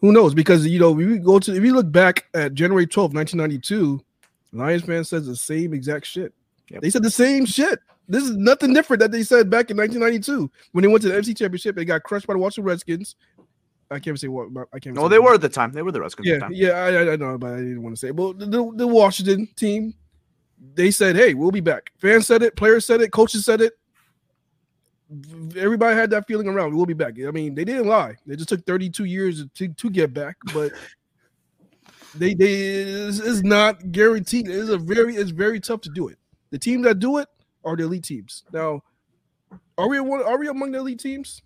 Who 0.00 0.12
knows? 0.12 0.32
Because 0.32 0.66
you 0.66 0.78
know, 0.78 0.92
we 0.92 1.18
go 1.18 1.38
to 1.38 1.54
if 1.54 1.62
you 1.62 1.74
look 1.74 1.92
back 1.92 2.26
at 2.34 2.54
January 2.54 2.86
twelfth, 2.86 3.14
1992, 3.14 4.02
Lions 4.52 4.82
fan 4.84 5.04
says 5.04 5.26
the 5.26 5.36
same 5.36 5.74
exact 5.74 6.06
shit. 6.06 6.32
Yep. 6.70 6.80
They 6.82 6.90
said 6.90 7.02
the 7.02 7.10
same 7.10 7.44
shit. 7.44 7.78
This 8.08 8.22
is 8.24 8.36
nothing 8.36 8.72
different 8.72 9.00
that 9.00 9.10
they 9.12 9.22
said 9.24 9.50
back 9.50 9.70
in 9.70 9.76
1992 9.76 10.50
when 10.72 10.82
they 10.82 10.88
went 10.88 11.02
to 11.02 11.08
the 11.08 11.14
NFC 11.14 11.36
Championship. 11.36 11.76
They 11.76 11.84
got 11.84 12.04
crushed 12.04 12.26
by 12.26 12.32
the 12.34 12.38
Washington 12.38 12.64
Redskins. 12.68 13.16
I 13.90 13.98
can't 13.98 14.18
say 14.18 14.28
what. 14.28 14.48
I 14.72 14.78
can't. 14.78 14.96
No, 14.96 15.08
they 15.08 15.18
were 15.18 15.34
at 15.34 15.40
the 15.42 15.48
time. 15.48 15.72
They 15.72 15.82
were 15.82 15.92
the 15.92 16.00
Redskins 16.00 16.26
at 16.28 16.30
Yeah, 16.30 16.34
the 16.36 16.40
time. 16.40 16.52
yeah, 16.54 16.70
I, 16.70 17.12
I- 17.12 17.16
know, 17.16 17.36
but 17.36 17.52
I 17.54 17.56
didn't 17.58 17.82
want 17.82 17.94
to 17.96 18.00
say. 18.00 18.08
the, 18.08 18.32
the, 18.46 18.72
the 18.76 18.86
Washington 18.86 19.48
team, 19.56 19.92
they 20.74 20.90
said, 20.90 21.16
"Hey, 21.16 21.34
we'll 21.34 21.50
be 21.50 21.60
back." 21.60 21.90
Fans 21.98 22.26
said 22.26 22.42
it, 22.42 22.56
players 22.56 22.86
said 22.86 23.00
it, 23.00 23.12
coaches 23.12 23.44
said 23.44 23.60
it. 23.60 23.74
Everybody 25.56 25.94
had 25.94 26.10
that 26.10 26.26
feeling 26.26 26.48
around. 26.48 26.74
We'll 26.74 26.86
be 26.86 26.94
back. 26.94 27.14
I 27.26 27.30
mean, 27.30 27.54
they 27.54 27.64
didn't 27.64 27.86
lie. 27.86 28.16
They 28.26 28.34
just 28.34 28.48
took 28.48 28.66
32 28.66 29.04
years 29.04 29.44
to, 29.54 29.68
to 29.68 29.90
get 29.90 30.12
back, 30.12 30.36
but 30.52 30.72
they 32.14 32.34
they 32.34 32.54
it's 32.54 33.42
not 33.42 33.92
guaranteed. 33.92 34.48
It's 34.48 34.70
a 34.70 34.78
very 34.78 35.16
it's 35.16 35.30
very 35.30 35.60
tough 35.60 35.80
to 35.82 35.90
do 35.90 36.08
it. 36.08 36.18
The 36.50 36.58
teams 36.58 36.84
that 36.84 36.98
do 36.98 37.18
it 37.18 37.28
are 37.64 37.76
the 37.76 37.84
elite 37.84 38.04
teams. 38.04 38.44
Now, 38.52 38.82
are 39.78 39.88
we 39.88 40.00
one? 40.00 40.22
Are 40.22 40.38
we 40.38 40.48
among 40.48 40.72
the 40.72 40.78
elite 40.78 41.00
teams? 41.00 41.42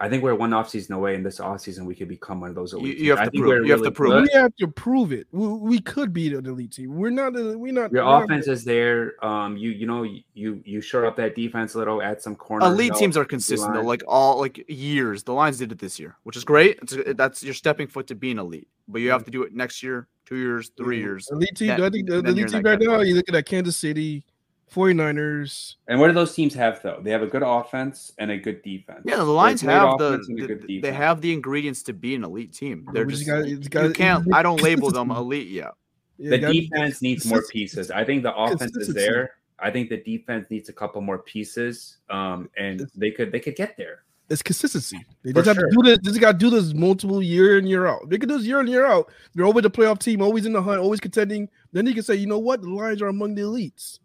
I 0.00 0.08
think 0.08 0.22
we're 0.22 0.34
one 0.34 0.50
offseason 0.50 0.90
away. 0.90 1.14
In 1.14 1.22
this 1.22 1.38
offseason, 1.40 1.84
we 1.84 1.94
could 1.94 2.08
become 2.08 2.40
one 2.40 2.50
of 2.50 2.54
those 2.54 2.72
You- 2.72 2.78
elite. 2.78 2.98
you 2.98 3.10
have 3.10 3.18
teams. 3.18 3.20
I 3.20 3.24
to 3.24 3.30
think 3.30 3.42
prove- 3.42 3.48
we're 3.50 3.64
you 3.66 3.72
have 3.72 3.82
to 3.82 3.90
prove 3.90 4.10
good. 4.10 4.22
We 4.32 4.38
have 4.40 4.56
to 4.56 4.68
prove 4.68 5.12
it. 5.12 5.26
We, 5.32 5.46
we 5.48 5.80
could 5.80 6.12
be 6.12 6.34
an 6.34 6.46
elite 6.46 6.72
team. 6.72 6.96
We're 6.96 7.10
not. 7.10 7.36
A, 7.36 7.58
we're 7.58 7.72
not. 7.72 7.90
Your 7.92 8.04
we're 8.04 8.10
not- 8.10 8.24
offense 8.24 8.46
is 8.48 8.64
there. 8.64 9.14
Um, 9.24 9.56
you 9.56 9.70
you 9.70 9.86
know 9.86 10.04
you 10.34 10.62
you 10.64 10.80
shore 10.80 11.04
up 11.06 11.16
that 11.16 11.34
defense 11.34 11.74
a 11.74 11.78
little, 11.78 12.00
add 12.02 12.22
some 12.22 12.36
corners. 12.36 12.68
Elite 12.68 12.90
help, 12.90 13.00
teams 13.00 13.16
are 13.16 13.24
consistent 13.24 13.74
though, 13.74 13.82
like 13.82 14.02
all 14.06 14.38
like 14.38 14.64
years. 14.68 15.22
The 15.24 15.32
Lions 15.32 15.58
did 15.58 15.72
it 15.72 15.78
this 15.78 15.98
year, 15.98 16.16
which 16.22 16.36
is 16.36 16.44
great. 16.44 16.78
It's 16.82 16.92
a, 16.94 17.14
that's 17.14 17.42
your 17.42 17.54
stepping 17.54 17.88
foot 17.88 18.06
to 18.08 18.14
being 18.14 18.38
elite, 18.38 18.68
but 18.86 19.00
you 19.00 19.10
have 19.10 19.24
to 19.24 19.30
do 19.30 19.42
it 19.42 19.54
next 19.54 19.82
year, 19.82 20.06
two 20.26 20.36
years, 20.36 20.70
three 20.76 20.98
years. 20.98 21.28
Elite 21.32 21.50
team. 21.56 21.68
That- 21.68 21.80
I 21.80 21.90
think 21.90 22.08
the, 22.08 22.22
the 22.22 22.28
elite 22.30 22.48
team 22.48 22.62
right 22.62 22.78
now. 22.80 23.00
You 23.00 23.14
look 23.16 23.28
at 23.28 23.32
that 23.32 23.46
Kansas 23.46 23.76
City, 23.76 24.24
49ers. 24.70 25.76
And 25.86 25.98
what 26.00 26.08
do 26.08 26.12
those 26.14 26.34
teams 26.34 26.54
have 26.54 26.82
though? 26.82 27.00
They 27.02 27.10
have 27.10 27.22
a 27.22 27.26
good 27.26 27.42
offense 27.44 28.12
and 28.18 28.30
a 28.30 28.36
good 28.36 28.62
defense. 28.62 29.02
Yeah, 29.04 29.16
the 29.16 29.24
They're 29.24 29.32
Lions 29.32 29.60
have 29.62 29.98
the, 29.98 30.04
offense 30.14 30.28
and 30.28 30.40
a 30.50 30.56
the- 30.56 30.80
they 30.80 30.92
have 30.92 31.20
the 31.20 31.32
ingredients 31.32 31.82
to 31.84 31.92
be 31.92 32.14
an 32.14 32.24
elite 32.24 32.52
team. 32.52 32.86
They're 32.92 33.04
just, 33.04 33.24
just 33.24 33.30
gotta- 33.30 33.48
you 33.48 33.58
gotta- 33.58 33.92
can't. 33.92 34.32
I 34.34 34.42
don't 34.42 34.62
label 34.62 34.90
them 34.90 35.10
elite 35.10 35.48
yet. 35.48 35.72
Yeah, 36.18 36.30
the 36.30 36.38
gotta 36.38 36.52
defense 36.52 37.02
needs 37.02 37.26
more 37.26 37.42
pieces. 37.50 37.90
I 37.90 38.04
think 38.04 38.22
the 38.22 38.34
offense 38.34 38.76
is 38.76 38.92
there. 38.92 39.32
I 39.60 39.70
think 39.70 39.88
the 39.88 39.96
defense 39.98 40.46
needs 40.50 40.68
a 40.68 40.72
couple 40.72 41.00
more 41.00 41.18
pieces. 41.18 41.98
Um, 42.10 42.48
and 42.56 42.88
they 42.94 43.10
could 43.10 43.32
they 43.32 43.40
could 43.40 43.56
get 43.56 43.76
there. 43.76 44.02
It's 44.30 44.42
consistency. 44.42 44.98
They 45.22 45.30
For 45.32 45.36
just 45.42 45.46
have 45.46 45.56
sure. 45.56 45.70
to 45.70 45.74
do 45.76 45.82
this. 45.84 45.98
They 46.02 46.10
just 46.10 46.20
got 46.20 46.32
to 46.32 46.38
do 46.38 46.50
this 46.50 46.74
multiple 46.74 47.22
year 47.22 47.56
in 47.56 47.66
year 47.66 47.86
out. 47.86 48.10
They 48.10 48.18
can 48.18 48.28
do 48.28 48.36
this 48.36 48.46
year 48.46 48.60
in 48.60 48.66
year 48.66 48.84
out. 48.84 49.10
They're 49.34 49.46
always 49.46 49.64
a 49.64 49.70
playoff 49.70 50.00
team, 50.00 50.20
always 50.20 50.44
in 50.44 50.52
the 50.52 50.60
hunt, 50.60 50.80
always 50.80 51.00
contending. 51.00 51.48
Then 51.72 51.86
you 51.86 51.94
can 51.94 52.02
say, 52.02 52.16
you 52.16 52.26
know 52.26 52.38
what, 52.38 52.60
the 52.60 52.68
Lions 52.68 53.00
are 53.00 53.06
among 53.06 53.36
the 53.36 53.42
elites. 53.42 54.00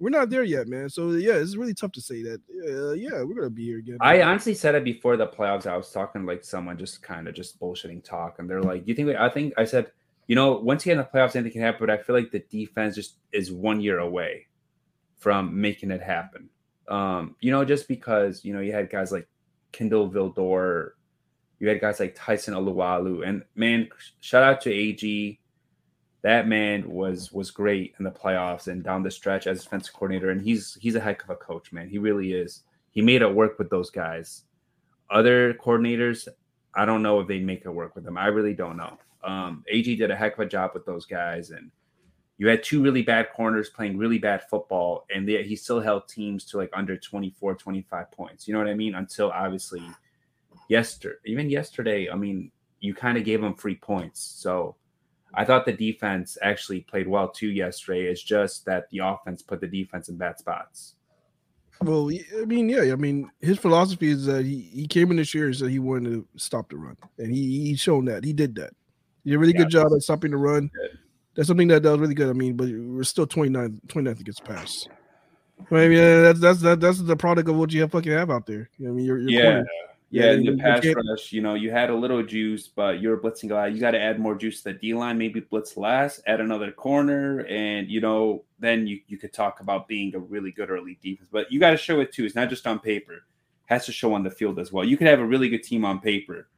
We're 0.00 0.10
not 0.10 0.30
there 0.30 0.44
yet, 0.44 0.68
man. 0.68 0.88
So 0.88 1.10
yeah, 1.10 1.34
it's 1.34 1.56
really 1.56 1.74
tough 1.74 1.92
to 1.92 2.00
say 2.00 2.22
that. 2.22 2.40
Uh, 2.48 2.92
yeah, 2.92 3.22
we're 3.22 3.34
gonna 3.34 3.50
be 3.50 3.64
here 3.64 3.78
again. 3.78 3.98
I 4.00 4.22
honestly 4.22 4.54
said 4.54 4.74
it 4.76 4.84
before 4.84 5.16
the 5.16 5.26
playoffs. 5.26 5.66
I 5.66 5.76
was 5.76 5.90
talking 5.90 6.24
like 6.24 6.44
someone 6.44 6.78
just 6.78 7.02
kind 7.02 7.26
of 7.26 7.34
just 7.34 7.58
bullshitting 7.58 8.04
talk, 8.04 8.38
and 8.38 8.48
they're 8.48 8.62
like, 8.62 8.86
"You 8.86 8.94
think?" 8.94 9.10
I 9.16 9.28
think 9.28 9.54
I 9.56 9.64
said, 9.64 9.90
you 10.28 10.36
know, 10.36 10.52
once 10.52 10.86
you 10.86 10.90
get 10.90 11.00
in 11.00 11.06
the 11.10 11.18
playoffs, 11.18 11.34
anything 11.34 11.52
can 11.52 11.62
happen. 11.62 11.80
But 11.80 11.90
I 11.90 12.00
feel 12.00 12.14
like 12.14 12.30
the 12.30 12.44
defense 12.48 12.94
just 12.94 13.16
is 13.32 13.50
one 13.50 13.80
year 13.80 13.98
away 13.98 14.46
from 15.16 15.60
making 15.60 15.90
it 15.90 16.00
happen. 16.00 16.48
Um, 16.86 17.34
you 17.40 17.50
know, 17.50 17.64
just 17.64 17.88
because 17.88 18.44
you 18.44 18.54
know 18.54 18.60
you 18.60 18.72
had 18.72 18.90
guys 18.90 19.10
like 19.10 19.28
Kindle 19.72 20.08
Vildor, 20.08 20.90
you 21.58 21.68
had 21.68 21.80
guys 21.80 21.98
like 21.98 22.14
Tyson 22.14 22.54
Alualu, 22.54 23.26
and 23.26 23.42
man, 23.56 23.88
shout 24.20 24.44
out 24.44 24.60
to 24.60 24.72
AG. 24.72 25.37
That 26.28 26.46
man 26.46 26.90
was 26.90 27.32
was 27.32 27.50
great 27.50 27.94
in 27.98 28.04
the 28.04 28.10
playoffs 28.10 28.66
and 28.66 28.84
down 28.84 29.02
the 29.02 29.10
stretch 29.10 29.46
as 29.46 29.64
defensive 29.64 29.94
coordinator, 29.94 30.28
and 30.28 30.42
he's 30.42 30.76
he's 30.78 30.94
a 30.94 31.00
heck 31.00 31.24
of 31.24 31.30
a 31.30 31.36
coach, 31.36 31.72
man. 31.72 31.88
He 31.88 31.96
really 31.96 32.34
is. 32.34 32.64
He 32.90 33.00
made 33.00 33.22
it 33.22 33.34
work 33.34 33.58
with 33.58 33.70
those 33.70 33.88
guys. 33.88 34.44
Other 35.08 35.54
coordinators, 35.54 36.28
I 36.74 36.84
don't 36.84 37.02
know 37.02 37.18
if 37.20 37.28
they 37.28 37.40
make 37.40 37.64
it 37.64 37.70
work 37.70 37.94
with 37.94 38.04
them. 38.04 38.18
I 38.18 38.26
really 38.26 38.52
don't 38.52 38.76
know. 38.76 38.98
Um, 39.24 39.64
AG 39.68 39.96
did 39.96 40.10
a 40.10 40.14
heck 40.14 40.34
of 40.34 40.40
a 40.40 40.46
job 40.46 40.72
with 40.74 40.84
those 40.84 41.06
guys, 41.06 41.50
and 41.50 41.70
you 42.36 42.46
had 42.46 42.62
two 42.62 42.82
really 42.82 43.00
bad 43.00 43.32
corners 43.32 43.70
playing 43.70 43.96
really 43.96 44.18
bad 44.18 44.42
football, 44.50 45.06
and 45.08 45.26
they, 45.26 45.42
he 45.44 45.56
still 45.56 45.80
held 45.80 46.08
teams 46.08 46.44
to 46.50 46.58
like 46.58 46.68
under 46.74 46.98
24, 46.98 47.54
25 47.54 48.10
points. 48.10 48.46
You 48.46 48.52
know 48.52 48.60
what 48.60 48.68
I 48.68 48.74
mean? 48.74 48.96
Until 48.96 49.30
obviously 49.30 49.82
yesterday, 50.68 51.16
even 51.24 51.48
yesterday, 51.48 52.10
I 52.10 52.16
mean, 52.16 52.52
you 52.80 52.92
kind 52.92 53.16
of 53.16 53.24
gave 53.24 53.40
them 53.40 53.54
free 53.54 53.76
points. 53.76 54.20
So 54.20 54.76
I 55.34 55.44
thought 55.44 55.66
the 55.66 55.72
defense 55.72 56.38
actually 56.42 56.80
played 56.80 57.06
well 57.06 57.28
too 57.28 57.48
yesterday. 57.48 58.06
It's 58.06 58.22
just 58.22 58.64
that 58.66 58.88
the 58.90 58.98
offense 58.98 59.42
put 59.42 59.60
the 59.60 59.66
defense 59.66 60.08
in 60.08 60.16
bad 60.16 60.38
spots. 60.38 60.94
Well, 61.80 62.10
I 62.10 62.44
mean, 62.44 62.68
yeah, 62.68 62.92
I 62.92 62.96
mean, 62.96 63.30
his 63.40 63.58
philosophy 63.58 64.08
is 64.08 64.26
that 64.26 64.44
he, 64.44 64.60
he 64.60 64.86
came 64.88 65.10
in 65.12 65.16
this 65.16 65.32
year 65.32 65.46
and 65.46 65.56
said 65.56 65.70
he 65.70 65.78
wanted 65.78 66.10
to 66.10 66.26
stop 66.36 66.70
the 66.70 66.76
run, 66.76 66.96
and 67.18 67.32
he 67.32 67.66
he's 67.66 67.80
shown 67.80 68.06
that 68.06 68.24
he 68.24 68.32
did 68.32 68.56
that. 68.56 68.72
He 69.22 69.30
did 69.30 69.36
a 69.36 69.38
really 69.38 69.52
good 69.52 69.68
job 69.68 69.92
at 69.94 70.02
stopping 70.02 70.32
the 70.32 70.38
run. 70.38 70.70
Good. 70.74 70.98
That's 71.36 71.46
something 71.46 71.68
that, 71.68 71.84
that 71.84 71.90
was 71.92 72.00
really 72.00 72.14
good. 72.14 72.30
I 72.30 72.32
mean, 72.32 72.56
but 72.56 72.68
we're 72.68 73.04
still 73.04 73.26
29, 73.26 73.80
29th 73.86 74.20
against 74.20 74.44
pass. 74.44 74.88
I 75.70 75.74
mean, 75.74 75.92
yeah, 75.92 76.22
that's 76.22 76.40
that's 76.40 76.60
that, 76.62 76.80
that's 76.80 77.00
the 77.00 77.16
product 77.16 77.48
of 77.48 77.54
what 77.56 77.72
you 77.72 77.80
have 77.82 77.92
fucking 77.92 78.10
have 78.10 78.30
out 78.30 78.46
there. 78.46 78.70
I 78.80 78.90
mean, 78.90 79.04
you're, 79.04 79.18
you're 79.18 79.30
Yeah. 79.30 79.62
Yeah, 80.10 80.32
in 80.32 80.44
the 80.44 80.56
pass 80.56 80.86
rush, 80.86 81.32
you 81.32 81.42
know, 81.42 81.54
you 81.54 81.70
had 81.70 81.90
a 81.90 81.94
little 81.94 82.22
juice, 82.22 82.66
but 82.66 83.00
you're 83.00 83.18
blitzing 83.18 83.50
a 83.50 83.54
lot. 83.54 83.72
You 83.74 83.80
got 83.80 83.90
to 83.90 84.00
add 84.00 84.18
more 84.18 84.34
juice 84.34 84.62
to 84.62 84.72
the 84.72 84.78
D 84.78 84.94
line, 84.94 85.18
maybe 85.18 85.40
blitz 85.40 85.76
last, 85.76 86.22
add 86.26 86.40
another 86.40 86.72
corner, 86.72 87.40
and 87.40 87.90
you 87.90 88.00
know, 88.00 88.44
then 88.58 88.86
you, 88.86 89.00
you 89.06 89.18
could 89.18 89.34
talk 89.34 89.60
about 89.60 89.86
being 89.86 90.14
a 90.14 90.18
really 90.18 90.50
good 90.50 90.70
early 90.70 90.98
defense. 91.02 91.28
But 91.30 91.52
you 91.52 91.60
got 91.60 91.72
to 91.72 91.76
show 91.76 92.00
it 92.00 92.10
too. 92.12 92.24
It's 92.24 92.34
not 92.34 92.48
just 92.48 92.66
on 92.66 92.78
paper; 92.78 93.12
it 93.12 93.22
has 93.66 93.84
to 93.84 93.92
show 93.92 94.14
on 94.14 94.22
the 94.22 94.30
field 94.30 94.58
as 94.58 94.72
well. 94.72 94.82
You 94.84 94.96
could 94.96 95.08
have 95.08 95.20
a 95.20 95.26
really 95.26 95.50
good 95.50 95.62
team 95.62 95.84
on 95.84 96.00
paper. 96.00 96.48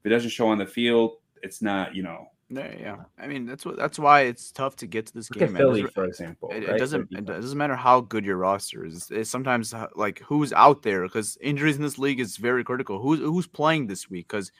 If 0.00 0.06
it 0.06 0.08
doesn't 0.08 0.30
show 0.30 0.48
on 0.48 0.58
the 0.58 0.66
field, 0.66 1.18
it's 1.42 1.62
not. 1.62 1.94
You 1.94 2.02
know, 2.02 2.26
Yeah, 2.50 2.74
yeah. 2.78 2.96
I 3.16 3.28
mean, 3.28 3.46
that's 3.46 3.64
what 3.64 3.76
that's 3.76 3.98
why 3.98 4.22
it's 4.22 4.50
tough 4.50 4.74
to 4.76 4.86
get 4.86 5.06
to 5.06 5.14
this 5.14 5.30
look 5.30 5.38
game. 5.38 5.54
Philly, 5.54 5.84
for 5.84 6.04
example. 6.04 6.50
It, 6.52 6.64
it 6.64 6.78
doesn't. 6.78 7.08
It 7.12 7.24
doesn't 7.24 7.56
matter 7.56 7.76
how 7.76 8.00
good 8.00 8.24
your 8.24 8.38
roster 8.38 8.84
is. 8.84 9.08
It's 9.10 9.30
sometimes 9.30 9.72
uh, 9.72 9.86
like 9.94 10.18
who's 10.20 10.52
out 10.52 10.82
there 10.82 11.02
because 11.02 11.38
injuries 11.40 11.76
in 11.76 11.82
this 11.82 11.96
league 11.96 12.18
is 12.18 12.36
very 12.36 12.64
critical. 12.64 13.00
Who's 13.00 13.20
who's 13.20 13.46
playing 13.46 13.86
this 13.86 14.10
week? 14.10 14.26
Because 14.26 14.50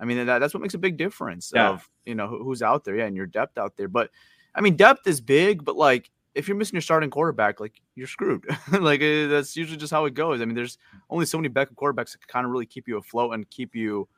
I 0.00 0.04
mean 0.04 0.26
that, 0.26 0.40
that's 0.40 0.54
what 0.54 0.60
makes 0.60 0.74
a 0.74 0.78
big 0.78 0.96
difference 0.96 1.52
Yeah. 1.54 1.70
of 1.70 1.88
you 2.04 2.16
know 2.16 2.26
who's 2.26 2.62
out 2.62 2.84
there. 2.84 2.96
Yeah, 2.96 3.06
and 3.06 3.16
your 3.16 3.26
depth 3.26 3.58
out 3.58 3.76
there. 3.76 3.88
But 3.88 4.10
I 4.54 4.60
mean, 4.60 4.74
depth 4.74 5.06
is 5.06 5.20
big. 5.20 5.64
But 5.64 5.76
like 5.76 6.10
if 6.34 6.48
you're 6.48 6.56
missing 6.56 6.74
your 6.74 6.82
starting 6.82 7.10
quarterback, 7.10 7.60
like 7.60 7.80
you're 7.94 8.08
screwed. 8.08 8.44
like 8.72 9.00
uh, 9.00 9.28
that's 9.28 9.56
usually 9.56 9.78
just 9.78 9.92
how 9.92 10.04
it 10.06 10.14
goes. 10.14 10.40
I 10.40 10.46
mean, 10.46 10.56
there's 10.56 10.78
only 11.10 11.26
so 11.26 11.38
many 11.38 11.48
backup 11.48 11.76
quarterbacks 11.76 12.10
that 12.12 12.18
can 12.22 12.28
kind 12.28 12.44
of 12.44 12.50
really 12.50 12.66
keep 12.66 12.88
you 12.88 12.98
afloat 12.98 13.34
and 13.34 13.48
keep 13.50 13.76
you 13.76 14.08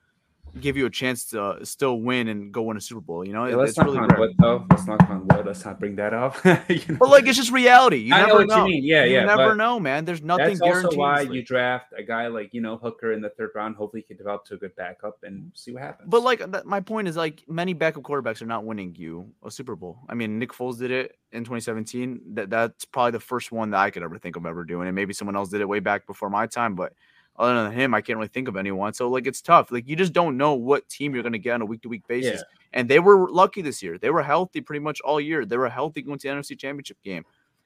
give 0.61 0.77
you 0.77 0.87
a 0.87 0.91
chance 0.91 1.27
to 1.27 1.43
uh, 1.43 1.65
still 1.65 2.01
win 2.01 2.29
and 2.29 2.53
go 2.53 2.63
win 2.63 2.77
a 2.77 2.81
Super 2.81 3.01
Bowl. 3.01 3.27
You 3.27 3.33
know, 3.33 3.47
Yeah, 3.47 3.57
let's 3.57 3.71
it's 3.71 3.79
knock 3.79 3.87
really 3.87 3.99
rare. 4.01 4.19
wood, 4.19 4.35
though. 4.39 4.67
Let's 4.71 4.87
knock 4.87 5.03
on 5.09 5.27
wood. 5.27 5.47
Let's 5.47 5.65
not 5.65 5.79
bring 5.81 5.97
that 5.97 6.15
up. 6.15 6.37
You 6.69 6.81
know? 6.89 6.97
But 6.99 7.11
like 7.11 7.27
it's 7.27 7.37
just 7.37 7.51
reality. 7.51 7.99
You 7.99 8.15
I 8.15 8.21
know 8.23 8.27
never 8.39 8.47
what 8.47 8.59
you 8.59 8.65
mean. 8.65 8.85
Yeah, 8.85 9.05
you 9.05 9.15
yeah, 9.15 9.25
never 9.25 9.55
know, 9.55 9.81
man. 9.81 10.05
There's 10.05 10.23
nothing 10.23 10.59
That's 10.59 10.85
also 10.85 10.97
why 10.97 11.23
you 11.23 11.43
draft 11.43 11.93
a 11.97 12.03
guy 12.03 12.27
like 12.27 12.53
you 12.53 12.61
know 12.61 12.77
Hooker 12.77 13.13
in 13.13 13.21
the 13.21 13.31
third 13.31 13.51
round. 13.55 13.77
Hopefully, 13.77 14.03
he 14.03 14.07
can 14.07 14.17
develop 14.17 14.45
to 14.47 14.55
a 14.55 14.57
good 14.57 14.75
backup 14.77 15.19
and 15.23 15.51
see 15.55 15.73
what 15.73 15.83
happens. 15.83 16.09
But 16.11 16.23
like 16.23 16.51
that, 16.51 16.67
my 16.67 16.81
point 16.81 17.09
is 17.09 17.17
like 17.17 17.45
many 17.49 17.73
backup 17.73 18.03
quarterbacks 18.03 18.43
are 18.43 18.47
not 18.47 18.65
winning 18.65 18.95
you 18.97 19.31
a 19.45 19.51
Super 19.51 19.77
Bowl. 19.77 19.99
I 20.09 20.15
mean, 20.15 20.39
Nick 20.39 20.53
Foles 20.53 20.79
did 20.79 20.91
it 20.91 21.17
in 21.33 21.45
2017. 21.45 22.21
That 22.35 22.51
that's 22.51 22.85
probably 22.85 23.13
the 23.13 23.21
first 23.21 23.53
one 23.53 23.71
that 23.71 23.79
I 23.79 23.91
could 23.91 24.03
ever 24.03 24.19
think 24.19 24.37
of 24.37 24.45
ever 24.47 24.65
doing. 24.65 24.89
And 24.89 24.95
maybe 24.95 25.13
someone 25.15 25.37
else 25.37 25.51
did 25.51 25.61
it 25.61 25.69
way 25.69 25.81
back 25.81 26.07
before 26.07 26.31
my 26.31 26.47
time, 26.47 26.75
but 26.75 26.93
other 27.39 27.63
than 27.63 27.73
him, 27.73 27.95
I 27.95 28.01
can't 28.01 28.19
really 28.19 28.29
think 28.29 28.49
of 28.49 28.57
anyone. 28.57 28.93
So 28.95 29.09
like 29.09 29.27
it's 29.27 29.41
tough. 29.41 29.71
Like 29.71 29.89
you 29.89 29.97
just 29.97 30.13
don't 30.13 30.37
know 30.37 30.55
what 30.55 30.89
team 30.89 31.15
you're 31.15 31.23
gonna 31.23 31.39
get 31.39 31.55
on 31.55 31.63
a 31.63 31.67
week 31.67 31.83
to 31.83 31.89
week 31.89 32.07
basis. 32.07 32.43
And 32.73 32.89
they 32.89 32.99
were 32.99 33.31
lucky 33.31 33.63
this 33.63 33.83
year. 33.83 33.97
They 33.97 34.11
were 34.11 34.23
healthy 34.23 34.61
pretty 34.61 34.81
much 34.81 35.01
all 35.01 35.21
year. 35.21 35.47
They 35.47 35.57
were 35.57 35.69
healthy 35.69 36.03
going 36.03 36.19
to 36.19 36.29
the 36.29 36.35
NFC 36.35 36.59
Championship 36.59 36.99
game, 37.03 37.25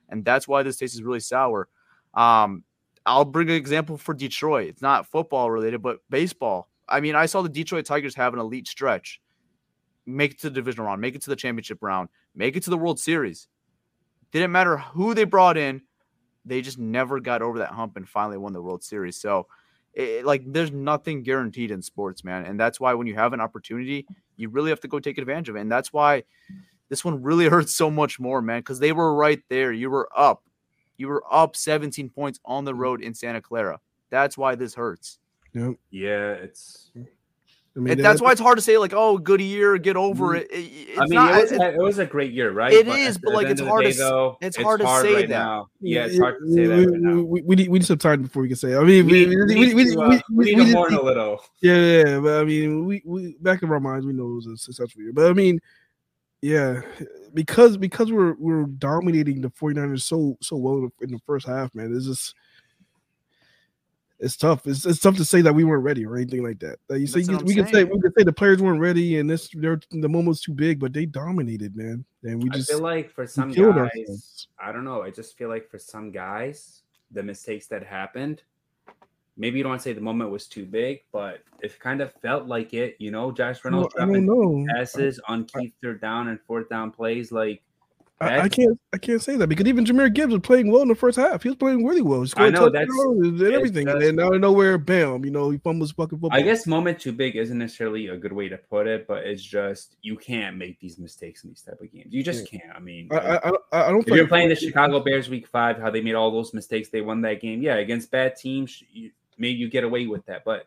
and 0.09 0.25
that's 0.25 0.47
why 0.47 0.63
this 0.63 0.77
taste 0.77 0.95
is 0.95 1.03
really 1.03 1.21
sour. 1.21 1.69
Um, 2.15 2.65
I'll 3.05 3.25
bring 3.25 3.49
an 3.49 3.57
example 3.57 3.97
for 3.97 4.15
Detroit. 4.15 4.69
It's 4.69 4.83
not 4.83 5.07
football 5.07 5.51
related, 5.51 5.83
but 5.83 5.99
baseball. 6.09 6.69
I 6.89 7.01
mean, 7.01 7.15
I 7.15 7.27
saw 7.27 7.43
the 7.43 7.49
Detroit 7.49 7.87
Tigers 7.87 8.15
have 8.15 8.35
an 8.35 8.41
elite 8.41 8.69
stretch, 8.69 9.21
make 10.07 10.33
it 10.33 10.41
to 10.41 10.51
the 10.51 10.55
divisional 10.55 10.87
round, 10.87 11.01
make 11.01 11.15
it 11.15 11.23
to 11.23 11.31
the 11.31 11.37
championship 11.37 11.79
round, 11.81 12.11
make 12.35 12.57
it 12.57 12.63
to 12.65 12.71
the 12.71 12.79
World 12.79 13.01
Series. 13.01 13.49
Didn't 14.31 14.53
matter 14.53 14.77
who 14.77 15.15
they 15.15 15.25
brought 15.25 15.57
in, 15.57 15.83
they 16.45 16.61
just 16.61 16.79
never 16.79 17.21
got 17.21 17.43
over 17.43 17.59
that 17.59 17.71
hump 17.71 17.97
and 17.97 18.09
finally 18.09 18.39
won 18.39 18.53
the 18.53 18.63
World 18.63 18.83
Series. 18.83 19.17
So, 19.17 19.47
it, 19.95 20.25
like, 20.25 20.43
there's 20.47 20.73
nothing 20.73 21.23
guaranteed 21.23 21.71
in 21.71 21.83
sports, 21.83 22.25
man. 22.25 22.45
And 22.45 22.59
that's 22.59 22.81
why 22.81 22.95
when 22.95 23.07
you 23.07 23.15
have 23.15 23.33
an 23.33 23.41
opportunity, 23.41 24.07
you 24.37 24.49
really 24.49 24.71
have 24.71 24.81
to 24.81 24.89
go 24.89 24.99
take 24.99 25.19
advantage 25.19 25.49
of 25.49 25.57
it. 25.57 25.61
And 25.61 25.71
that's 25.71 25.93
why 25.93 26.25
this 26.89 27.05
one 27.05 27.23
really 27.23 27.49
hurts 27.49 27.75
so 27.75 27.91
much 27.91 28.19
more, 28.19 28.43
man, 28.43 28.61
because 28.61 28.79
they 28.79 28.93
were 28.93 29.15
right 29.15 29.43
there. 29.49 29.73
You 29.73 29.91
were 29.91 30.09
up. 30.17 30.43
You 30.97 31.09
were 31.09 31.25
up 31.31 31.57
17 31.57 32.11
points 32.11 32.39
on 32.45 32.65
the 32.65 32.73
mm. 32.73 32.79
road 32.79 33.03
in 33.03 33.15
Santa 33.15 33.41
Clara. 33.41 33.81
That's 34.11 34.37
why 34.39 34.55
this 34.55 34.75
hurts. 34.75 35.19
Yep. 35.55 35.75
Yeah, 35.91 36.33
it's. 36.33 36.91
I 37.75 37.81
mean, 37.81 38.03
that's 38.03 38.21
why 38.21 38.33
it's 38.33 38.41
hard 38.41 38.59
to 38.59 38.63
say, 38.63 38.77
like, 38.77 38.93
oh, 38.95 39.17
good 39.17 39.41
year, 39.41 39.79
get 39.79 39.97
over 39.97 40.37
it. 40.37 40.47
It- 40.51 40.71
it's 40.91 40.99
I 41.01 41.05
mean, 41.05 41.15
not, 41.15 41.31
it, 41.39 41.43
was, 41.43 41.53
it- 41.53 41.61
it 41.75 41.79
was 41.81 41.99
a 41.99 42.05
great 42.05 42.33
year, 42.33 42.51
right? 42.53 42.71
It 42.71 42.85
But 42.85 42.99
is, 42.99 43.17
but, 43.17 43.33
like, 43.33 43.47
it's 43.47 43.63
hard 43.63 43.85
to 43.85 43.89
day, 43.89 43.93
s- 43.93 43.99
though, 43.99 44.37
it's 44.43 44.57
hard 44.59 44.81
to 44.83 44.87
say 45.01 45.15
right 45.15 45.29
that. 45.29 45.39
now. 45.39 45.69
Yeah, 45.81 46.05
it's 46.05 46.19
hard 46.19 46.37
to 46.41 46.53
say 46.53 46.67
that 46.67 46.77
we, 46.79 46.87
right 46.87 47.01
now. 47.01 47.23
We, 47.23 47.41
we, 47.41 47.57
need, 47.57 47.69
we 47.71 47.79
need 47.79 47.87
some 47.87 47.97
time 47.97 48.21
before 48.23 48.43
we 48.43 48.49
can 48.49 48.59
say. 48.59 48.73
It. 48.73 48.77
I 48.77 48.85
mean, 48.85 49.07
We 49.07 49.27
we, 49.27 49.27
need, 49.27 49.37
we, 49.37 49.45
we 49.55 49.75
we, 49.75 49.85
need 49.85 49.93
to, 49.95 50.01
uh, 50.03 50.21
we, 50.31 50.55
we 50.55 50.65
we 50.65 50.73
mourn 50.75 50.93
a 50.93 51.03
little. 51.03 51.41
Yeah, 51.63 52.03
yeah, 52.05 52.21
but 52.21 52.41
I 52.41 52.45
mean, 52.45 52.85
we 52.85 53.01
we 53.07 53.37
back 53.41 53.63
in 53.63 53.71
our 53.71 53.81
minds, 53.81 54.05
we 54.05 54.13
know 54.13 54.31
it 54.33 54.35
was 54.35 54.47
a 54.49 54.57
successful 54.59 55.01
year. 55.01 55.13
But 55.15 55.31
I 55.31 55.33
mean, 55.33 55.59
yeah, 56.43 56.83
because 57.33 57.79
because 57.79 58.13
we're 58.13 58.35
we're 58.35 58.65
dominating 58.65 59.41
the 59.41 59.49
49ers 59.49 60.03
so 60.03 60.37
so 60.43 60.57
well 60.57 60.91
in 61.01 61.11
the 61.11 61.21
first 61.25 61.47
half, 61.47 61.75
man. 61.75 61.95
It's 61.97 62.05
just 62.07 62.35
it's 64.23 64.37
tough. 64.37 64.67
It's, 64.67 64.87
it's 64.87 65.01
tough 65.01 65.17
to 65.17 65.25
say 65.25 65.41
that 65.41 65.53
we 65.53 65.65
weren't 65.65 65.83
ready 65.83 66.07
or 66.07 66.17
anything 66.17 66.45
like 66.45 66.61
that. 66.61 66.79
Like 66.89 67.01
you 67.01 67.09
say, 67.09 67.25
I'm 67.29 67.45
we 67.45 67.55
can 67.55 67.67
say 67.67 67.83
we 67.83 68.01
can 68.01 68.13
say 68.17 68.23
the 68.23 68.33
players 68.33 68.63
weren't 68.63 68.81
ready 68.81 69.19
and 69.19 69.29
this 69.29 69.51
they're, 69.53 69.81
the 69.91 70.09
moment 70.09 70.29
was 70.29 70.41
too 70.41 70.53
big, 70.53 70.79
but 70.79 70.93
they 70.93 71.07
dominated, 71.07 71.77
man. 71.77 72.05
And 72.23 72.41
we 72.41 72.49
I 72.51 72.55
just 72.55 72.71
feel 72.71 72.79
like 72.79 73.11
for 73.11 73.27
some 73.27 73.51
guys, 73.51 73.77
ourselves. 73.77 74.49
I 74.65 74.71
don't 74.71 74.85
know. 74.85 75.03
I 75.03 75.11
just 75.11 75.37
feel 75.37 75.49
like 75.49 75.69
for 75.69 75.79
some 75.79 76.13
guys, 76.13 76.83
the 77.11 77.23
mistakes 77.23 77.67
that 77.67 77.85
happened, 77.85 78.43
maybe 79.37 79.59
you 79.59 79.65
don't 79.65 79.71
want 79.71 79.83
to 79.83 79.89
say 79.89 79.93
the 79.93 80.01
moment 80.01 80.31
was 80.31 80.47
too 80.47 80.67
big, 80.67 81.01
but 81.13 81.43
it 81.61 81.77
kind 81.81 82.01
of 82.01 82.13
felt 82.23 82.47
like 82.47 82.75
it. 82.75 82.95
You 83.01 83.11
know, 83.11 83.33
Josh 83.33 83.65
Reynolds 83.65 83.93
I 83.99 84.07
don't 84.07 84.25
dropping 84.25 84.69
passes 84.69 85.19
on 85.27 85.47
key 85.47 85.73
third 85.83 86.01
down 86.01 86.29
and 86.29 86.41
fourth 86.47 86.69
down 86.69 86.93
plays. 86.93 87.33
Like 87.33 87.65
I, 88.23 88.41
I 88.43 88.49
can't 88.49 88.79
I 88.93 88.99
can't 88.99 89.21
say 89.23 89.37
that 89.37 89.47
because 89.49 89.67
even 89.67 89.85
Jahmyr 89.85 90.13
Gibbs 90.13 90.33
was 90.33 90.41
playing 90.43 90.71
well 90.71 90.83
in 90.83 90.89
the 90.89 90.95
first 90.95 91.19
half. 91.19 91.43
He 91.43 91.49
was 91.49 91.57
playing 91.57 91.85
really 91.85 92.03
well. 92.03 92.23
He 92.23 92.29
scored 92.29 92.55
know, 92.55 92.69
that's- 92.69 92.89
and 92.89 93.43
everything. 93.43 93.87
just- 93.87 94.03
and 94.03 94.21
out 94.21 94.35
of 94.35 94.41
nowhere, 94.41 94.79
bam, 94.79 95.25
you 95.25 95.31
know, 95.31 95.51
he 95.51 95.59
fumbles 95.59 95.93
fucking 95.93 96.19
football. 96.19 96.39
I 96.39 96.43
guess 96.43 96.67
moment 96.67 97.01
too 97.01 97.13
big 97.13 97.37
isn't 97.37 97.57
necessarily 97.59 98.09
a 98.09 98.17
good 98.17 98.33
way 98.33 98.49
to 98.49 98.57
put 98.59 98.87
it, 98.87 99.07
but 99.07 99.25
it's 99.25 99.43
just 99.43 99.97
you 100.03 100.17
can't 100.17 100.57
make 100.57 100.79
these 100.81 100.99
mistakes 100.99 101.45
in 101.45 101.51
these 101.51 101.63
type 101.63 101.81
of 101.81 101.93
games. 101.93 102.13
You 102.13 102.23
just 102.23 102.49
can't. 102.49 102.63
I 102.75 102.79
mean, 102.79 103.09
I, 103.11 103.17
I, 103.17 103.49
I, 103.73 103.89
I 103.89 103.91
don't 103.91 104.07
if 104.07 104.15
you're 104.15 104.27
playing 104.29 104.49
the 104.49 104.57
Chicago 104.57 105.01
Bears 105.01 105.29
week 105.29 105.47
five, 105.47 105.79
how 105.79 105.91
they 105.91 106.01
made 106.01 106.15
all 106.15 106.31
those 106.31 106.55
mistakes, 106.55 106.89
they 106.89 107.01
won 107.01 107.21
that 107.23 107.41
game. 107.41 107.63
Yeah, 107.63 107.77
against 107.77 108.11
bad 108.11 108.37
teams, 108.37 108.83
you, 108.93 109.11
maybe 109.39 109.59
you 109.59 109.69
get 109.69 109.85
away 109.85 110.07
with 110.07 110.25
that. 110.27 110.45
But 110.45 110.67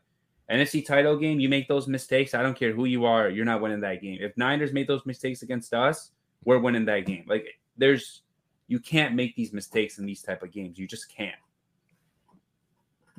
NFC 0.51 0.85
title 0.85 1.17
game, 1.17 1.39
you 1.39 1.49
make 1.49 1.67
those 1.67 1.87
mistakes. 1.87 2.33
I 2.35 2.43
don't 2.43 2.55
care 2.57 2.71
who 2.71 2.85
you 2.85 3.05
are, 3.05 3.29
you're 3.29 3.45
not 3.45 3.61
winning 3.61 3.79
that 3.81 4.01
game. 4.01 4.19
If 4.21 4.37
Niners 4.37 4.73
made 4.73 4.87
those 4.87 5.05
mistakes 5.05 5.41
against 5.41 5.73
us, 5.73 6.11
we're 6.45 6.59
winning 6.59 6.85
that 6.85 7.05
game. 7.05 7.25
Like 7.27 7.47
there's, 7.77 8.21
you 8.67 8.79
can't 8.79 9.13
make 9.13 9.35
these 9.35 9.53
mistakes 9.53 9.97
in 9.97 10.05
these 10.05 10.21
type 10.21 10.41
of 10.41 10.51
games. 10.51 10.79
You 10.79 10.87
just 10.87 11.13
can't. 11.13 11.35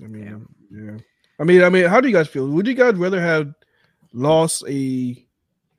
I 0.02 0.06
mean, 0.06 0.46
yeah. 0.70 0.98
I 1.38 1.44
mean, 1.44 1.62
I 1.62 1.68
mean, 1.68 1.86
how 1.86 2.00
do 2.00 2.08
you 2.08 2.14
guys 2.14 2.28
feel? 2.28 2.48
Would 2.48 2.66
you 2.66 2.74
guys 2.74 2.94
rather 2.94 3.20
have 3.20 3.52
lost 4.12 4.64
a 4.66 5.26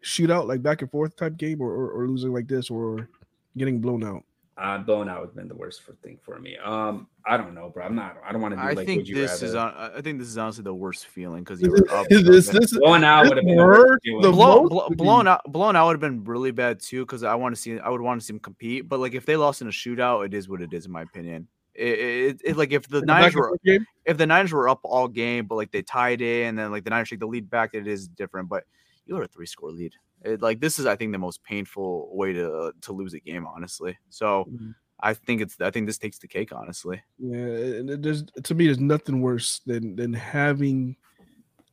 shootout 0.03 0.47
like 0.47 0.61
back 0.61 0.81
and 0.81 0.91
forth 0.91 1.15
type 1.15 1.37
game, 1.37 1.61
or, 1.61 1.71
or, 1.71 1.89
or 1.91 2.07
losing 2.07 2.33
like 2.33 2.47
this, 2.47 2.69
or 2.69 3.09
getting 3.57 3.79
blown 3.81 4.03
out? 4.03 4.23
Uh, 4.59 4.79
blown 4.79 5.07
out 5.07 5.19
would 5.19 5.27
have 5.27 5.35
been 5.35 5.47
the 5.47 5.53
worst 5.55 5.83
for 5.83 5.93
thing 6.01 6.17
for 6.23 6.39
me. 6.39 6.57
Um, 6.57 7.07
I 7.27 7.37
don't 7.37 7.53
know, 7.53 7.69
bro. 7.69 7.85
I'm 7.85 7.93
not. 7.93 8.17
I 8.25 8.31
don't 8.31 8.41
want 8.41 8.53
to 8.53 8.55
do 8.55 8.63
I 8.63 8.71
like. 8.71 8.87
think 8.87 9.01
would 9.01 9.07
you 9.07 9.13
this 9.13 9.43
is 9.43 9.53
on, 9.53 9.71
I 9.75 10.01
think 10.01 10.17
this 10.17 10.27
is 10.27 10.37
honestly 10.37 10.63
the 10.63 10.73
worst 10.73 11.05
feeling 11.05 11.43
because 11.43 11.61
you 11.61 11.69
This, 11.69 11.81
were 11.81 11.91
up. 11.91 12.07
this, 12.09 12.49
this, 12.49 12.75
blown 12.75 13.03
out 13.03 13.27
would 13.27 13.37
have 13.37 13.45
been 13.45 13.55
the 13.55 13.63
hurt 13.63 13.87
worst 13.87 14.01
the 14.03 14.31
blown, 14.31 14.63
most 14.63 14.69
blow, 14.69 14.89
blown 14.89 15.27
out 15.27 15.41
blown 15.47 15.75
out 15.75 15.85
would 15.85 15.93
have 15.93 16.01
been 16.01 16.23
really 16.23 16.49
bad 16.49 16.79
too 16.79 17.05
because 17.05 17.21
I 17.21 17.35
want 17.35 17.53
to 17.55 17.61
see 17.61 17.77
I 17.77 17.89
would 17.89 18.01
want 18.01 18.19
to 18.19 18.25
see 18.25 18.33
them 18.33 18.39
compete. 18.39 18.89
But 18.89 18.99
like 18.99 19.13
if 19.13 19.27
they 19.27 19.35
lost 19.35 19.61
in 19.61 19.67
a 19.67 19.71
shootout, 19.71 20.25
it 20.25 20.33
is 20.33 20.49
what 20.49 20.63
it 20.63 20.73
is 20.73 20.87
in 20.87 20.91
my 20.91 21.03
opinion. 21.03 21.47
It, 21.75 21.99
it, 21.99 22.41
it 22.43 22.57
like 22.57 22.71
if 22.71 22.87
the 22.87 22.97
in 22.97 23.01
the 23.01 23.13
Niners 23.13 23.35
were 23.35 23.55
game? 23.63 23.85
if 24.05 24.17
the 24.17 24.25
Niners 24.25 24.53
were 24.53 24.67
up 24.67 24.79
all 24.83 25.07
game, 25.07 25.45
but 25.45 25.53
like 25.53 25.71
they 25.71 25.83
tied 25.83 26.21
it 26.21 26.45
and 26.45 26.57
then 26.57 26.71
like 26.71 26.83
the 26.83 26.89
Niners 26.89 27.11
take 27.11 27.19
the 27.19 27.27
lead 27.27 27.47
back, 27.47 27.75
it 27.75 27.85
is 27.85 28.07
different. 28.07 28.49
But 28.49 28.63
you 29.05 29.13
had 29.13 29.23
a 29.23 29.27
three 29.27 29.45
score 29.45 29.69
lead. 29.69 29.93
It, 30.23 30.41
like 30.41 30.59
this 30.59 30.79
is 30.79 30.85
I 30.85 30.95
think 30.95 31.11
the 31.11 31.17
most 31.19 31.43
painful 31.43 32.15
way 32.15 32.33
to 32.33 32.73
to 32.81 32.93
lose 32.93 33.13
a 33.13 33.19
game, 33.19 33.45
honestly. 33.47 33.97
So 34.09 34.45
Mhm. 34.45 34.75
I 34.99 35.13
think 35.13 35.41
it's 35.41 35.59
I 35.61 35.69
think 35.71 35.85
this 35.87 35.97
takes 35.99 36.17
the 36.17 36.27
cake, 36.27 36.51
honestly. 36.51 37.01
Yeah, 37.19 37.37
and 37.37 37.89
it- 37.89 38.01
there's 38.01 38.23
to 38.43 38.55
me, 38.55 38.65
there's 38.65 38.79
nothing 38.79 39.21
worse 39.21 39.59
than 39.59 39.95
than 39.95 40.13
having 40.13 40.97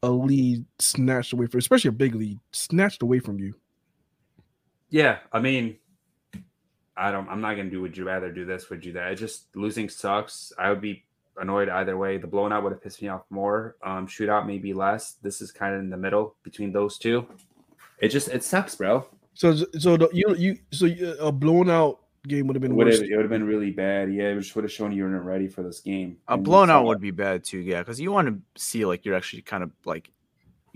a 0.03 0.11
lead 0.11 0.67
snatched 0.79 1.33
away 1.33 1.47
from, 1.47 1.59
especially 1.59 1.89
a 1.89 1.93
big 1.93 2.15
lead 2.15 2.39
snatched 2.53 3.03
away 3.03 3.19
from 3.21 3.39
you. 3.39 3.55
Yeah, 4.91 5.21
I 5.33 5.41
mean, 5.41 5.79
I 6.97 7.11
don't. 7.11 7.29
I'm 7.29 7.41
not 7.41 7.57
gonna 7.57 7.71
do. 7.71 7.81
Would 7.81 7.97
you 7.97 8.05
rather 8.05 8.31
do 8.31 8.45
this? 8.45 8.69
Would 8.71 8.85
you 8.85 8.93
that? 8.93 9.13
It 9.13 9.17
just 9.17 9.55
losing 9.57 9.89
sucks. 9.89 10.53
I 10.59 10.69
would 10.71 10.81
be 10.83 11.05
annoyed 11.37 11.69
either 11.69 11.97
way. 11.97 12.19
The 12.19 12.27
blown 12.29 12.53
out 12.53 12.63
would 12.63 12.73
have 12.73 12.83
pissed 12.83 13.03
me 13.03 13.09
off 13.09 13.25
more. 13.31 13.77
Um, 13.83 14.07
shootout 14.07 14.47
maybe 14.47 14.73
less. 14.73 15.15
This 15.15 15.41
is 15.41 15.51
kind 15.51 15.75
of 15.75 15.81
in 15.81 15.91
the 15.91 15.97
middle 15.97 16.37
between 16.45 16.71
those 16.73 16.99
two. 16.99 17.27
It 18.05 18.09
just 18.09 18.29
it 18.29 18.45
sucks, 18.45 18.75
bro. 18.75 19.07
So, 19.33 19.55
so 19.55 19.97
the, 19.97 20.09
you 20.13 20.35
you 20.37 20.59
so 20.71 20.87
you, 20.87 21.15
a 21.19 21.33
blown 21.33 21.71
out 21.71 22.01
game 22.27 22.47
would 22.47 22.57
have 22.57 22.63
been 22.63 22.77
would 22.77 22.87
have 22.87 23.03
it 23.03 23.11
would 23.17 23.25
have 23.25 23.31
been 23.31 23.47
really 23.47 23.71
bad. 23.71 24.13
Yeah, 24.13 24.25
it 24.25 24.39
just 24.39 24.55
would 24.55 24.65
have 24.65 24.73
shown 24.73 24.93
you 24.93 25.05
weren't 25.05 25.25
ready 25.25 25.49
for 25.49 25.63
this 25.63 25.81
game. 25.81 26.19
A 26.29 26.37
blown 26.37 26.71
out 26.71 26.85
would 26.85 27.01
be 27.01 27.11
bad 27.11 27.45
too, 27.45 27.59
yeah, 27.59 27.81
because 27.81 27.99
you 28.01 28.13
want 28.13 28.29
to 28.29 28.63
see 28.63 28.85
like 28.85 29.05
you're 29.05 29.15
actually 29.15 29.43
kind 29.43 29.63
of 29.63 29.71
like 29.85 30.11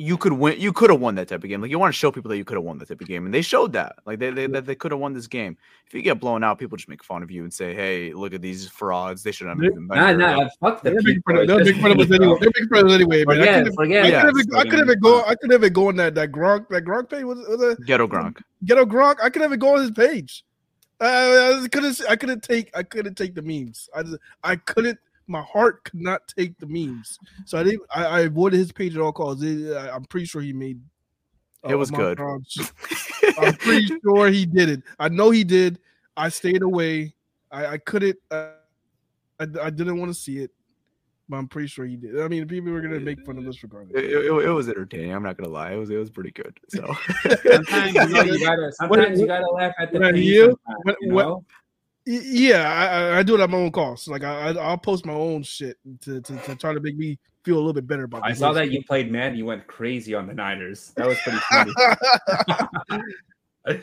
you 0.00 0.16
could 0.16 0.32
win. 0.32 0.58
You 0.60 0.72
could 0.72 0.90
have 0.90 1.00
won 1.00 1.16
that 1.16 1.26
type 1.26 1.42
of 1.42 1.50
game. 1.50 1.60
Like 1.60 1.72
you 1.72 1.78
want 1.78 1.92
to 1.92 1.98
show 1.98 2.12
people 2.12 2.28
that 2.28 2.36
you 2.36 2.44
could 2.44 2.56
have 2.56 2.62
won 2.62 2.78
that 2.78 2.86
type 2.86 3.00
of 3.00 3.08
game, 3.08 3.24
and 3.24 3.34
they 3.34 3.42
showed 3.42 3.72
that. 3.72 3.96
Like 4.06 4.20
they 4.20 4.30
they, 4.30 4.46
that 4.46 4.64
they 4.64 4.76
could 4.76 4.92
have 4.92 5.00
won 5.00 5.12
this 5.12 5.26
game. 5.26 5.56
If 5.88 5.92
you 5.92 6.02
get 6.02 6.20
blown 6.20 6.44
out, 6.44 6.56
people 6.60 6.76
just 6.76 6.88
make 6.88 7.02
fun 7.02 7.20
of 7.24 7.30
you 7.32 7.42
and 7.42 7.52
say, 7.52 7.74
"Hey, 7.74 8.12
look 8.12 8.32
at 8.32 8.40
these 8.40 8.68
frauds. 8.68 9.24
They 9.24 9.32
should 9.32 9.48
have 9.48 9.58
been 9.58 9.88
Nah, 9.88 10.12
nah, 10.12 10.48
fuck 10.60 10.82
the 10.82 10.90
They're 10.92 11.00
people. 11.00 11.22
fun 11.26 11.36
of- 11.36 11.42
It's 11.42 11.48
they're 11.50 11.58
just 11.64 11.72
big 11.74 11.82
fun 11.82 11.90
of 11.90 11.98
us 11.98 12.10
anyway. 12.12 12.36
They're 12.40 12.50
big 12.54 12.68
fun 12.68 12.78
of 12.78 12.86
us 12.86 12.92
anyway, 12.92 13.24
man. 13.26 13.36
I 13.36 13.40
Forget, 13.40 13.54
couldn't 13.58 13.74
forget. 13.74 14.04
I 14.04 14.10
could 14.64 14.78
have 14.78 14.88
I 14.88 14.92
could 14.94 15.00
go 15.02 15.22
I 15.24 15.34
could 15.34 15.50
have 15.50 15.72
go 15.72 15.88
on 15.88 15.96
that 15.96 16.14
that 16.14 16.30
Gronk 16.30 16.68
that 16.68 16.84
Gronk 16.84 17.10
page 17.10 17.24
was, 17.24 17.38
was 17.48 17.60
a 17.60 17.76
Ghetto 17.82 18.06
Gronk. 18.06 18.40
ghetto 18.64 18.84
Gronk. 18.86 19.16
I 19.20 19.30
could 19.30 19.42
have 19.42 19.58
go 19.58 19.74
on 19.74 19.80
his 19.80 19.90
page. 19.90 20.44
Uh, 21.00 21.60
I 21.64 21.68
couldn't 21.70 22.00
I 22.08 22.14
couldn't 22.16 22.42
take 22.44 22.70
I 22.76 22.82
couldn't 22.84 23.14
take 23.16 23.34
the 23.34 23.42
memes. 23.42 23.88
I 23.96 24.02
just, 24.04 24.18
I 24.44 24.54
couldn't. 24.56 24.98
My 25.28 25.42
heart 25.42 25.84
could 25.84 26.00
not 26.00 26.26
take 26.36 26.58
the 26.58 26.66
memes, 26.66 27.18
so 27.44 27.58
I 27.58 27.62
didn't. 27.62 27.82
I, 27.94 28.04
I 28.06 28.20
avoided 28.20 28.56
his 28.56 28.72
page 28.72 28.96
at 28.96 29.00
all 29.02 29.12
costs. 29.12 29.42
It- 29.42 29.74
I, 29.76 29.90
I'm 29.90 30.04
pretty 30.06 30.26
sure 30.26 30.40
he 30.42 30.52
made. 30.52 30.80
It 31.68 31.74
was 31.74 31.90
good. 31.90 32.18
I'm 33.38 33.52
pretty 33.56 33.86
sure 34.02 34.28
he 34.30 34.46
did 34.46 34.68
it. 34.70 34.82
I 34.98 35.08
know 35.08 35.30
he 35.30 35.44
did. 35.44 35.80
I 36.16 36.28
stayed 36.30 36.62
away. 36.62 37.14
I, 37.50 37.66
I 37.66 37.78
couldn't. 37.78 38.16
Uh, 38.30 38.50
I, 39.40 39.44
I 39.62 39.70
didn't 39.70 39.98
want 39.98 40.10
to 40.10 40.18
see 40.18 40.38
it, 40.38 40.50
but 41.28 41.36
I'm 41.36 41.46
pretty 41.48 41.68
sure 41.68 41.84
he 41.84 41.96
did. 41.96 42.18
I 42.20 42.28
mean, 42.28 42.46
people 42.48 42.72
were 42.72 42.80
gonna 42.80 42.98
make 43.00 43.24
fun 43.26 43.36
of 43.38 43.46
us 43.46 43.62
regardless. 43.62 43.96
It, 44.02 44.04
it, 44.10 44.24
it 44.26 44.50
was 44.50 44.68
entertaining. 44.68 45.12
I'm 45.12 45.22
not 45.22 45.36
gonna 45.36 45.52
lie. 45.52 45.72
It 45.72 45.76
was 45.76 45.90
it 45.90 45.96
was 45.96 46.10
pretty 46.10 46.30
good. 46.30 46.58
So 46.68 46.96
Sometimes 47.44 47.94
you, 47.94 48.08
know, 48.08 48.22
you 48.22 48.38
gotta. 48.44 48.72
Sometimes 48.72 49.20
you 49.20 49.26
gotta 49.26 49.50
laugh 49.50 49.74
at 49.78 49.92
the 49.92 49.98
When 50.00 50.14
pain. 50.14 50.22
you- 50.22 50.58
sometimes, 50.66 50.84
when- 50.84 50.96
you 51.02 51.14
when- 51.14 51.26
know? 51.26 51.44
Yeah, 52.10 52.72
I, 52.72 53.18
I- 53.18 53.22
do 53.22 53.34
it 53.34 53.40
at 53.40 53.50
my 53.50 53.58
own 53.58 53.70
cost. 53.70 54.08
Like 54.08 54.24
I, 54.24 54.48
I'll 54.52 54.78
post 54.78 55.04
my 55.04 55.12
own 55.12 55.42
shit 55.42 55.76
to, 56.02 56.22
to, 56.22 56.36
to 56.38 56.56
try 56.56 56.72
to 56.72 56.80
make 56.80 56.96
me 56.96 57.18
feel 57.44 57.56
a 57.56 57.58
little 57.58 57.74
bit 57.74 57.86
better 57.86 58.04
about. 58.04 58.22
I 58.24 58.32
saw 58.32 58.54
that 58.54 58.70
you 58.70 58.82
played 58.84 59.12
Madden. 59.12 59.36
You 59.36 59.44
went 59.44 59.66
crazy 59.66 60.14
on 60.14 60.26
the 60.26 60.32
Niners. 60.32 60.92
That 60.96 61.06
was 61.06 61.18
pretty 61.18 61.38
funny. 61.50 61.72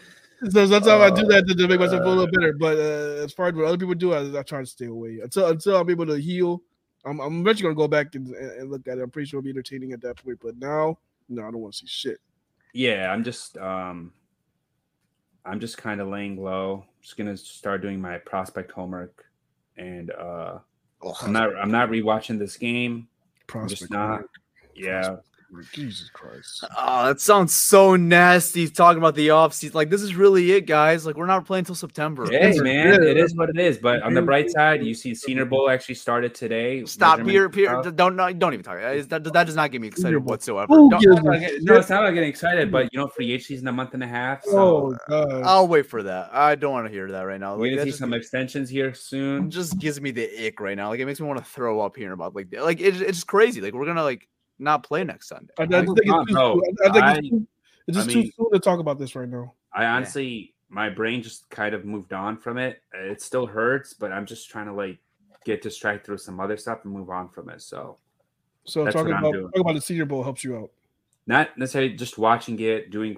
so 0.50 0.66
sometimes 0.66 0.88
I 0.88 1.10
do 1.12 1.22
Oh, 1.26 1.30
that 1.30 1.46
to, 1.48 1.56
to 1.56 1.68
make 1.68 1.80
myself 1.80 2.02
feel 2.02 2.14
a 2.14 2.16
little 2.16 2.32
better. 2.32 2.54
But 2.54 2.78
uh, 2.78 3.24
as 3.24 3.32
far 3.32 3.48
as 3.50 3.54
what 3.54 3.66
other 3.66 3.78
people 3.78 3.94
do, 3.94 4.14
I, 4.14 4.40
I 4.40 4.44
try 4.44 4.62
to 4.62 4.66
stay 4.66 4.86
away 4.88 5.20
until 5.22 5.48
until 5.50 5.78
I'm 5.78 5.90
able 5.90 6.08
to 6.08 6.18
heal. 6.18 6.62
I'm, 7.06 7.20
I'm 7.20 7.42
eventually 7.42 7.64
gonna 7.64 7.76
go 7.76 7.88
back 7.88 8.16
and, 8.16 8.28
and 8.30 8.52
and 8.62 8.72
look 8.72 8.88
at 8.88 8.98
it. 8.98 9.02
I'm 9.02 9.12
pretty 9.12 9.28
sure 9.28 9.38
it'll 9.38 9.46
be 9.46 9.52
entertaining 9.52 9.92
at 9.94 10.02
that 10.02 10.18
point. 10.24 10.40
But 10.42 10.58
now, 10.58 10.98
no, 11.30 11.44
I 11.44 11.52
don't 11.52 11.60
want 11.60 11.76
to 11.76 11.80
see 11.82 11.88
shit. 11.88 12.18
yeah, 12.74 13.12
I'm 13.12 13.24
just 13.24 13.58
um 13.60 14.12
I'm 15.46 15.60
just 15.60 15.78
kind 15.78 16.02
of 16.02 16.08
laying 16.08 16.42
low. 16.42 16.86
Just 17.06 17.18
gonna 17.18 17.38
start 17.38 17.84
doing 17.84 18.01
my 18.01 18.18
prospect 18.18 18.72
homework, 18.72 19.26
and 19.78 20.10
uh 20.10 20.58
I'm 21.22 21.32
not 21.32 21.56
I'm 21.56 21.70
not 21.70 21.89
rewatching 21.89 22.39
this 22.39 22.58
game. 22.58 23.08
I'm 23.53 23.68
just 23.68 23.88
Prospect. 23.88 23.91
not. 23.91 24.22
Yeah, 24.74 25.18
Jesus 25.74 26.10
Christ. 26.10 26.64
Oh, 26.78 27.06
that 27.08 27.20
sounds 27.20 27.53
so 27.53 27.95
nasty. 27.95 28.68
Talking 28.68 28.97
about 28.99 29.16
the 29.16 29.30
offseason. 29.30 29.74
Like, 29.74 29.89
this 29.89 30.01
is 30.01 30.16
really 30.16 30.51
it, 30.51 30.62
guys. 30.68 31.06
Like, 31.06 31.16
we're 31.16 31.26
not 31.26 31.45
playing 31.45 31.62
until 31.62 31.76
September. 31.76 32.26
Hey, 32.30 32.58
man, 32.60 33.03
Yeah. 33.03 33.10
it 33.10 33.18
is 33.18 33.36
what 33.36 33.49
it 33.49 33.58
is. 33.60 33.78
But 33.78 34.01
on 34.03 34.14
the 34.14 34.22
bright 34.22 34.49
side, 34.51 34.84
you 34.86 34.93
see 34.93 35.14
Senior 35.16 35.45
Bowl 35.45 35.70
actually 35.70 35.95
started 35.95 36.34
today. 36.36 36.84
Stop, 36.86 37.20
Measurement 37.20 37.53
Peter. 37.53 37.72
Peter, 37.82 37.91
don't, 37.91 38.16
don't 38.18 38.39
don't 38.39 38.53
even 38.53 38.64
talk. 38.64 38.80
That, 38.80 39.10
that, 39.10 39.24
that 39.34 39.45
does 39.45 39.56
not 39.56 39.72
get 39.72 39.82
me 39.82 39.88
excited 39.88 40.18
whatsoever. 40.18 40.74
Who 40.74 40.89
Don't- 40.89 41.01
gives 41.01 41.18
I'm 41.18 41.24
not 41.26 41.36
a 41.36 41.39
getting- 41.39 41.64
No, 41.66 41.74
shit? 41.74 41.80
it's 41.82 41.89
not 41.89 42.03
about 42.03 42.14
getting 42.14 42.30
excited, 42.30 42.72
but 42.72 42.89
you 42.91 42.99
know, 42.99 43.08
free 43.08 43.32
agency 43.32 43.56
in 43.58 43.68
a 43.68 43.72
month 43.72 43.93
and 43.93 44.03
a 44.03 44.08
half. 44.08 44.43
So 44.43 44.58
Oh 44.58 44.97
god. 45.10 45.43
I'll 45.43 45.68
wait 45.68 45.86
for 45.88 46.03
that. 46.03 46.30
I 46.34 46.56
don't 46.56 46.72
want 46.72 46.88
to 46.88 46.91
hear 46.91 47.12
that 47.12 47.22
right 47.22 47.39
now. 47.39 47.56
we're 47.56 47.68
Like, 47.68 47.72
gonna 47.72 47.82
see 47.84 47.89
just, 47.89 47.99
some 47.99 48.14
extensions 48.14 48.70
here 48.70 48.93
soon. 48.93 49.49
just 49.51 49.78
gives 49.80 49.99
me 50.01 50.12
the 50.12 50.47
ick 50.47 50.60
right 50.60 50.76
now. 50.78 50.89
Like, 50.89 50.99
it 50.99 51.06
makes 51.06 51.20
me 51.20 51.28
want 51.28 51.39
to 51.39 51.45
throw 51.45 51.82
up 51.82 51.95
hearing 51.95 52.14
about 52.14 52.36
like 52.36 52.47
like 52.60 52.80
it, 52.82 53.01
it's 53.01 53.18
just 53.20 53.28
crazy. 53.28 53.62
Like, 53.62 53.74
we're 53.74 53.86
gonna 53.86 54.03
like 54.03 54.28
not 54.60 54.84
play 54.84 55.03
next 55.03 55.28
Sunday. 55.30 55.53
I, 55.60 55.64
I 55.64 55.66
just 55.66 55.86
think 55.95 56.08
Come 56.08 56.22
it's 56.22 56.32
too, 56.32 56.38
on, 56.38 56.60
bro. 56.60 56.62
I 56.86 56.91
think 56.93 57.03
I- 57.03 57.18
it's, 57.18 57.30
too, 57.30 57.47
it's 57.88 57.97
just 57.97 58.10
I 58.10 58.14
too 58.14 58.32
soon 58.38 58.51
to 58.51 58.60
talk 58.60 58.80
about 58.80 58.97
this 58.99 59.16
right 59.16 59.30
now. 59.30 59.53
I 59.74 59.86
honestly, 59.86 60.53
my 60.70 60.89
brain 60.89 61.22
just 61.22 61.49
kind 61.49 61.76
of 61.76 61.86
moved 61.86 62.14
on 62.14 62.38
from 62.38 62.58
it. 62.58 62.82
It 62.93 63.22
still 63.22 63.45
hurts, 63.45 63.93
but 63.93 64.12
I'm 64.12 64.26
just 64.26 64.49
trying 64.49 64.66
to 64.68 64.74
like 64.74 64.97
get 65.45 65.62
distracted 65.62 66.12
with 66.12 66.22
some 66.22 66.39
other 66.39 66.58
stuff 66.58 66.80
and 66.86 66.93
move 66.93 67.10
on 67.10 67.30
from 67.30 67.49
it. 67.49 67.62
So 67.62 67.97
So 68.64 68.84
That's 68.84 68.95
talking 68.95 69.10
what 69.12 69.18
I'm 69.18 69.24
about 69.26 69.34
doing. 69.34 69.45
talking 69.47 69.62
about 69.62 69.76
the 69.76 69.82
Senior 69.82 70.06
Bowl 70.06 70.24
helps 70.24 70.43
you 70.43 70.58
out. 70.58 70.72
not 71.28 71.58
necessarily 71.58 71.93
just 71.93 72.18
watching 72.18 72.60
it, 72.60 72.89
doing. 72.89 73.18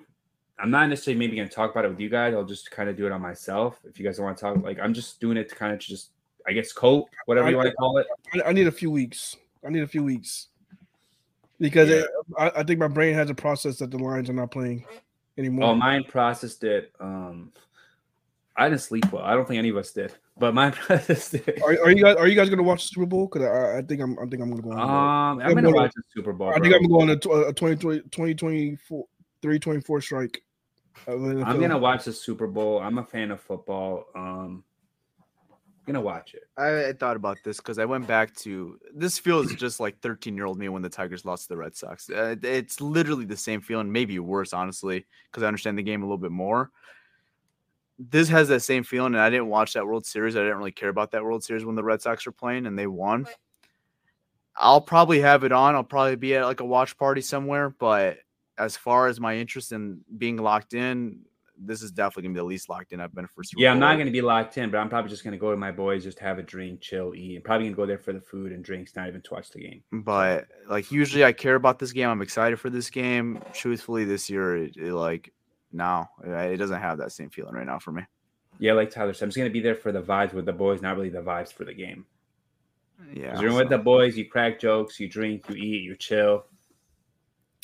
I'm 0.59 0.71
not 0.71 0.89
necessarily 0.89 1.19
maybe 1.19 1.38
gonna 1.38 1.47
talk 1.47 1.69
about 1.71 1.85
it 1.85 1.89
with 1.89 1.99
you 1.99 2.09
guys. 2.09 2.33
I'll 2.33 2.43
just 2.43 2.71
kind 2.71 2.89
of 2.89 2.97
do 2.97 3.05
it 3.05 3.11
on 3.11 3.21
myself. 3.21 3.79
If 3.85 3.99
you 3.99 4.05
guys 4.05 4.19
want 4.19 4.35
to 4.38 4.41
talk, 4.41 4.57
like 4.63 4.79
I'm 4.79 4.93
just 4.93 5.21
doing 5.21 5.38
it 5.38 5.47
to 5.49 5.55
kind 5.55 5.71
of 5.71 5.77
just, 5.79 6.09
I 6.47 6.51
guess, 6.53 6.73
cope, 6.73 7.07
whatever 7.27 7.49
you 7.51 7.57
want 7.57 7.69
to 7.69 7.75
call 7.75 7.97
it. 7.99 8.07
I, 8.33 8.49
I 8.49 8.51
need 8.53 8.67
a 8.67 8.71
few 8.71 8.89
weeks. 8.91 9.38
I 9.65 9.69
need 9.69 9.83
a 9.83 9.88
few 9.88 10.03
weeks 10.03 10.47
because 11.60 11.89
Yeah. 11.89 11.95
it, 11.97 12.08
I, 12.38 12.51
I 12.58 12.64
think 12.64 12.80
my 12.80 12.88
brain 12.88 13.14
has 13.16 13.30
a 13.30 13.36
process 13.36 13.78
that 13.80 13.91
the 13.91 13.97
Lions 13.97 14.30
are 14.30 14.34
not 14.34 14.51
playing 14.51 14.86
anymore. 15.38 15.70
Oh, 15.72 15.76
mine 15.76 16.03
processed 16.03 16.64
it. 16.64 16.91
Um, 16.99 17.51
I 18.55 18.70
didn't 18.70 18.82
sleep 18.82 19.12
well. 19.12 19.24
I 19.24 19.34
don't 19.36 19.47
think 19.47 19.60
any 19.60 19.70
of 19.70 19.78
us 19.78 19.91
did, 19.91 20.14
but 20.38 20.53
mine 20.53 20.72
processed 20.74 21.36
it. 21.36 21.62
are, 21.62 21.72
are 21.84 21.91
you 21.91 22.03
guys 22.03 22.16
are 22.16 22.28
you 22.28 22.36
guys 22.36 22.49
gonna 22.49 22.64
watch 22.64 22.84
the 22.84 22.88
Super 22.88 23.05
Bowl? 23.05 23.28
Because 23.28 23.47
I, 23.47 23.78
I 23.78 23.82
think 23.84 24.01
I'm 24.01 24.18
I 24.18 24.26
think 24.26 24.41
I'm 24.41 24.49
gonna 24.49 24.62
go. 24.64 24.72
On 24.72 24.80
Um, 24.80 24.89
I'm 24.89 25.41
I'm 25.41 25.53
gonna 25.53 25.62
gonna- 25.68 25.76
watch 25.76 25.91
the 25.95 26.01
Super 26.16 26.34
Bowl. 26.34 26.49
I 26.49 26.53
think. 26.60 26.74
I'm 26.74 26.82
gonna 26.84 26.88
go 26.88 27.01
on 27.01 27.10
a, 27.12 27.16
tw- 27.16 27.47
a 27.49 27.53
2020 27.53 28.01
2024 28.10 29.05
324 29.43 30.01
strike. 30.01 30.41
I'm 31.08 31.41
gonna 31.43 31.78
watch 31.78 32.05
the 32.05 32.14
Super 32.14 32.47
Bowl. 32.47 32.80
I'm 32.80 32.97
a 32.97 33.03
fan 33.03 33.30
of 33.30 33.39
football. 33.39 34.05
Um, 34.16 34.64
gonna 35.88 36.01
watch 36.01 36.33
it. 36.33 36.43
I, 36.57 36.89
I 36.89 36.93
thought 36.93 37.15
about 37.15 37.38
this 37.43 37.57
because 37.57 37.79
I 37.79 37.85
went 37.85 38.05
back 38.07 38.35
to 38.38 38.77
this 38.93 39.17
feels 39.17 39.53
just 39.55 39.79
like 39.79 39.99
13 40.01 40.35
year 40.35 40.45
old 40.45 40.59
me 40.59 40.69
when 40.69 40.81
the 40.81 40.89
Tigers 40.89 41.25
lost 41.25 41.43
to 41.43 41.49
the 41.49 41.57
Red 41.57 41.75
Sox. 41.75 42.09
Uh, 42.09 42.35
it's 42.43 42.81
literally 42.81 43.25
the 43.25 43.38
same 43.38 43.61
feeling, 43.61 43.91
maybe 43.91 44.19
worse, 44.19 44.53
honestly, 44.53 45.05
because 45.31 45.43
I 45.43 45.47
understand 45.47 45.77
the 45.77 45.83
game 45.83 46.03
a 46.03 46.05
little 46.05 46.17
bit 46.17 46.31
more. 46.31 46.71
This 47.97 48.29
has 48.29 48.49
that 48.49 48.59
same 48.59 48.83
feeling, 48.83 49.15
and 49.15 49.21
I 49.21 49.29
didn't 49.29 49.47
watch 49.47 49.73
that 49.73 49.88
World 49.88 50.05
Series. 50.05 50.35
I 50.35 50.41
didn't 50.41 50.57
really 50.57 50.71
care 50.71 50.89
about 50.89 51.11
that 51.11 51.23
World 51.23 51.43
Series 51.43 51.65
when 51.65 51.75
the 51.75 51.83
Red 51.83 52.01
Sox 52.01 52.25
were 52.25 52.31
playing 52.31 52.67
and 52.67 52.77
they 52.77 52.85
won. 52.85 53.25
I'll 54.55 54.81
probably 54.81 55.21
have 55.21 55.43
it 55.43 55.51
on. 55.51 55.73
I'll 55.73 55.83
probably 55.83 56.15
be 56.15 56.35
at 56.35 56.45
like 56.45 56.59
a 56.59 56.65
watch 56.65 56.97
party 56.97 57.21
somewhere, 57.21 57.69
but 57.69 58.17
as 58.57 58.75
far 58.75 59.07
as 59.07 59.19
my 59.19 59.38
interest 59.38 59.71
in 59.71 60.01
being 60.17 60.38
locked 60.38 60.73
in, 60.73 61.21
this 61.60 61.82
is 61.82 61.91
definitely 61.91 62.24
gonna 62.24 62.34
be 62.34 62.39
the 62.39 62.45
least 62.45 62.70
locked 62.70 62.91
in 62.91 62.99
I've 62.99 63.14
been 63.14 63.28
for 63.28 63.43
Super 63.43 63.62
Yeah, 63.62 63.72
I'm 63.72 63.80
not 63.80 63.97
gonna 63.97 64.12
be 64.12 64.22
locked 64.22 64.58
in, 64.58 64.70
but 64.70 64.78
I'm 64.78 64.89
probably 64.89 65.10
just 65.10 65.24
gonna 65.24 65.38
go 65.38 65.51
to 65.51 65.58
my 65.58 65.72
boys, 65.72 66.03
just 66.03 66.20
have 66.20 66.38
a 66.38 66.43
drink, 66.43 66.82
chill, 66.82 67.14
eat. 67.16 67.38
I'm 67.38 67.41
probably 67.41 67.68
gonna 67.68 67.76
go 67.76 67.86
there 67.86 67.97
for 67.97 68.14
the 68.14 68.22
food 68.22 68.51
and 68.51 68.64
drinks, 68.64 68.95
not 68.95 69.08
even 69.08 69.22
to 69.22 69.34
watch 69.34 69.49
the 69.49 69.60
game. 69.60 69.84
but 69.91 70.47
like 70.70 70.91
usually 70.91 71.26
I 71.26 71.34
care 71.34 71.55
about 71.55 71.80
this 71.80 71.91
game. 71.91 72.10
I'm 72.10 72.22
excited 72.22 72.60
for 72.60 72.70
this 72.70 72.89
game. 72.89 73.41
Truthfully, 73.53 74.05
this 74.05 74.30
year, 74.30 74.58
it, 74.58 74.78
it, 74.78 74.93
like 74.93 75.34
no, 75.72 76.05
it 76.24 76.58
doesn't 76.58 76.80
have 76.80 76.97
that 76.99 77.12
same 77.12 77.30
feeling 77.30 77.53
right 77.53 77.66
now 77.66 77.80
for 77.80 77.91
me. 77.91 78.03
Yeah, 78.60 78.74
like 78.74 78.89
Tyler 78.89 79.14
said, 79.14 79.26
I'm 79.26 79.30
just 79.30 79.38
gonna 79.38 79.49
be 79.49 79.60
there 79.60 79.76
for 79.76 79.91
the 79.91 80.01
vibes 80.01 80.34
with 80.34 80.45
the 80.45 80.53
boys, 80.53 80.82
not 80.82 80.95
really 80.95 81.10
the 81.10 81.22
vibes 81.22 81.51
for 81.51 81.66
the 81.66 81.74
game. 81.74 82.05
Yeah, 83.14 83.39
you're 83.39 83.53
with 83.53 83.70
the 83.70 83.78
boys, 83.78 84.18
you 84.18 84.26
crack 84.26 84.60
jokes, 84.60 84.99
you 84.99 85.08
drink, 85.08 85.45
you 85.49 85.55
eat, 85.55 85.84
you 85.84 85.95
chill. 85.95 86.45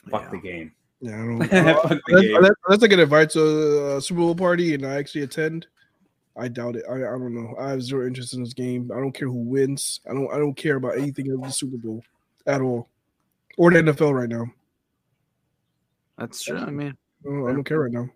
Fuck 0.10 0.24
yeah. 0.24 0.30
the 0.30 0.38
game. 0.38 0.72
Yeah, 1.04 1.16
I 1.16 1.26
don't. 1.26 1.39
Fuck 1.49 1.51
uh, 1.51 1.88
the 1.89 2.01
unless, 2.08 2.24
game. 2.24 2.36
unless, 2.38 2.51
unless 2.66 2.84
I 2.84 2.88
get 2.88 2.99
invited 2.99 3.30
to 3.32 3.97
a 3.97 4.01
Super 4.01 4.22
Bowl 4.22 4.36
party 4.36 4.74
and 4.74 4.86
I 4.86 4.95
actually 4.95 5.24
attend, 5.24 5.68
I 6.38 6.47
doubt 6.47 6.78
it. 6.78 6.86
I, 6.89 6.95
I 6.95 6.99
don't 6.99 7.36
know. 7.36 7.56
I 7.60 7.72
have 7.72 7.84
zero 7.84 8.08
interest 8.08 8.34
in 8.34 8.41
this 8.41 8.54
game. 8.54 8.89
I 8.89 9.01
don't 9.01 9.12
care 9.12 9.28
who 9.28 9.34
wins. 9.34 9.99
I 10.10 10.14
don't. 10.14 10.34
I 10.34 10.38
don't 10.38 10.56
care 10.56 10.78
about 10.78 10.97
anything 10.97 11.30
of 11.32 11.41
the 11.41 11.49
Super 11.49 11.76
Bowl 11.76 12.01
at 12.47 12.62
all, 12.62 12.88
or 13.58 13.70
the 13.70 13.80
NFL 13.80 14.18
right 14.18 14.30
now. 14.30 14.45
That's 16.18 16.41
true. 16.41 16.58
I 16.58 16.70
mean, 16.70 16.95
I 17.26 17.30
don't, 17.30 17.49
I 17.49 17.51
don't 17.51 17.66
care 17.66 17.80
right 17.80 17.91
now. 17.91 18.08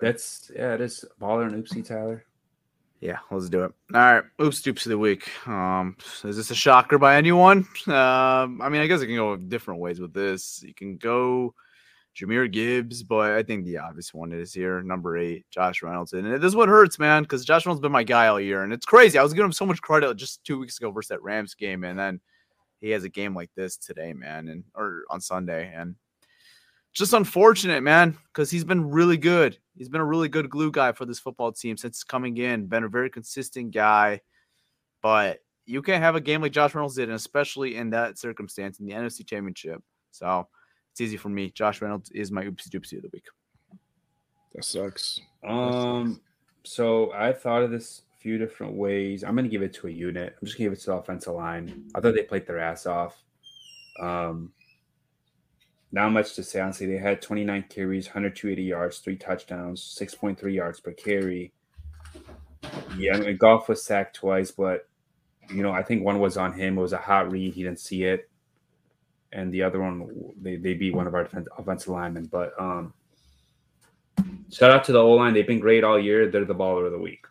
That's 0.00 0.52
yeah, 0.54 0.74
it 0.74 0.80
is 0.80 1.04
baller 1.20 1.52
and 1.52 1.64
oopsie, 1.64 1.84
Tyler. 1.84 2.24
yeah, 3.00 3.18
let's 3.32 3.48
do 3.48 3.64
it. 3.64 3.72
All 3.92 4.00
right, 4.00 4.22
oops, 4.40 4.62
dupes 4.62 4.86
of 4.86 4.90
the 4.90 4.98
week. 4.98 5.28
Um, 5.48 5.96
is 6.22 6.36
this 6.36 6.52
a 6.52 6.54
shocker 6.54 6.98
by 6.98 7.16
anyone? 7.16 7.66
Um, 7.88 8.62
I 8.62 8.68
mean, 8.68 8.80
I 8.80 8.86
guess 8.86 9.00
it 9.00 9.06
can 9.06 9.16
go 9.16 9.34
different 9.34 9.80
ways 9.80 9.98
with 9.98 10.12
this. 10.14 10.62
You 10.64 10.72
can 10.72 10.98
go 10.98 11.52
Jahmyr 12.18 12.50
Gibbs, 12.50 13.02
but 13.02 13.32
I 13.32 13.42
think 13.42 13.64
the 13.64 13.78
obvious 13.78 14.12
one 14.12 14.32
is 14.32 14.52
here, 14.52 14.82
number 14.82 15.16
eight, 15.16 15.46
Josh 15.50 15.82
Reynolds. 15.82 16.12
And 16.12 16.26
this 16.26 16.48
is 16.48 16.56
what 16.56 16.68
hurts, 16.68 16.98
man, 16.98 17.22
because 17.22 17.44
Josh 17.44 17.64
Reynolds 17.64 17.78
has 17.78 17.82
been 17.82 17.92
my 17.92 18.02
guy 18.02 18.26
all 18.26 18.40
year, 18.40 18.64
and 18.64 18.72
it's 18.72 18.86
crazy. 18.86 19.18
I 19.18 19.22
was 19.22 19.32
giving 19.32 19.46
him 19.46 19.52
so 19.52 19.66
much 19.66 19.80
credit 19.80 20.16
just 20.16 20.42
two 20.44 20.58
weeks 20.58 20.78
ago 20.78 20.90
versus 20.90 21.08
that 21.10 21.22
Rams 21.22 21.54
game, 21.54 21.84
and 21.84 21.98
then 21.98 22.20
he 22.80 22.90
has 22.90 23.04
a 23.04 23.08
game 23.08 23.34
like 23.34 23.50
this 23.54 23.76
today, 23.76 24.12
man, 24.12 24.48
and 24.48 24.64
or 24.74 25.04
on 25.10 25.20
Sunday, 25.20 25.72
and 25.74 25.94
just 26.92 27.12
unfortunate, 27.12 27.82
man, 27.82 28.16
because 28.32 28.50
he's 28.50 28.64
been 28.64 28.90
really 28.90 29.16
good. 29.16 29.56
He's 29.76 29.88
been 29.88 30.00
a 30.00 30.06
really 30.06 30.28
good 30.28 30.50
glue 30.50 30.72
guy 30.72 30.90
for 30.92 31.04
this 31.04 31.20
football 31.20 31.52
team 31.52 31.76
since 31.76 32.02
coming 32.02 32.36
in. 32.38 32.66
Been 32.66 32.84
a 32.84 32.88
very 32.88 33.10
consistent 33.10 33.72
guy, 33.72 34.20
but 35.02 35.38
you 35.66 35.82
can't 35.82 36.02
have 36.02 36.16
a 36.16 36.20
game 36.20 36.42
like 36.42 36.50
Josh 36.50 36.74
Reynolds 36.74 36.96
did, 36.96 37.08
and 37.08 37.16
especially 37.16 37.76
in 37.76 37.90
that 37.90 38.18
circumstance 38.18 38.80
in 38.80 38.86
the 38.86 38.92
NFC 38.92 39.24
Championship. 39.24 39.82
So 40.10 40.48
it's 40.98 41.06
easy 41.06 41.16
for 41.16 41.28
me. 41.28 41.52
Josh 41.54 41.80
Reynolds 41.80 42.10
is 42.10 42.32
my 42.32 42.42
oopsie 42.42 42.68
doopsie 42.68 42.96
of 42.96 43.02
the 43.02 43.10
week. 43.12 43.26
That 44.52 44.64
sucks. 44.64 45.20
Um, 45.46 46.20
so 46.64 47.12
I 47.12 47.32
thought 47.32 47.62
of 47.62 47.70
this 47.70 48.02
a 48.16 48.20
few 48.20 48.36
different 48.36 48.74
ways. 48.74 49.22
I'm 49.22 49.36
gonna 49.36 49.46
give 49.46 49.62
it 49.62 49.72
to 49.74 49.86
a 49.86 49.90
unit. 49.90 50.34
I'm 50.40 50.44
just 50.44 50.58
gonna 50.58 50.70
give 50.70 50.72
it 50.72 50.80
to 50.80 50.86
the 50.86 50.92
offensive 50.94 51.34
line. 51.34 51.84
I 51.94 52.00
thought 52.00 52.14
they 52.14 52.24
played 52.24 52.48
their 52.48 52.58
ass 52.58 52.84
off. 52.84 53.22
Um, 54.00 54.52
not 55.92 56.10
much 56.10 56.34
to 56.34 56.42
say. 56.42 56.58
Honestly, 56.58 56.88
they 56.88 56.98
had 56.98 57.22
29 57.22 57.66
carries, 57.70 58.08
180 58.08 58.60
yards, 58.60 58.98
three 58.98 59.16
touchdowns, 59.16 59.96
6.3 59.96 60.52
yards 60.52 60.80
per 60.80 60.92
carry. 60.92 61.52
Yeah, 62.96 63.14
I 63.14 63.20
mean, 63.20 63.36
Goff 63.36 63.68
was 63.68 63.84
sacked 63.84 64.16
twice, 64.16 64.50
but 64.50 64.88
you 65.48 65.62
know, 65.62 65.70
I 65.70 65.84
think 65.84 66.02
one 66.02 66.18
was 66.18 66.36
on 66.36 66.54
him. 66.54 66.76
It 66.76 66.80
was 66.82 66.92
a 66.92 66.98
hot 66.98 67.30
read. 67.30 67.54
He 67.54 67.62
didn't 67.62 67.78
see 67.78 68.02
it, 68.02 68.28
and 69.32 69.52
the 69.52 69.62
other 69.62 69.80
one 69.80 70.08
they, 70.40 70.56
they 70.56 70.74
beat 70.74 70.94
one 70.94 71.06
of 71.06 71.14
our 71.14 71.24
defense, 71.24 71.46
offensive 71.58 71.88
linemen. 71.88 72.26
But 72.26 72.52
um, 72.58 72.92
shout 74.50 74.70
out 74.70 74.84
to 74.84 74.92
the 74.92 74.98
O 75.00 75.10
line. 75.12 75.34
They've 75.34 75.46
been 75.46 75.60
great 75.60 75.84
all 75.84 75.98
year. 75.98 76.28
They're 76.30 76.44
the 76.44 76.54
baller 76.54 76.86
of 76.86 76.92
the 76.92 76.98
week. 76.98 77.24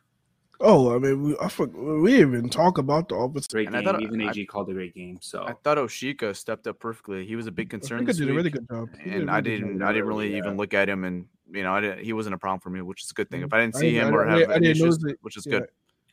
Oh, 0.60 0.96
I 0.96 0.98
mean, 0.98 1.22
we, 1.22 1.36
I 1.40 1.50
for, 1.50 1.68
we 1.68 2.12
didn't 2.18 2.34
even 2.36 2.50
talk 2.50 2.80
about 2.80 3.10
the 3.10 3.16
offense. 3.16 3.46
Great 3.46 3.68
And 3.68 3.76
I 3.78 3.82
game. 3.82 3.92
thought- 3.94 4.02
Even 4.02 4.22
I- 4.22 4.30
AG 4.32 4.46
called 4.48 4.70
a 4.70 4.74
great 4.74 4.96
game. 4.96 5.20
So 5.22 5.44
I 5.44 5.54
thought 5.64 5.78
Oshika 5.78 6.36
stepped 6.36 6.66
up 6.66 6.80
perfectly. 6.80 7.28
He 7.28 7.36
was 7.36 7.46
a 7.46 7.52
big 7.52 7.70
concern 7.70 8.00
think 8.00 8.10
I 8.10 8.12
this 8.14 8.18
did 8.18 8.30
a 8.32 8.34
really 8.34 8.50
good 8.50 8.68
job. 8.68 8.90
He 9.00 9.12
and 9.12 9.20
did 9.22 9.30
I 9.30 9.40
didn't. 9.42 9.84
I 9.84 9.92
didn't 9.92 10.08
really 10.08 10.32
Yeah. 10.32 10.38
even 10.38 10.58
look 10.58 10.74
at 10.74 10.90
him, 10.90 11.04
and 11.04 11.26
you 11.52 11.62
know, 11.62 11.74
I 11.74 11.82
didn't, 11.82 12.04
he 12.04 12.12
wasn't 12.12 12.34
a 12.34 12.38
problem 12.40 12.60
for 12.60 12.72
me, 12.72 12.82
which 12.82 13.04
is 13.04 13.12
a 13.12 13.14
good 13.14 13.30
thing. 13.30 13.44
If 13.44 13.54
I 13.54 13.62
didn't 13.62 13.76
I 13.76 13.80
see 13.80 13.92
didn't- 13.92 14.08
him 14.08 14.14
I 14.14 14.18
or 14.18 14.26
didn't- 14.26 14.40
have 14.40 14.50
I 14.50 14.54
any 14.56 14.68
didn't 14.68 14.82
issues, 14.84 15.00
notice 15.00 15.18
which 15.22 15.38
is 15.38 15.46
Yeah. 15.46 15.60
good. 15.60 15.70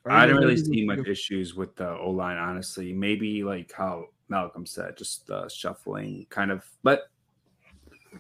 I 0.07 0.27
didn't 0.27 0.43
really 0.43 0.59
see 0.59 0.85
much 0.85 1.09
issues 1.09 1.55
with 1.55 1.75
the 1.77 1.97
O 1.97 2.11
line, 2.11 2.37
honestly. 2.37 2.93
Maybe 2.93 3.43
like 3.43 3.73
how 3.73 4.09
Malcolm 4.29 4.67
said, 4.67 4.97
just 4.97 5.31
uh, 5.31 5.49
shuffling, 5.49 6.27
kind 6.31 6.51
of. 6.51 6.65
But 6.83 7.11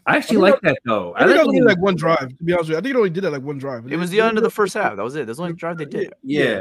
I 0.07 0.17
actually 0.17 0.37
I 0.39 0.53
like 0.53 0.61
that 0.63 0.79
though. 0.85 1.15
I 1.15 1.21
think 1.21 1.29
like 1.31 1.37
that 1.37 1.47
was 1.47 1.49
only 1.57 1.61
like 1.63 1.79
one 1.81 1.97
drive. 1.97 2.29
To 2.29 2.45
be 2.45 2.53
honest 2.53 2.69
with 2.69 2.75
you, 2.75 2.79
I 2.79 2.81
think 2.83 2.95
it 2.95 2.97
only 2.99 3.11
did 3.11 3.25
that 3.25 3.31
like 3.33 3.43
one 3.43 3.59
drive. 3.59 3.91
It 3.91 3.97
was 3.97 4.11
the 4.11 4.21
end 4.21 4.37
of 4.37 4.45
the 4.45 4.51
first 4.51 4.75
half. 4.75 4.97
That 4.97 5.03
was 5.05 5.15
it. 5.17 5.27
That's 5.27 5.39
the 5.39 5.45
only 5.45 5.55
drive 5.57 5.79
they 5.79 5.85
did, 5.85 6.13
yeah. 6.23 6.61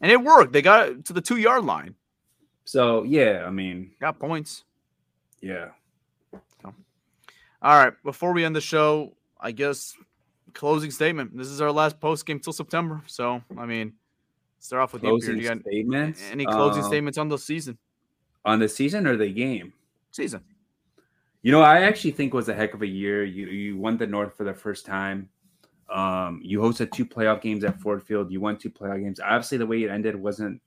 and 0.00 0.10
it 0.10 0.20
worked. 0.22 0.52
They 0.52 0.62
got 0.62 0.88
it 0.88 1.04
to 1.06 1.12
the 1.12 1.20
two 1.20 1.36
yard 1.36 1.64
line. 1.64 1.94
So 2.64 3.02
yeah, 3.04 3.44
I 3.46 3.50
mean, 3.50 3.92
Got 4.00 4.18
points. 4.18 4.64
yeah. 5.40 5.68
All 7.64 7.76
right. 7.84 7.92
Before 8.02 8.32
we 8.32 8.44
end 8.44 8.56
the 8.56 8.60
show, 8.60 9.12
I 9.40 9.52
guess 9.52 9.94
closing 10.52 10.90
statement. 10.90 11.36
This 11.36 11.46
is 11.46 11.60
our 11.60 11.70
last 11.70 12.00
post 12.00 12.26
game 12.26 12.40
till 12.40 12.52
September. 12.52 13.00
So 13.06 13.40
I 13.56 13.66
mean, 13.66 13.92
start 14.58 14.82
off 14.82 14.92
with 14.92 15.04
you, 15.04 15.10
Closing 15.10 15.38
You 15.38 15.48
got 15.48 15.60
statements. 15.60 16.22
any 16.32 16.44
closing 16.44 16.82
Um, 16.82 16.88
statements 16.88 17.18
on 17.18 17.28
the 17.28 17.38
season? 17.38 17.78
On 18.44 18.58
the 18.58 18.68
season 18.68 19.06
or 19.06 19.16
the 19.16 19.30
game? 19.32 19.72
Season. 20.10 20.42
You 21.42 21.50
know, 21.50 21.60
I 21.60 21.82
actually 21.82 22.12
think 22.12 22.32
it 22.32 22.36
was 22.36 22.48
a 22.48 22.54
heck 22.54 22.74
of 22.74 22.82
a 22.82 22.86
year. 22.86 23.24
You 23.24 23.46
you 23.46 23.76
won 23.76 23.96
the 23.96 24.06
North 24.06 24.36
for 24.36 24.44
the 24.44 24.54
first 24.54 24.86
time. 24.86 25.28
Um, 25.92 26.40
you 26.42 26.60
hosted 26.60 26.92
two 26.92 27.04
playoff 27.04 27.42
games 27.42 27.64
at 27.64 27.80
Ford 27.80 28.02
Field. 28.02 28.30
You 28.30 28.40
won 28.40 28.56
two 28.56 28.70
playoff 28.70 29.02
games. 29.02 29.20
Obviously, 29.20 29.58
the 29.58 29.66
way 29.66 29.82
it 29.82 29.90
ended 29.90 30.14
wasn't. 30.14 30.60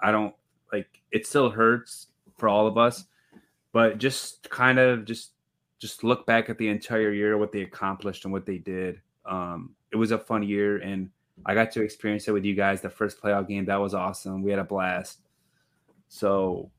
I 0.00 0.12
don't 0.12 0.34
like. 0.72 0.88
It 1.10 1.26
still 1.26 1.50
hurts 1.50 2.08
for 2.36 2.48
all 2.48 2.66
of 2.66 2.78
us, 2.78 3.06
but 3.72 3.98
just 3.98 4.48
kind 4.48 4.78
of 4.78 5.04
just 5.04 5.32
just 5.78 6.04
look 6.04 6.26
back 6.26 6.48
at 6.48 6.58
the 6.58 6.68
entire 6.68 7.12
year, 7.12 7.36
what 7.36 7.52
they 7.52 7.62
accomplished 7.62 8.24
and 8.24 8.32
what 8.32 8.46
they 8.46 8.58
did. 8.58 9.00
Um, 9.26 9.74
it 9.92 9.96
was 9.96 10.12
a 10.12 10.18
fun 10.18 10.42
year, 10.42 10.78
and 10.78 11.10
I 11.44 11.54
got 11.54 11.72
to 11.72 11.82
experience 11.82 12.28
it 12.28 12.32
with 12.32 12.44
you 12.44 12.54
guys. 12.54 12.80
The 12.80 12.90
first 12.90 13.20
playoff 13.20 13.48
game 13.48 13.64
that 13.66 13.80
was 13.80 13.94
awesome. 13.94 14.42
We 14.42 14.50
had 14.50 14.60
a 14.60 14.64
blast. 14.64 15.20
So 16.08 16.70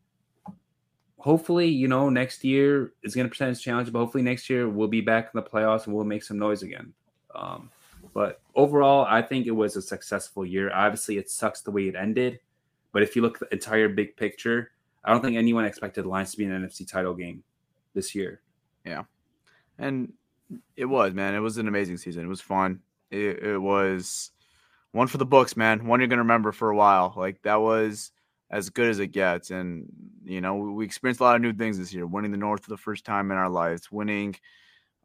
hopefully, 1.20 1.68
you 1.68 1.88
know, 1.88 2.10
next 2.10 2.44
year 2.44 2.94
is 3.04 3.14
going 3.14 3.26
to 3.26 3.30
present 3.30 3.52
its 3.52 3.62
challenge, 3.62 3.92
but 3.92 4.00
hopefully 4.00 4.24
next 4.24 4.50
year 4.50 4.68
we'll 4.68 4.88
be 4.88 5.02
back 5.02 5.26
in 5.34 5.42
the 5.42 5.48
playoffs 5.48 5.86
and 5.86 5.94
we'll 5.94 6.06
make 6.06 6.24
some 6.24 6.40
noise 6.40 6.64
again. 6.64 6.94
Um, 7.36 7.70
but 8.14 8.42
overall, 8.56 9.06
I 9.08 9.22
think 9.22 9.46
it 9.46 9.52
was 9.52 9.76
a 9.76 9.82
successful 9.82 10.46
year. 10.46 10.72
Obviously, 10.74 11.18
it 11.18 11.30
sucks 11.30 11.62
the 11.62 11.72
way 11.72 11.88
it 11.88 11.96
ended, 11.96 12.40
but 12.92 13.04
if 13.04 13.16
you 13.16 13.22
look 13.22 13.38
the 13.38 13.52
entire 13.52 13.90
big 13.90 14.16
picture, 14.16 14.72
I 15.04 15.12
don't 15.12 15.22
think 15.22 15.38
anyone 15.38 15.66
expected 15.66 16.06
the 16.06 16.10
Lions 16.10 16.32
to 16.32 16.38
be 16.38 16.46
in 16.46 16.52
an 16.52 16.66
NFC 16.66 16.90
title 16.90 17.14
game 17.14 17.44
this 17.94 18.16
year. 18.16 18.42
Yeah. 18.86 19.04
And 19.78 20.14
it 20.76 20.86
was, 20.86 21.14
man. 21.14 21.36
It 21.36 21.40
was 21.40 21.58
an 21.58 21.68
amazing 21.68 21.98
season. 21.98 22.26
It 22.26 22.30
was 22.30 22.42
fun. 22.42 22.80
It, 23.12 23.44
it 23.44 23.58
was 23.58 24.32
one 24.92 25.08
for 25.08 25.18
the 25.18 25.26
books, 25.26 25.56
man. 25.56 25.86
One 25.86 26.00
you're 26.00 26.08
going 26.08 26.18
to 26.18 26.24
remember 26.24 26.52
for 26.52 26.70
a 26.70 26.76
while. 26.76 27.14
Like 27.16 27.42
that 27.44 27.62
was 27.62 28.12
as 28.52 28.70
good 28.70 28.90
as 28.90 29.00
it 29.00 29.08
gets. 29.08 29.52
And, 29.52 29.86
you 30.24 30.42
know, 30.42 30.56
we, 30.56 30.86
experienced 30.86 31.22
a 31.22 31.24
lot 31.24 31.36
of 31.36 31.42
new 31.42 31.54
things 31.54 31.78
this 31.78 31.94
year, 31.94 32.08
winning 32.08 32.32
the 32.32 32.38
North 32.38 32.64
for 32.64 32.70
the 32.70 32.78
first 32.78 33.06
time 33.06 33.32
in 33.32 33.38
our 33.38 33.50
lives, 33.50 33.92
winning 33.92 34.36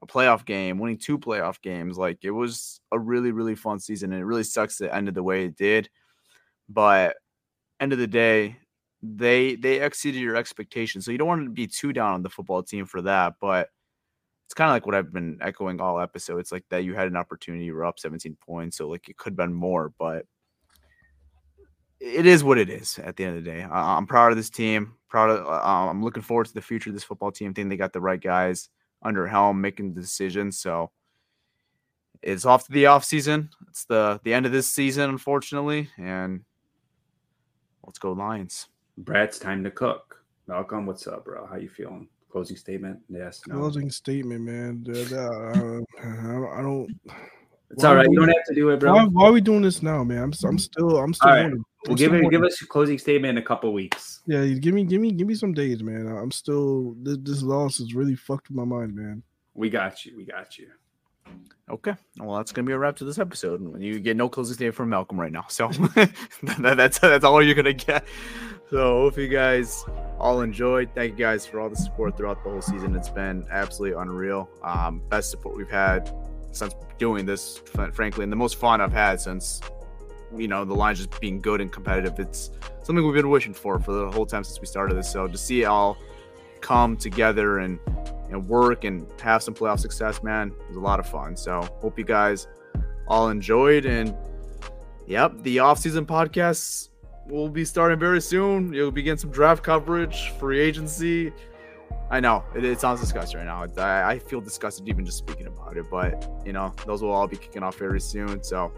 a 0.02 0.06
playoff 0.06 0.44
game, 0.44 0.78
winning 0.78 0.98
two 0.98 1.18
playoff 1.18 1.60
games. 1.60 1.98
Like 1.98 2.24
it 2.24 2.30
was 2.30 2.80
a 2.92 2.98
really, 2.98 3.32
really 3.32 3.54
fun 3.54 3.78
season. 3.78 4.12
And 4.12 4.20
it 4.20 4.26
really 4.26 4.44
sucks 4.44 4.78
that 4.78 4.86
it 4.86 4.94
ended 4.94 5.14
the 5.14 5.22
way 5.22 5.44
it 5.44 5.56
did. 5.56 5.90
But 6.68 7.16
end 7.80 7.92
of 7.92 7.98
the 7.98 8.06
day, 8.06 8.56
they 9.02 9.56
they 9.56 9.80
exceeded 9.80 10.20
your 10.22 10.36
expectations. 10.36 11.04
So 11.04 11.12
you 11.12 11.18
don't 11.18 11.28
want 11.28 11.44
to 11.44 11.50
be 11.50 11.66
too 11.66 11.92
down 11.92 12.14
on 12.14 12.22
the 12.22 12.30
football 12.30 12.62
team 12.62 12.86
for 12.86 13.02
that. 13.02 13.34
But 13.40 13.68
it's 14.46 14.54
kind 14.54 14.70
of 14.70 14.74
like 14.74 14.86
what 14.86 14.94
I've 14.94 15.12
been 15.12 15.38
echoing 15.42 15.80
all 15.80 16.00
episode. 16.00 16.38
It's 16.38 16.52
like 16.52 16.64
that 16.70 16.84
you 16.84 16.94
had 16.94 17.08
an 17.08 17.16
opportunity, 17.16 17.64
you 17.64 17.74
were 17.74 17.84
up 17.84 17.98
17 17.98 18.36
points, 18.40 18.76
so 18.76 18.88
like 18.88 19.08
it 19.08 19.16
could 19.16 19.32
have 19.32 19.36
been 19.36 19.54
more, 19.54 19.92
but 19.98 20.26
it 22.04 22.26
is 22.26 22.44
what 22.44 22.58
it 22.58 22.68
is 22.68 22.98
at 22.98 23.16
the 23.16 23.24
end 23.24 23.38
of 23.38 23.44
the 23.44 23.50
day. 23.50 23.62
I, 23.62 23.96
am 23.96 24.06
proud 24.06 24.30
of 24.30 24.36
this 24.36 24.50
team. 24.50 24.92
Proud 25.08 25.30
of. 25.30 25.46
Uh, 25.46 25.88
I'm 25.88 26.02
looking 26.02 26.22
forward 26.22 26.46
to 26.46 26.54
the 26.54 26.60
future 26.60 26.90
of 26.90 26.94
this 26.94 27.04
football 27.04 27.32
team. 27.32 27.50
I 27.50 27.52
think 27.54 27.70
they 27.70 27.76
got 27.76 27.92
the 27.92 28.00
right 28.00 28.20
guys 28.20 28.68
under 29.02 29.26
helm 29.26 29.60
making 29.60 29.94
the 29.94 30.00
decisions. 30.00 30.58
So 30.58 30.90
it's 32.22 32.44
off 32.44 32.66
to 32.66 32.72
the 32.72 32.86
off 32.86 33.04
season. 33.04 33.48
It's 33.68 33.86
the 33.86 34.20
the 34.22 34.34
end 34.34 34.44
of 34.44 34.52
this 34.52 34.68
season, 34.68 35.08
unfortunately, 35.08 35.88
and 35.98 36.42
let's 37.86 37.98
go 37.98 38.12
Lions. 38.12 38.68
Brad's 38.98 39.38
time 39.38 39.64
to 39.64 39.70
cook. 39.70 40.22
Malcolm, 40.46 40.84
what's 40.84 41.06
up, 41.06 41.24
bro? 41.24 41.46
How 41.46 41.56
you 41.56 41.70
feeling? 41.70 42.06
Closing 42.30 42.56
statement? 42.56 42.98
Yes. 43.08 43.40
No. 43.46 43.54
Closing 43.54 43.90
statement, 43.90 44.42
man. 44.42 44.84
Uh, 44.90 45.80
I 46.52 46.60
don't. 46.60 46.90
It's 47.70 47.82
all 47.82 47.94
right. 47.94 48.06
You 48.10 48.18
don't 48.18 48.28
have 48.28 48.44
to 48.48 48.54
do 48.54 48.68
it, 48.70 48.80
bro. 48.80 48.92
Why, 48.92 49.04
why, 49.04 49.28
are 49.28 49.32
we 49.32 49.40
doing 49.40 49.62
this 49.62 49.82
now, 49.82 50.04
man? 50.04 50.18
I'm, 50.18 50.32
I'm 50.44 50.58
still. 50.58 50.98
I'm 50.98 51.14
still. 51.14 51.30
All 51.30 51.34
right. 51.34 51.52
Well, 51.86 51.96
give 51.96 52.14
it. 52.14 52.30
Give 52.30 52.42
us 52.42 52.60
your 52.60 52.68
closing 52.68 52.98
statement 52.98 53.36
in 53.36 53.42
a 53.42 53.46
couple 53.46 53.72
weeks. 53.72 54.22
Yeah, 54.26 54.44
give 54.46 54.74
me, 54.74 54.84
give 54.84 55.00
me, 55.00 55.12
give 55.12 55.26
me 55.26 55.34
some 55.34 55.52
days, 55.52 55.82
man. 55.82 56.06
I'm 56.06 56.30
still. 56.30 56.94
This, 57.02 57.18
this 57.20 57.42
loss 57.42 57.78
has 57.78 57.94
really 57.94 58.16
fucked 58.16 58.48
with 58.48 58.56
my 58.56 58.64
mind, 58.64 58.94
man. 58.94 59.22
We 59.54 59.70
got 59.70 60.04
you. 60.04 60.16
We 60.16 60.24
got 60.24 60.58
you. 60.58 60.68
Okay. 61.70 61.94
Well, 62.18 62.36
that's 62.36 62.52
gonna 62.52 62.66
be 62.66 62.72
a 62.72 62.78
wrap 62.78 62.96
to 62.96 63.04
this 63.04 63.18
episode. 63.18 63.80
You 63.80 63.98
get 63.98 64.16
no 64.16 64.28
closing 64.28 64.54
statement 64.54 64.74
from 64.74 64.90
Malcolm 64.90 65.18
right 65.18 65.32
now, 65.32 65.46
so 65.48 65.68
that, 65.94 66.74
that's 66.76 66.98
that's 66.98 67.24
all 67.24 67.42
you're 67.42 67.54
gonna 67.54 67.72
get. 67.72 68.04
So 68.70 69.02
hope 69.02 69.16
you 69.16 69.28
guys 69.28 69.84
all 70.18 70.42
enjoyed. 70.42 70.90
Thank 70.94 71.12
you 71.12 71.24
guys 71.24 71.46
for 71.46 71.60
all 71.60 71.70
the 71.70 71.76
support 71.76 72.16
throughout 72.16 72.42
the 72.44 72.50
whole 72.50 72.62
season. 72.62 72.94
It's 72.96 73.08
been 73.08 73.46
absolutely 73.50 74.00
unreal. 74.00 74.48
Um, 74.62 75.00
best 75.08 75.30
support 75.30 75.56
we've 75.56 75.70
had 75.70 76.10
since 76.52 76.74
doing 76.98 77.26
this, 77.26 77.58
frankly, 77.92 78.24
and 78.24 78.32
the 78.32 78.36
most 78.36 78.56
fun 78.56 78.80
I've 78.80 78.92
had 78.92 79.20
since 79.20 79.60
you 80.36 80.48
know 80.48 80.64
the 80.64 80.74
line 80.74 80.94
just 80.94 81.20
being 81.20 81.40
good 81.40 81.60
and 81.60 81.70
competitive. 81.72 82.18
It's 82.18 82.50
something 82.82 83.04
we've 83.04 83.14
been 83.14 83.30
wishing 83.30 83.54
for 83.54 83.78
for 83.78 83.92
the 83.92 84.10
whole 84.10 84.26
time 84.26 84.44
since 84.44 84.60
we 84.60 84.66
started 84.66 84.96
this. 84.96 85.10
So 85.10 85.26
to 85.26 85.38
see 85.38 85.62
it 85.62 85.66
all 85.66 85.96
come 86.60 86.96
together 86.96 87.58
and 87.58 87.78
and 88.30 88.48
work 88.48 88.84
and 88.84 89.06
have 89.20 89.42
some 89.42 89.54
playoff 89.54 89.80
success, 89.80 90.22
man, 90.22 90.48
it 90.48 90.68
was 90.68 90.76
a 90.76 90.80
lot 90.80 90.98
of 90.98 91.08
fun. 91.08 91.36
So 91.36 91.62
hope 91.80 91.98
you 91.98 92.04
guys 92.04 92.48
all 93.06 93.28
enjoyed 93.28 93.84
and 93.86 94.14
yep, 95.06 95.32
the 95.42 95.58
off-season 95.58 96.06
podcasts 96.06 96.88
will 97.26 97.48
be 97.48 97.64
starting 97.64 97.98
very 97.98 98.20
soon. 98.20 98.72
You'll 98.72 98.90
begin 98.90 99.16
some 99.18 99.30
draft 99.30 99.62
coverage, 99.62 100.30
free 100.38 100.60
agency. 100.60 101.32
I 102.10 102.20
know 102.20 102.44
it, 102.54 102.64
it 102.64 102.80
sounds 102.80 103.00
disgusting 103.00 103.38
right 103.38 103.46
now. 103.46 103.82
I, 103.82 104.12
I, 104.12 104.18
feel 104.18 104.40
disgusted 104.40 104.88
even 104.88 105.06
just 105.06 105.18
speaking 105.18 105.46
about 105.46 105.76
it, 105.76 105.86
but 105.90 106.30
you 106.44 106.52
know 106.52 106.74
those 106.86 107.02
will 107.02 107.12
all 107.12 107.26
be 107.26 107.36
kicking 107.36 107.62
off 107.62 107.76
very 107.76 108.00
soon. 108.00 108.42
So 108.42 108.72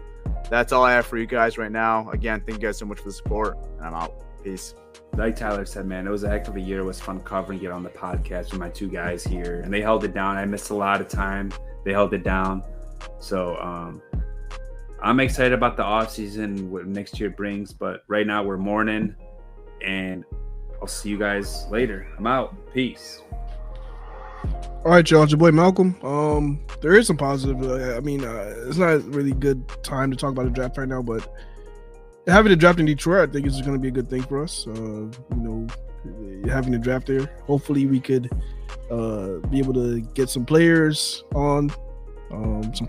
that's 0.49 0.71
all 0.71 0.83
I 0.83 0.93
have 0.93 1.05
for 1.05 1.17
you 1.17 1.25
guys 1.25 1.57
right 1.57 1.71
now. 1.71 2.09
Again, 2.11 2.41
thank 2.45 2.61
you 2.61 2.67
guys 2.67 2.77
so 2.77 2.85
much 2.85 2.99
for 2.99 3.05
the 3.05 3.13
support, 3.13 3.57
and 3.77 3.87
I'm 3.87 3.93
out. 3.93 4.13
Peace. 4.43 4.75
Like 5.15 5.35
Tyler 5.35 5.65
said, 5.65 5.85
man, 5.85 6.05
it 6.05 6.11
was 6.11 6.23
a 6.23 6.29
heck 6.29 6.47
of 6.47 6.55
a 6.55 6.61
year. 6.61 6.79
It 6.79 6.85
was 6.85 6.99
fun 6.99 7.19
covering 7.21 7.63
it 7.63 7.71
on 7.71 7.83
the 7.83 7.89
podcast 7.89 8.51
with 8.51 8.59
my 8.59 8.69
two 8.69 8.87
guys 8.87 9.23
here, 9.23 9.61
and 9.63 9.73
they 9.73 9.81
held 9.81 10.03
it 10.03 10.13
down. 10.13 10.37
I 10.37 10.45
missed 10.45 10.69
a 10.69 10.75
lot 10.75 11.01
of 11.01 11.07
time. 11.07 11.51
They 11.83 11.91
held 11.91 12.13
it 12.13 12.23
down. 12.23 12.63
So 13.19 13.57
um, 13.57 14.01
I'm 15.01 15.19
excited 15.19 15.53
about 15.53 15.77
the 15.77 15.83
off 15.83 16.11
season, 16.11 16.69
what 16.69 16.85
next 16.85 17.19
year 17.19 17.29
brings. 17.29 17.73
But 17.73 18.03
right 18.07 18.27
now 18.27 18.43
we're 18.43 18.57
mourning, 18.57 19.15
and 19.81 20.23
I'll 20.81 20.87
see 20.87 21.09
you 21.09 21.17
guys 21.17 21.65
later. 21.71 22.07
I'm 22.17 22.27
out. 22.27 22.55
Peace. 22.73 23.21
All 24.87 24.93
right, 24.93 25.11
y'all. 25.11 25.23
It's 25.23 25.33
your 25.33 25.37
boy 25.37 25.51
Malcolm. 25.51 25.97
Um, 26.01 26.61
there 26.79 26.97
is 26.97 27.07
some 27.07 27.17
positive. 27.17 27.61
Uh, 27.61 27.97
I 27.97 27.99
mean, 27.99 28.23
uh, 28.23 28.53
it's 28.67 28.77
not 28.77 29.03
really 29.03 29.33
good 29.33 29.67
time 29.83 30.09
to 30.11 30.15
talk 30.15 30.31
about 30.31 30.45
the 30.45 30.49
draft 30.49 30.77
right 30.77 30.87
now, 30.87 31.01
but 31.01 31.27
having 32.25 32.51
the 32.51 32.55
draft 32.55 32.79
in 32.79 32.85
Detroit, 32.85 33.27
I 33.27 33.33
think 33.33 33.45
is 33.45 33.59
going 33.59 33.73
to 33.73 33.79
be 33.79 33.89
a 33.89 33.91
good 33.91 34.09
thing 34.09 34.23
for 34.23 34.41
us. 34.41 34.65
Uh, 34.65 34.71
you 34.71 35.11
know, 35.31 35.67
having 36.49 36.71
the 36.71 36.79
draft 36.79 37.07
there. 37.07 37.25
Hopefully, 37.47 37.85
we 37.85 37.99
could 37.99 38.31
uh, 38.89 39.45
be 39.49 39.59
able 39.59 39.73
to 39.73 39.99
get 40.13 40.29
some 40.29 40.45
players 40.45 41.25
on 41.35 41.69
um, 42.31 42.73
some. 42.73 42.87